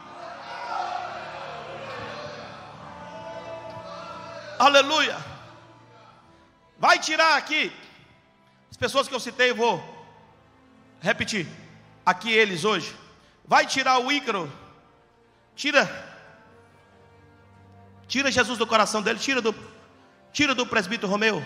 Aleluia. 4.60 5.18
Vai 6.80 7.00
tirar 7.00 7.38
aqui 7.38 7.72
as 8.78 8.80
pessoas 8.80 9.08
que 9.08 9.16
eu 9.16 9.20
citei, 9.20 9.52
vou 9.52 9.84
repetir. 11.02 11.48
Aqui 12.06 12.32
eles 12.32 12.64
hoje. 12.64 12.96
Vai 13.44 13.66
tirar 13.66 13.98
o 13.98 14.12
Ícaro. 14.12 14.52
Tira. 15.56 15.90
Tira 18.08 18.30
Jesus 18.30 18.60
do 18.60 18.68
coração 18.68 19.02
dele. 19.02 19.18
Tira 19.18 19.42
do, 19.42 19.56
tira 20.32 20.54
do 20.54 20.64
presbítero 20.64 21.12
Romeu. 21.12 21.44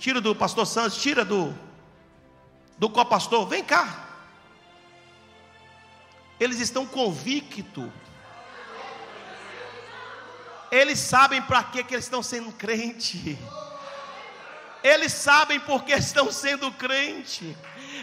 Tira 0.00 0.20
do 0.20 0.34
pastor 0.34 0.66
Santos. 0.66 1.00
Tira 1.00 1.24
do, 1.24 1.56
do 2.76 2.90
copastor. 2.90 3.46
Vem 3.46 3.62
cá. 3.62 4.08
Eles 6.40 6.58
estão 6.58 6.84
convictos. 6.84 7.88
Eles 10.72 10.98
sabem 10.98 11.40
para 11.40 11.62
que, 11.62 11.84
que 11.84 11.94
eles 11.94 12.06
estão 12.06 12.20
sendo 12.20 12.50
crente. 12.50 13.38
Eles 14.82 15.12
sabem 15.12 15.58
porque 15.60 15.92
estão 15.92 16.30
sendo 16.30 16.70
crente. 16.72 17.56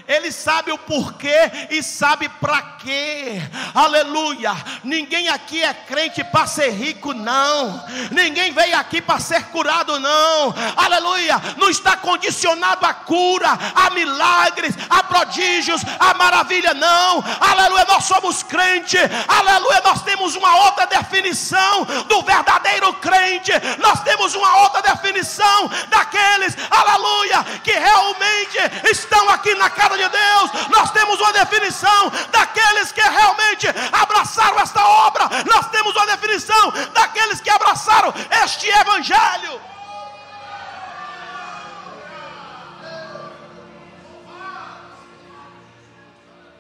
Ele 0.08 0.32
sabe 0.32 0.72
o 0.72 0.78
porquê 0.78 1.68
e 1.70 1.82
sabe 1.82 2.30
para 2.30 2.62
quê. 2.62 3.42
Aleluia. 3.74 4.54
Ninguém 4.84 5.30
aqui 5.30 5.64
é 5.64 5.74
crente 5.74 6.24
para 6.24 6.48
ser 6.48 6.72
rico, 6.72 7.14
não. 7.14 7.84
Ninguém 8.12 8.52
veio 8.52 8.78
aqui 8.78 9.02
para 9.02 9.20
ser 9.20 9.46
curado, 9.46 10.00
não. 10.00 10.54
Aleluia. 10.76 11.42
Não 11.58 11.70
está 11.70 11.98
condicionado 11.98 12.86
a 12.86 12.94
cura, 12.94 13.58
a 13.74 13.90
milagres, 13.92 14.76
a 14.90 15.04
prodígios, 15.04 15.82
a 16.00 16.14
maravilha, 16.14 16.74
não. 16.74 17.24
Aleluia. 17.40 17.86
Nós 17.86 18.06
somos 18.06 18.44
crente. 18.44 18.98
Aleluia. 19.28 19.82
Nós 19.84 20.04
temos 20.04 20.36
uma 20.36 20.56
outra 20.66 20.86
definição 20.86 21.86
do 22.08 22.22
verdadeiro 22.22 22.94
crente. 22.94 23.52
Nós 23.80 24.02
temos 24.04 24.36
uma 24.36 24.58
outra 24.58 24.82
definição 24.82 25.70
daqueles, 25.90 26.56
aleluia, 26.70 27.44
que 27.64 27.72
realmente 27.72 28.58
estão 28.92 29.30
aqui 29.30 29.56
na 29.56 29.70
casa 29.76 29.98
de 29.98 30.10
Deus, 30.10 30.70
nós 30.70 30.92
temos 30.92 31.20
uma 31.20 31.34
definição 31.34 32.12
daqueles 32.32 32.92
que 32.92 33.02
realmente 33.02 33.68
abraçaram 33.92 34.60
esta 34.60 34.84
obra, 34.84 35.30
nós 35.46 35.70
temos 35.70 35.96
uma 35.96 36.08
definição 36.08 36.72
daqueles 36.94 37.42
que 37.42 37.50
abraçaram 37.50 38.14
este 38.44 38.68
Evangelho. 38.68 39.62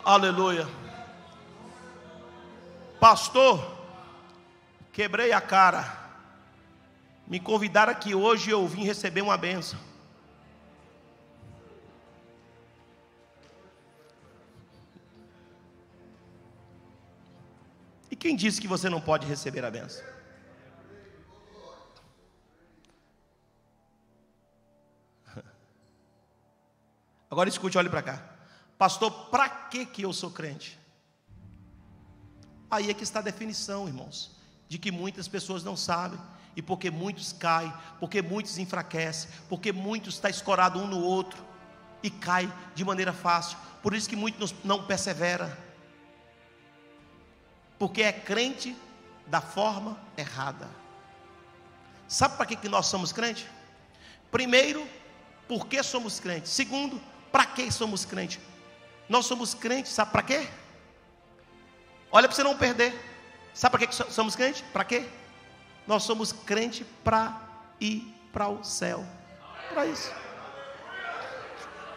Aleluia. 0.05 0.67
Pastor, 2.99 3.75
quebrei 4.93 5.31
a 5.31 5.41
cara. 5.41 6.05
Me 7.27 7.39
convidaram 7.39 7.91
aqui 7.91 8.13
hoje 8.13 8.49
e 8.49 8.53
eu 8.53 8.67
vim 8.67 8.83
receber 8.83 9.21
uma 9.21 9.35
benção. 9.35 9.79
Quem 18.25 18.35
disse 18.35 18.59
que 18.59 18.67
você 18.67 18.89
não 18.89 18.99
pode 18.99 19.27
receber 19.27 19.63
a 19.63 19.69
benção? 19.69 20.03
Agora 27.29 27.47
escute, 27.47 27.77
olhe 27.77 27.87
para 27.87 28.01
cá. 28.01 28.23
Pastor, 28.79 29.11
para 29.29 29.47
que 29.47 29.85
que 29.85 30.01
eu 30.01 30.11
sou 30.11 30.31
crente? 30.31 30.79
Aí 32.71 32.89
é 32.89 32.95
que 32.95 33.03
está 33.03 33.19
a 33.19 33.21
definição, 33.21 33.87
irmãos, 33.87 34.35
de 34.67 34.79
que 34.79 34.91
muitas 34.91 35.27
pessoas 35.27 35.63
não 35.63 35.77
sabem, 35.77 36.19
e 36.55 36.63
porque 36.63 36.89
muitos 36.89 37.31
caem, 37.31 37.71
porque 37.99 38.23
muitos 38.23 38.57
enfraquecem, 38.57 39.29
porque 39.47 39.71
muitos 39.71 40.15
está 40.15 40.31
escorado 40.31 40.79
um 40.79 40.87
no 40.87 40.97
outro 40.99 41.45
e 42.01 42.09
cai 42.09 42.51
de 42.73 42.83
maneira 42.83 43.13
fácil. 43.13 43.55
Por 43.83 43.93
isso 43.93 44.09
que 44.09 44.15
muitos 44.15 44.55
não 44.63 44.83
persevera 44.87 45.64
porque 47.77 48.01
é 48.01 48.11
crente 48.11 48.75
da 49.27 49.41
forma 49.41 49.97
errada. 50.17 50.69
Sabe 52.07 52.37
para 52.37 52.45
que, 52.45 52.55
que 52.55 52.69
nós 52.69 52.85
somos 52.85 53.11
crentes? 53.11 53.45
Primeiro, 54.31 54.87
porque 55.47 55.81
somos 55.83 56.19
crentes. 56.19 56.51
Segundo, 56.51 57.01
para 57.31 57.45
que 57.45 57.71
somos 57.71 58.05
crentes? 58.05 58.39
Nós 59.09 59.25
somos 59.25 59.53
crentes, 59.53 59.91
sabe 59.91 60.11
para 60.11 60.23
quê? 60.23 60.47
Olha 62.11 62.27
para 62.27 62.35
você 62.35 62.43
não 62.43 62.57
perder. 62.57 62.93
Sabe 63.53 63.71
para 63.71 63.79
que, 63.79 63.87
que 63.87 64.11
somos 64.11 64.35
crentes? 64.35 64.61
Para 64.73 64.83
quê? 64.83 65.07
Nós 65.87 66.03
somos 66.03 66.31
crentes 66.31 66.85
para 67.03 67.41
ir 67.79 68.13
para 68.31 68.49
o 68.49 68.63
céu. 68.63 69.05
Para 69.69 69.85
isso. 69.85 70.11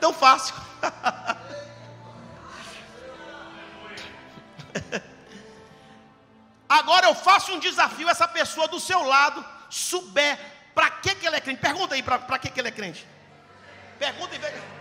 Tão 0.01 0.13
fácil. 0.13 0.55
Agora 6.69 7.07
eu 7.07 7.15
faço 7.15 7.53
um 7.53 7.59
desafio, 7.59 8.09
essa 8.09 8.29
pessoa 8.29 8.69
do 8.69 8.79
seu 8.79 9.03
lado 9.03 9.45
souber 9.71 10.39
para 10.75 10.91
que, 10.91 11.15
que 11.15 11.27
ela 11.27 11.37
é 11.37 11.41
crente. 11.41 11.61
Pergunta 11.61 11.95
aí 11.95 12.03
para 12.03 12.39
que, 12.39 12.51
que 12.51 12.61
ela 12.61 12.69
é 12.69 12.73
crente. 12.73 13.07
Pergunta 13.99 14.35
e 14.35 14.39
veja. 14.39 14.79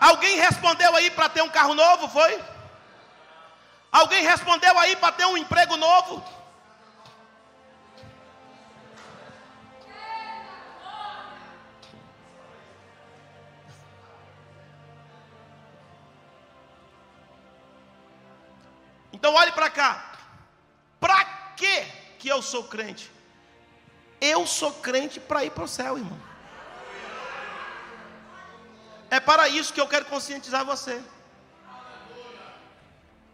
Alguém 0.00 0.36
respondeu 0.36 0.96
aí 0.96 1.10
para 1.12 1.28
ter 1.28 1.42
um 1.42 1.48
carro 1.48 1.74
novo, 1.74 2.08
foi? 2.08 2.42
Alguém 3.92 4.22
respondeu 4.24 4.78
aí 4.78 4.96
para 4.96 5.12
ter 5.12 5.26
um 5.26 5.36
emprego 5.36 5.76
novo? 5.76 6.24
Então 19.12 19.34
olhe 19.34 19.52
para 19.52 19.68
cá. 19.68 20.14
Para 20.98 21.24
que 21.54 21.84
que 22.18 22.28
eu 22.28 22.40
sou 22.40 22.64
crente? 22.64 23.10
Eu 24.18 24.46
sou 24.46 24.72
crente 24.72 25.20
para 25.20 25.44
ir 25.44 25.50
para 25.50 25.64
o 25.64 25.68
céu, 25.68 25.98
irmão. 25.98 26.18
É 29.10 29.20
para 29.20 29.48
isso 29.48 29.74
que 29.74 29.80
eu 29.80 29.86
quero 29.86 30.06
conscientizar 30.06 30.64
você. 30.64 31.00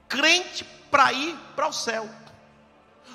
Crente 0.08 0.64
para 0.90 1.12
ir 1.12 1.36
para 1.54 1.68
o 1.68 1.72
céu. 1.72 2.08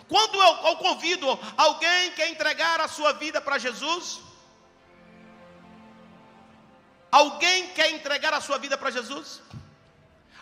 Quando 0.07 0.35
eu, 0.35 0.67
eu 0.67 0.75
convido 0.77 1.27
alguém 1.57 2.09
que 2.11 2.17
quer 2.17 2.29
entregar 2.29 2.79
a 2.81 2.87
sua 2.87 3.13
vida 3.13 3.41
para 3.41 3.57
Jesus, 3.57 4.19
alguém 7.11 7.69
quer 7.69 7.91
entregar 7.91 8.33
a 8.33 8.41
sua 8.41 8.57
vida 8.57 8.77
para 8.77 8.91
Jesus, 8.91 9.41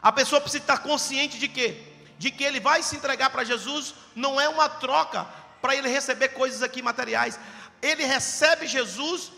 a 0.02 0.12
pessoa 0.12 0.41
precisa 0.41 0.64
estar 0.64 0.80
consciente 0.80 1.38
de 1.38 1.47
que 1.47 1.91
de 2.22 2.30
que 2.30 2.43
ele 2.43 2.60
vai 2.60 2.84
se 2.84 2.95
entregar 2.95 3.32
para 3.32 3.43
Jesus, 3.43 3.95
não 4.16 4.39
é 4.39 4.47
uma 4.47 4.70
troca 4.70 5.26
para 5.60 5.76
ele 5.76 5.89
receber 5.89 6.30
coisas 6.30 6.62
aqui 6.62 6.80
materiais. 6.80 7.39
Ele 7.82 8.06
recebe 8.06 8.68
Jesus 8.68 9.32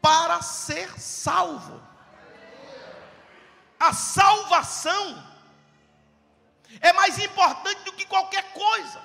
para 0.00 0.40
ser 0.40 0.88
salvo. 0.98 1.78
A 3.78 3.92
salvação 3.92 5.22
é 6.80 6.92
mais 6.92 7.18
importante 7.18 7.84
do 7.84 7.92
que 7.92 8.06
qualquer 8.06 8.52
coisa. 8.52 9.04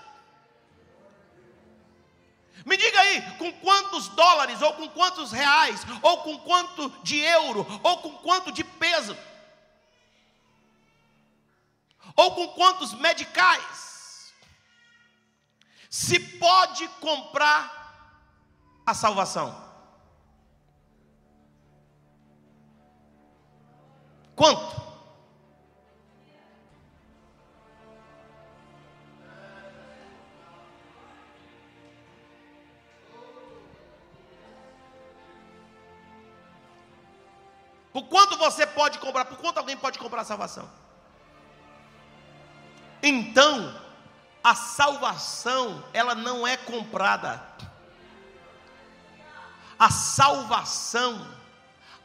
Me 2.66 2.78
diga 2.78 3.00
aí, 3.00 3.22
com 3.38 3.52
quantos 3.54 4.08
dólares, 4.10 4.62
ou 4.62 4.74
com 4.74 4.88
quantos 4.90 5.32
reais, 5.32 5.82
ou 6.02 6.18
com 6.20 6.38
quanto 6.40 6.90
de 7.04 7.20
euro, 7.20 7.66
ou 7.84 7.98
com 7.98 8.12
quanto 8.18 8.52
de 8.52 8.64
peso 8.64 9.18
ou 12.16 12.36
com 12.36 12.48
quantos 12.50 12.94
medicais 12.94 14.34
se 15.90 16.20
pode 16.20 16.88
comprar 17.00 17.80
a 18.86 18.94
salvação? 18.94 19.70
Quanto? 24.36 24.81
Pode 38.82 38.98
comprar? 38.98 39.26
Por 39.26 39.38
quanto 39.38 39.60
alguém 39.60 39.78
pode 39.78 40.00
comprar 40.00 40.22
a 40.22 40.26
salvação? 40.26 40.68
Então, 43.04 43.80
a 44.44 44.56
salvação, 44.56 45.84
ela 45.94 46.16
não 46.16 46.48
é 46.48 46.58
comprada. 46.58 47.40
A 49.78 49.92
salvação, 49.92 51.28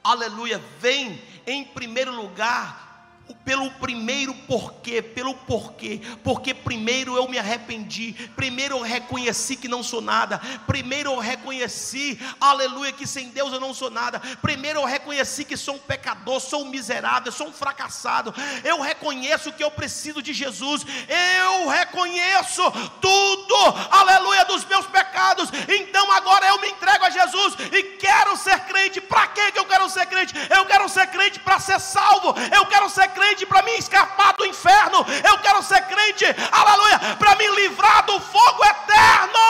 aleluia, 0.05 0.59
vem 0.79 1.23
em 1.47 1.65
primeiro 1.65 2.13
lugar 2.15 2.96
pelo 3.45 3.71
primeiro 3.73 4.35
porquê, 4.35 5.03
pelo 5.03 5.35
porquê, 5.35 6.01
porque 6.23 6.53
primeiro 6.53 7.17
eu 7.17 7.29
me 7.29 7.39
arrependi, 7.39 8.13
primeiro 8.35 8.77
eu 8.77 8.83
reconheci 8.83 9.57
que 9.57 9.69
não 9.69 9.83
sou 9.83 10.01
nada, 10.01 10.41
primeiro 10.67 11.13
eu 11.13 11.19
reconheci, 11.19 12.19
aleluia, 12.41 12.93
que 12.93 13.07
sem 13.07 13.29
Deus 13.29 13.53
eu 13.53 13.61
não 13.61 13.73
sou 13.73 13.91
nada, 13.91 14.21
primeiro 14.43 14.81
eu 14.81 14.85
reconheci 14.85 15.45
que 15.45 15.57
sou 15.57 15.77
um 15.77 15.79
pecador, 15.79 16.41
sou 16.41 16.63
um 16.63 16.69
miserável, 16.69 17.31
sou 17.33 17.49
um 17.49 17.53
fracassado, 17.53 18.35
eu 18.65 18.81
reconheço 18.81 19.53
que 19.53 19.63
eu 19.63 19.71
preciso 19.71 20.23
de 20.23 20.33
Jesus, 20.33 20.85
eu 21.09 21.69
reconheço 21.69 22.63
tudo, 23.01 23.57
aleluia, 23.91 24.45
dos 24.45 24.65
meus 24.65 24.87
pecados, 24.87 25.51
então 25.69 26.11
agora 26.13 26.47
eu 26.47 26.61
me 26.61 26.69
entrego 26.69 27.05
a 27.05 27.11
Jesus 27.11 27.55
e 27.73 27.83
quero 27.97 28.37
ser 28.37 28.61
crente, 28.61 29.01
para 29.01 29.27
que 29.29 29.59
eu 29.59 29.65
quero 29.65 29.89
ser 29.89 30.07
crente? 30.07 30.35
Eu 30.51 30.65
quero 30.67 30.89
ser 30.89 31.07
crente 31.09 31.41
para 31.41 31.59
ser 31.59 31.81
salvo, 31.81 32.35
eu 32.55 32.67
quero 32.67 32.89
ser 32.89 33.09
crente 33.17 33.47
para 33.47 33.63
me 33.63 33.75
escapar 33.79 34.33
do 34.35 34.47
inferno. 34.53 34.99
Eu 35.31 35.39
quero 35.39 35.63
ser 35.63 35.83
crente, 35.93 36.25
aleluia, 36.61 36.99
para 37.23 37.35
me 37.41 37.49
livrar 37.61 38.05
do 38.05 38.21
fogo 38.21 38.63
eterno. 38.65 39.47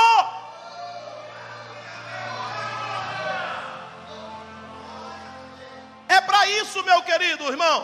É 6.08 6.20
para 6.20 6.48
isso, 6.60 6.82
meu 6.84 7.02
querido 7.02 7.44
irmão. 7.54 7.78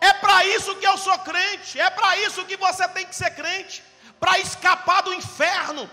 É 0.00 0.12
para 0.12 0.44
isso 0.54 0.76
que 0.76 0.86
eu 0.86 0.96
sou 0.98 1.18
crente. 1.30 1.80
É 1.80 1.90
para 1.90 2.16
isso 2.18 2.44
que 2.44 2.56
você 2.56 2.86
tem 2.88 3.06
que 3.06 3.16
ser 3.22 3.30
crente. 3.40 3.82
Para 4.20 4.38
escapar 4.38 5.02
do 5.02 5.12
inferno 5.12 5.90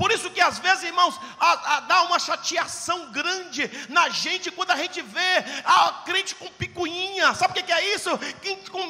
por 0.00 0.10
isso 0.10 0.30
que 0.30 0.40
às 0.40 0.58
vezes, 0.58 0.84
irmãos, 0.84 1.20
a, 1.38 1.76
a, 1.76 1.80
dá 1.80 2.00
uma 2.04 2.18
chateação 2.18 3.10
grande 3.12 3.70
na 3.90 4.08
gente 4.08 4.50
quando 4.50 4.70
a 4.70 4.76
gente 4.76 5.02
vê 5.02 5.44
a 5.62 6.00
crente 6.06 6.34
com 6.36 6.46
picuinha. 6.52 7.34
Sabe 7.34 7.50
o 7.50 7.54
que, 7.54 7.64
que 7.64 7.72
é 7.72 7.94
isso? 7.94 8.08
Quem 8.40 8.56
com 8.64 8.80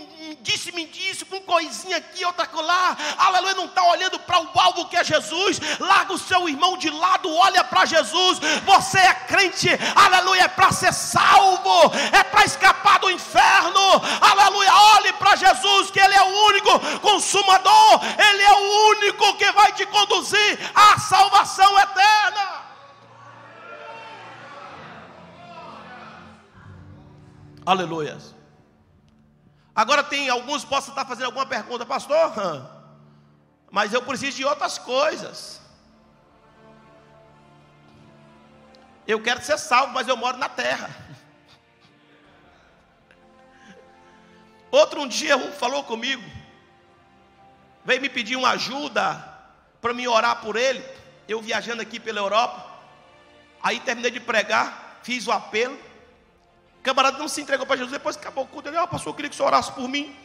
disse, 0.41 0.71
me 0.71 0.87
disse, 0.87 1.25
com 1.25 1.41
coisinha 1.41 1.97
aqui, 1.97 2.25
outra 2.25 2.49
lá. 2.63 2.97
Aleluia, 3.19 3.55
não 3.55 3.65
está 3.65 3.83
olhando 3.89 4.21
para 4.21 4.41
o 4.41 4.61
alvo 4.61 4.89
que 4.89 4.97
é 4.97 5.03
Jesus. 5.03 5.61
Larga 5.81 6.13
o 6.13 6.19
seu 6.19 6.49
irmão 6.49 6.77
de 6.77 6.91
lado, 6.91 7.29
olha 7.35 7.65
para 7.65 7.87
Jesus. 7.87 8.39
Você 8.65 8.99
é 9.01 9.15
crente, 9.15 9.69
aleluia, 9.97 10.43
é 10.43 10.49
para 10.49 10.71
ser 10.71 10.93
salvo, 10.93 11.93
é 12.13 12.23
para 12.23 12.45
escapar 12.45 13.01
do 13.01 13.11
inferno. 13.11 13.81
Aleluia, 14.21 14.73
olhe 14.95 15.13
para 15.15 15.35
Jesus, 15.35 15.91
que 15.91 15.99
Ele 15.99 16.15
é 16.15 16.23
o 16.23 16.47
único 16.47 17.01
consumador, 17.01 18.01
Ele 18.17 18.43
é 18.43 18.53
o 18.53 18.91
único 18.91 19.37
que 19.37 19.51
vai 19.51 19.73
te 19.73 19.85
conduzir 19.87 20.71
a 20.73 21.00
salvação 21.01 21.79
eterna. 21.79 22.61
Aleluia. 27.65 28.19
Agora 29.75 30.03
tem 30.03 30.29
alguns 30.29 30.65
possam 30.65 30.91
estar 30.91 31.05
fazendo 31.05 31.27
alguma 31.27 31.47
pergunta, 31.47 31.87
pastor, 31.87 32.33
mas 33.71 33.93
eu 33.93 34.03
preciso 34.03 34.37
de 34.37 34.45
outras 34.45 34.79
coisas. 34.79 35.61
Eu 39.07 39.23
quero 39.23 39.43
ser 39.43 39.59
salvo, 39.59 39.93
mas 39.93 40.07
eu 40.07 40.17
moro 40.17 40.37
na 40.37 40.49
terra. 40.49 40.91
Outro 44.71 45.01
um 45.01 45.09
dia 45.09 45.37
um 45.37 45.51
falou 45.53 45.83
comigo, 45.83 46.23
veio 47.85 48.01
me 48.01 48.09
pedir 48.09 48.37
uma 48.37 48.51
ajuda 48.51 49.30
para 49.81 49.95
me 49.95 50.07
orar 50.07 50.41
por 50.41 50.57
ele. 50.57 50.85
Eu 51.29 51.41
viajando 51.41 51.83
aqui 51.83 51.99
pela 51.99 52.19
Europa. 52.19 52.67
Aí 53.63 53.81
terminei 53.81 54.11
de 54.11 54.21
pregar, 54.21 55.01
fiz 55.03 55.27
o 55.27 55.33
apelo. 55.33 55.79
O 56.79 56.83
camarada 56.83 57.19
não 57.19 57.29
se 57.29 57.41
entregou 57.41 57.67
para 57.67 57.77
Jesus. 57.77 57.93
Depois 57.93 58.17
acabou 58.17 58.45
o 58.45 58.47
culto. 58.47 58.69
Ele, 58.69 58.77
ah, 58.77 58.87
pastor, 58.87 59.11
eu 59.11 59.15
queria 59.15 59.31
que 59.31 59.37
você 59.37 59.43
orasse 59.43 59.73
por 59.73 59.89
mim. 59.89 60.17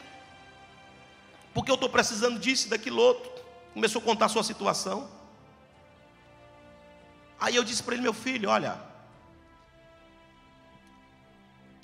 Porque 1.52 1.70
eu 1.70 1.74
estou 1.74 1.88
precisando 1.88 2.38
disso, 2.38 2.68
daquilo 2.68 3.00
outro. 3.00 3.30
Começou 3.72 4.00
a 4.00 4.04
contar 4.04 4.26
a 4.26 4.28
sua 4.28 4.42
situação. 4.42 5.08
Aí 7.38 7.54
eu 7.54 7.64
disse 7.64 7.82
para 7.82 7.94
ele, 7.94 8.02
meu 8.02 8.14
filho, 8.14 8.48
olha, 8.48 8.80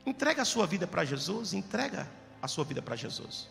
entrega 0.06 0.42
a 0.42 0.44
sua 0.44 0.66
vida 0.66 0.86
para 0.86 1.04
Jesus, 1.04 1.52
entrega 1.52 2.10
a 2.40 2.48
sua 2.48 2.64
vida 2.64 2.80
para 2.80 2.96
Jesus. 2.96 3.48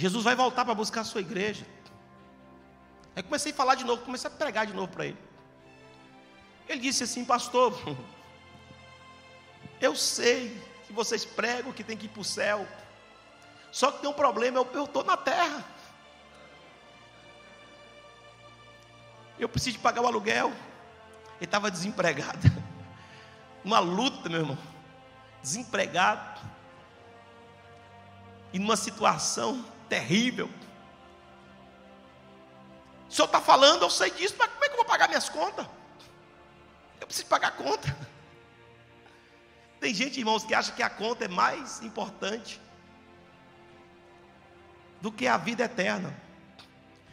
Jesus 0.00 0.24
vai 0.24 0.34
voltar 0.34 0.64
para 0.64 0.74
buscar 0.74 1.02
a 1.02 1.04
sua 1.04 1.20
igreja. 1.20 1.66
Aí 3.14 3.22
comecei 3.22 3.52
a 3.52 3.54
falar 3.54 3.74
de 3.74 3.84
novo, 3.84 4.02
comecei 4.02 4.30
a 4.30 4.32
pregar 4.32 4.66
de 4.66 4.72
novo 4.72 4.90
para 4.90 5.04
ele. 5.04 5.18
Ele 6.66 6.80
disse 6.80 7.04
assim, 7.04 7.22
pastor, 7.22 7.78
eu 9.78 9.94
sei 9.94 10.58
que 10.86 10.92
vocês 10.94 11.26
pregam 11.26 11.70
que 11.70 11.84
tem 11.84 11.98
que 11.98 12.06
ir 12.06 12.08
para 12.08 12.22
o 12.22 12.24
céu. 12.24 12.66
Só 13.70 13.92
que 13.92 14.00
tem 14.00 14.08
um 14.08 14.14
problema, 14.14 14.66
eu 14.72 14.84
estou 14.84 15.04
na 15.04 15.18
terra. 15.18 15.62
Eu 19.38 19.50
preciso 19.50 19.80
pagar 19.80 20.00
o 20.00 20.06
aluguel. 20.06 20.48
Ele 21.36 21.44
estava 21.44 21.70
desempregado. 21.70 22.50
Uma 23.62 23.80
luta, 23.80 24.30
meu 24.30 24.40
irmão. 24.40 24.58
Desempregado. 25.42 26.40
E 28.50 28.58
numa 28.58 28.76
situação 28.76 29.62
terrível. 29.90 30.48
O 33.08 33.12
senhor 33.12 33.26
está 33.26 33.40
falando, 33.40 33.82
eu 33.82 33.90
sei 33.90 34.10
disso, 34.12 34.36
mas 34.38 34.48
como 34.52 34.64
é 34.64 34.68
que 34.68 34.72
eu 34.72 34.76
vou 34.78 34.86
pagar 34.86 35.08
minhas 35.08 35.28
contas? 35.28 35.66
Eu 37.00 37.06
preciso 37.06 37.26
pagar 37.26 37.48
a 37.48 37.50
conta. 37.50 37.94
Tem 39.80 39.92
gente, 39.92 40.20
irmãos, 40.20 40.44
que 40.44 40.54
acha 40.54 40.72
que 40.72 40.82
a 40.82 40.88
conta 40.88 41.24
é 41.24 41.28
mais 41.28 41.82
importante 41.82 42.60
do 45.00 45.10
que 45.10 45.26
a 45.26 45.36
vida 45.36 45.64
eterna. 45.64 46.14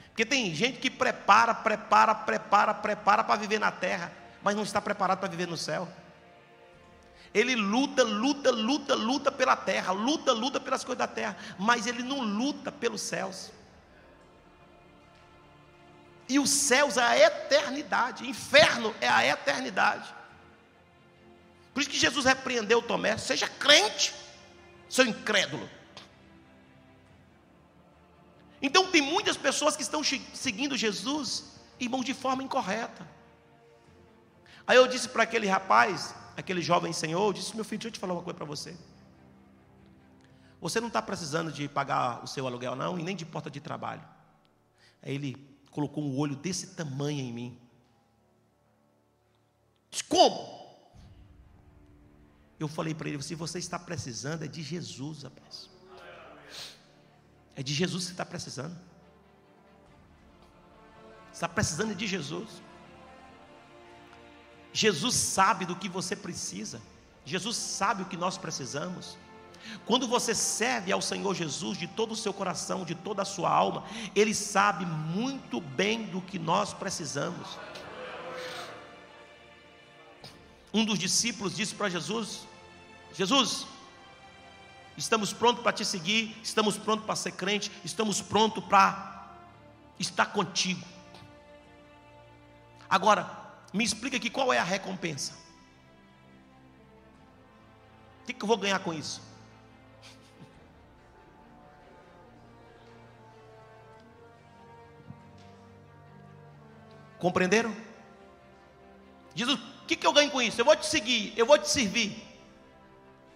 Porque 0.10 0.26
tem 0.26 0.54
gente 0.54 0.80
que 0.80 0.90
prepara, 0.90 1.54
prepara, 1.54 2.14
prepara, 2.14 2.74
prepara 2.74 3.24
para 3.24 3.40
viver 3.40 3.60
na 3.60 3.72
terra, 3.72 4.12
mas 4.44 4.56
não 4.56 4.64
está 4.64 4.82
preparado 4.82 5.20
para 5.20 5.30
viver 5.30 5.48
no 5.48 5.58
céu. 5.58 5.88
Ele 7.34 7.56
luta, 7.56 8.04
luta, 8.04 8.52
luta, 8.52 8.96
luta 8.96 9.32
pela 9.32 9.56
terra, 9.56 9.92
luta, 9.92 10.32
luta 10.32 10.60
pelas 10.60 10.84
coisas 10.84 11.00
da 11.00 11.08
terra, 11.08 11.38
mas 11.60 11.86
ele 11.86 12.04
não 12.04 12.22
luta 12.22 12.72
pelos 12.72 13.02
céus. 13.02 13.52
E 16.30 16.40
os 16.40 16.50
céus 16.50 16.98
é 16.98 17.04
a 17.04 17.18
eternidade, 17.18 18.28
inferno 18.28 18.94
é 19.00 19.08
a 19.08 19.26
eternidade. 19.26 20.14
Por 21.74 21.82
isso 21.82 21.90
que 21.90 22.00
Jesus 22.00 22.26
repreendeu 22.26 22.82
Tomé: 22.82 23.18
seja 23.18 23.48
crente, 23.48 24.14
seu 24.90 25.06
incrédulo. 25.06 25.70
Então 28.62 28.88
tem 28.88 29.02
muitas 29.02 29.38
pessoas 29.38 29.76
que 29.76 29.84
estão 29.84 30.02
seguindo 30.34 30.76
Jesus, 30.76 31.44
irmãos, 31.80 32.04
de 32.04 32.14
forma 32.14 32.44
incorreta. 32.44 33.08
Aí 34.66 34.76
eu 34.76 34.88
disse 34.88 35.08
para 35.08 35.24
aquele 35.24 35.48
rapaz, 35.48 36.14
aquele 36.38 36.62
jovem 36.62 36.94
senhor, 36.94 37.34
disse, 37.34 37.56
meu 37.56 37.66
filho, 37.66 37.80
deixa 37.80 37.88
eu 37.88 37.92
te 37.94 38.00
falar 38.00 38.14
uma 38.14 38.22
coisa 38.22 38.38
para 38.38 38.46
você. 38.46 38.78
Você 40.62 40.80
não 40.80 40.88
está 40.88 41.02
precisando 41.02 41.52
de 41.52 41.68
pagar 41.68 42.24
o 42.24 42.28
seu 42.28 42.46
aluguel, 42.46 42.76
não, 42.76 42.98
e 42.98 43.04
nem 43.04 43.16
de 43.16 43.26
porta 43.26 43.50
de 43.50 43.60
trabalho. 43.60 44.04
Aí 45.02 45.16
ele 45.16 45.60
colocou 45.72 46.04
um 46.04 46.18
olho 46.18 46.36
desse 46.36 46.76
tamanho 46.76 47.20
em 47.20 47.34
mim. 47.34 47.60
Disse, 49.90 50.04
como? 50.04 50.58
Eu 52.60 52.68
falei 52.68 52.94
para 52.94 53.10
ele, 53.10 53.22
se 53.22 53.36
você 53.36 53.60
está 53.60 53.80
precisando, 53.80 54.44
é 54.44 54.48
de 54.48 54.62
Jesus, 54.62 55.24
rapaz. 55.24 55.70
É 57.56 57.64
de 57.64 57.74
Jesus 57.74 58.04
que 58.04 58.08
você 58.10 58.14
está 58.14 58.26
precisando. 58.26 58.76
Você 61.26 61.34
está 61.34 61.50
precisando 61.50 61.96
de 61.96 62.06
Jesus. 62.06 62.62
Jesus 64.78 65.16
sabe 65.16 65.66
do 65.66 65.76
que 65.76 65.90
você 65.90 66.16
precisa. 66.16 66.80
Jesus 67.26 67.58
sabe 67.58 68.04
o 68.04 68.06
que 68.06 68.16
nós 68.16 68.38
precisamos. 68.38 69.18
Quando 69.88 70.08
você 70.08 70.36
serve 70.36 70.92
ao 70.92 71.02
Senhor 71.02 71.34
Jesus 71.34 71.80
de 71.80 71.88
todo 71.88 72.12
o 72.12 72.16
seu 72.16 72.32
coração, 72.32 72.86
de 72.86 72.94
toda 72.94 73.24
a 73.24 73.26
sua 73.26 73.50
alma, 73.50 73.84
Ele 74.16 74.36
sabe 74.36 74.86
muito 74.86 75.60
bem 75.60 76.04
do 76.04 76.22
que 76.22 76.38
nós 76.38 76.76
precisamos. 76.76 77.58
Um 80.72 80.86
dos 80.86 81.00
discípulos 81.00 81.56
disse 81.56 81.74
para 81.74 81.90
Jesus: 81.90 82.42
Jesus, 83.16 83.66
estamos 84.96 85.34
prontos 85.34 85.64
para 85.64 85.74
te 85.74 85.84
seguir, 85.84 86.38
estamos 86.44 86.78
prontos 86.78 87.04
para 87.04 87.16
ser 87.16 87.32
crente, 87.32 87.72
estamos 87.84 88.22
prontos 88.22 88.64
para 88.66 89.28
estar 89.98 90.28
contigo. 90.28 90.86
Agora, 92.88 93.47
me 93.78 93.84
explica 93.84 94.18
aqui 94.18 94.30
qual 94.30 94.52
é 94.52 94.58
a 94.58 94.64
recompensa. 94.64 95.34
O 98.22 98.26
que, 98.26 98.34
que 98.34 98.44
eu 98.44 98.48
vou 98.48 98.58
ganhar 98.58 98.80
com 98.80 98.92
isso? 98.92 99.22
Compreenderam? 107.20 107.74
Jesus, 109.36 109.60
o 109.60 109.86
que, 109.86 109.96
que 109.96 110.08
eu 110.08 110.14
ganho 110.14 110.32
com 110.32 110.42
isso? 110.42 110.60
Eu 110.60 110.66
vou 110.66 110.76
te 110.76 110.88
seguir, 110.88 111.34
eu 111.38 111.46
vou 111.46 111.58
te 111.60 111.70
servir. 111.70 112.24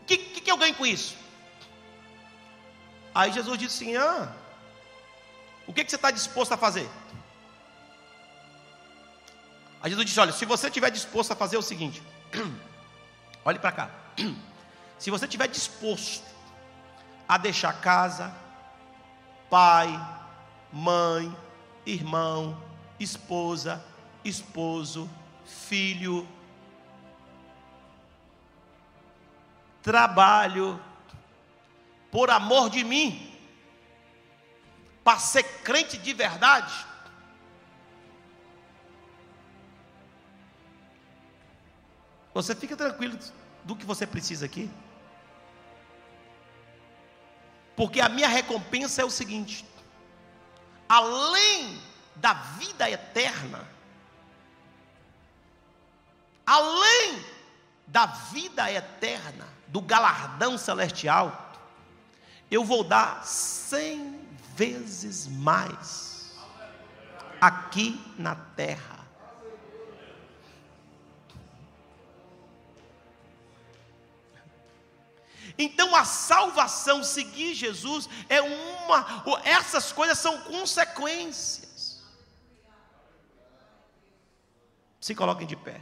O 0.01 0.05
que, 0.05 0.17
que, 0.17 0.41
que 0.41 0.51
eu 0.51 0.57
ganho 0.57 0.73
com 0.73 0.85
isso? 0.85 1.15
Aí 3.13 3.31
Jesus 3.31 3.59
disse 3.59 3.83
assim: 3.83 3.95
ah, 3.95 4.35
o 5.67 5.73
que, 5.73 5.83
que 5.83 5.91
você 5.91 5.97
está 5.97 6.09
disposto 6.09 6.51
a 6.51 6.57
fazer? 6.57 6.89
Aí 9.81 9.89
Jesus 9.89 10.05
disse: 10.05 10.19
olha, 10.19 10.31
se 10.31 10.45
você 10.45 10.67
estiver 10.67 10.91
disposto 10.91 11.31
a 11.31 11.35
fazer 11.35 11.57
o 11.57 11.61
seguinte, 11.61 12.01
olhe 13.43 13.59
para 13.59 13.71
cá. 13.71 13.89
Se 14.99 15.09
você 15.09 15.25
estiver 15.25 15.47
disposto 15.47 16.27
a 17.27 17.35
deixar 17.35 17.73
casa, 17.81 18.31
pai, 19.49 19.89
mãe, 20.71 21.35
irmão, 21.87 22.55
esposa, 22.99 23.83
esposo, 24.23 25.09
filho, 25.43 26.27
trabalho, 29.81 30.79
por 32.11 32.29
amor 32.29 32.69
de 32.69 32.83
mim, 32.83 33.35
para 35.03 35.17
ser 35.17 35.43
crente 35.63 35.97
de 35.97 36.13
verdade. 36.13 36.90
Você 42.33 42.55
fica 42.55 42.77
tranquilo 42.77 43.17
do 43.63 43.75
que 43.75 43.85
você 43.85 44.07
precisa 44.07 44.45
aqui. 44.45 44.69
Porque 47.75 47.99
a 47.99 48.09
minha 48.09 48.27
recompensa 48.27 49.01
é 49.01 49.05
o 49.05 49.09
seguinte: 49.09 49.65
além 50.87 51.81
da 52.15 52.33
vida 52.33 52.89
eterna, 52.89 53.67
além 56.45 57.23
da 57.87 58.05
vida 58.05 58.71
eterna, 58.71 59.47
do 59.67 59.81
galardão 59.81 60.57
celestial, 60.57 61.53
eu 62.49 62.63
vou 62.63 62.83
dar 62.83 63.25
cem 63.25 64.19
vezes 64.55 65.27
mais 65.27 66.37
aqui 67.39 67.99
na 68.17 68.35
terra. 68.35 69.00
Então 75.57 75.95
a 75.95 76.05
salvação, 76.05 77.03
seguir 77.03 77.53
Jesus, 77.53 78.07
é 78.29 78.41
uma, 78.41 79.41
essas 79.43 79.91
coisas 79.91 80.17
são 80.17 80.39
consequências. 80.41 82.01
Se 84.99 85.15
coloquem 85.15 85.47
de 85.47 85.55
pé. 85.55 85.81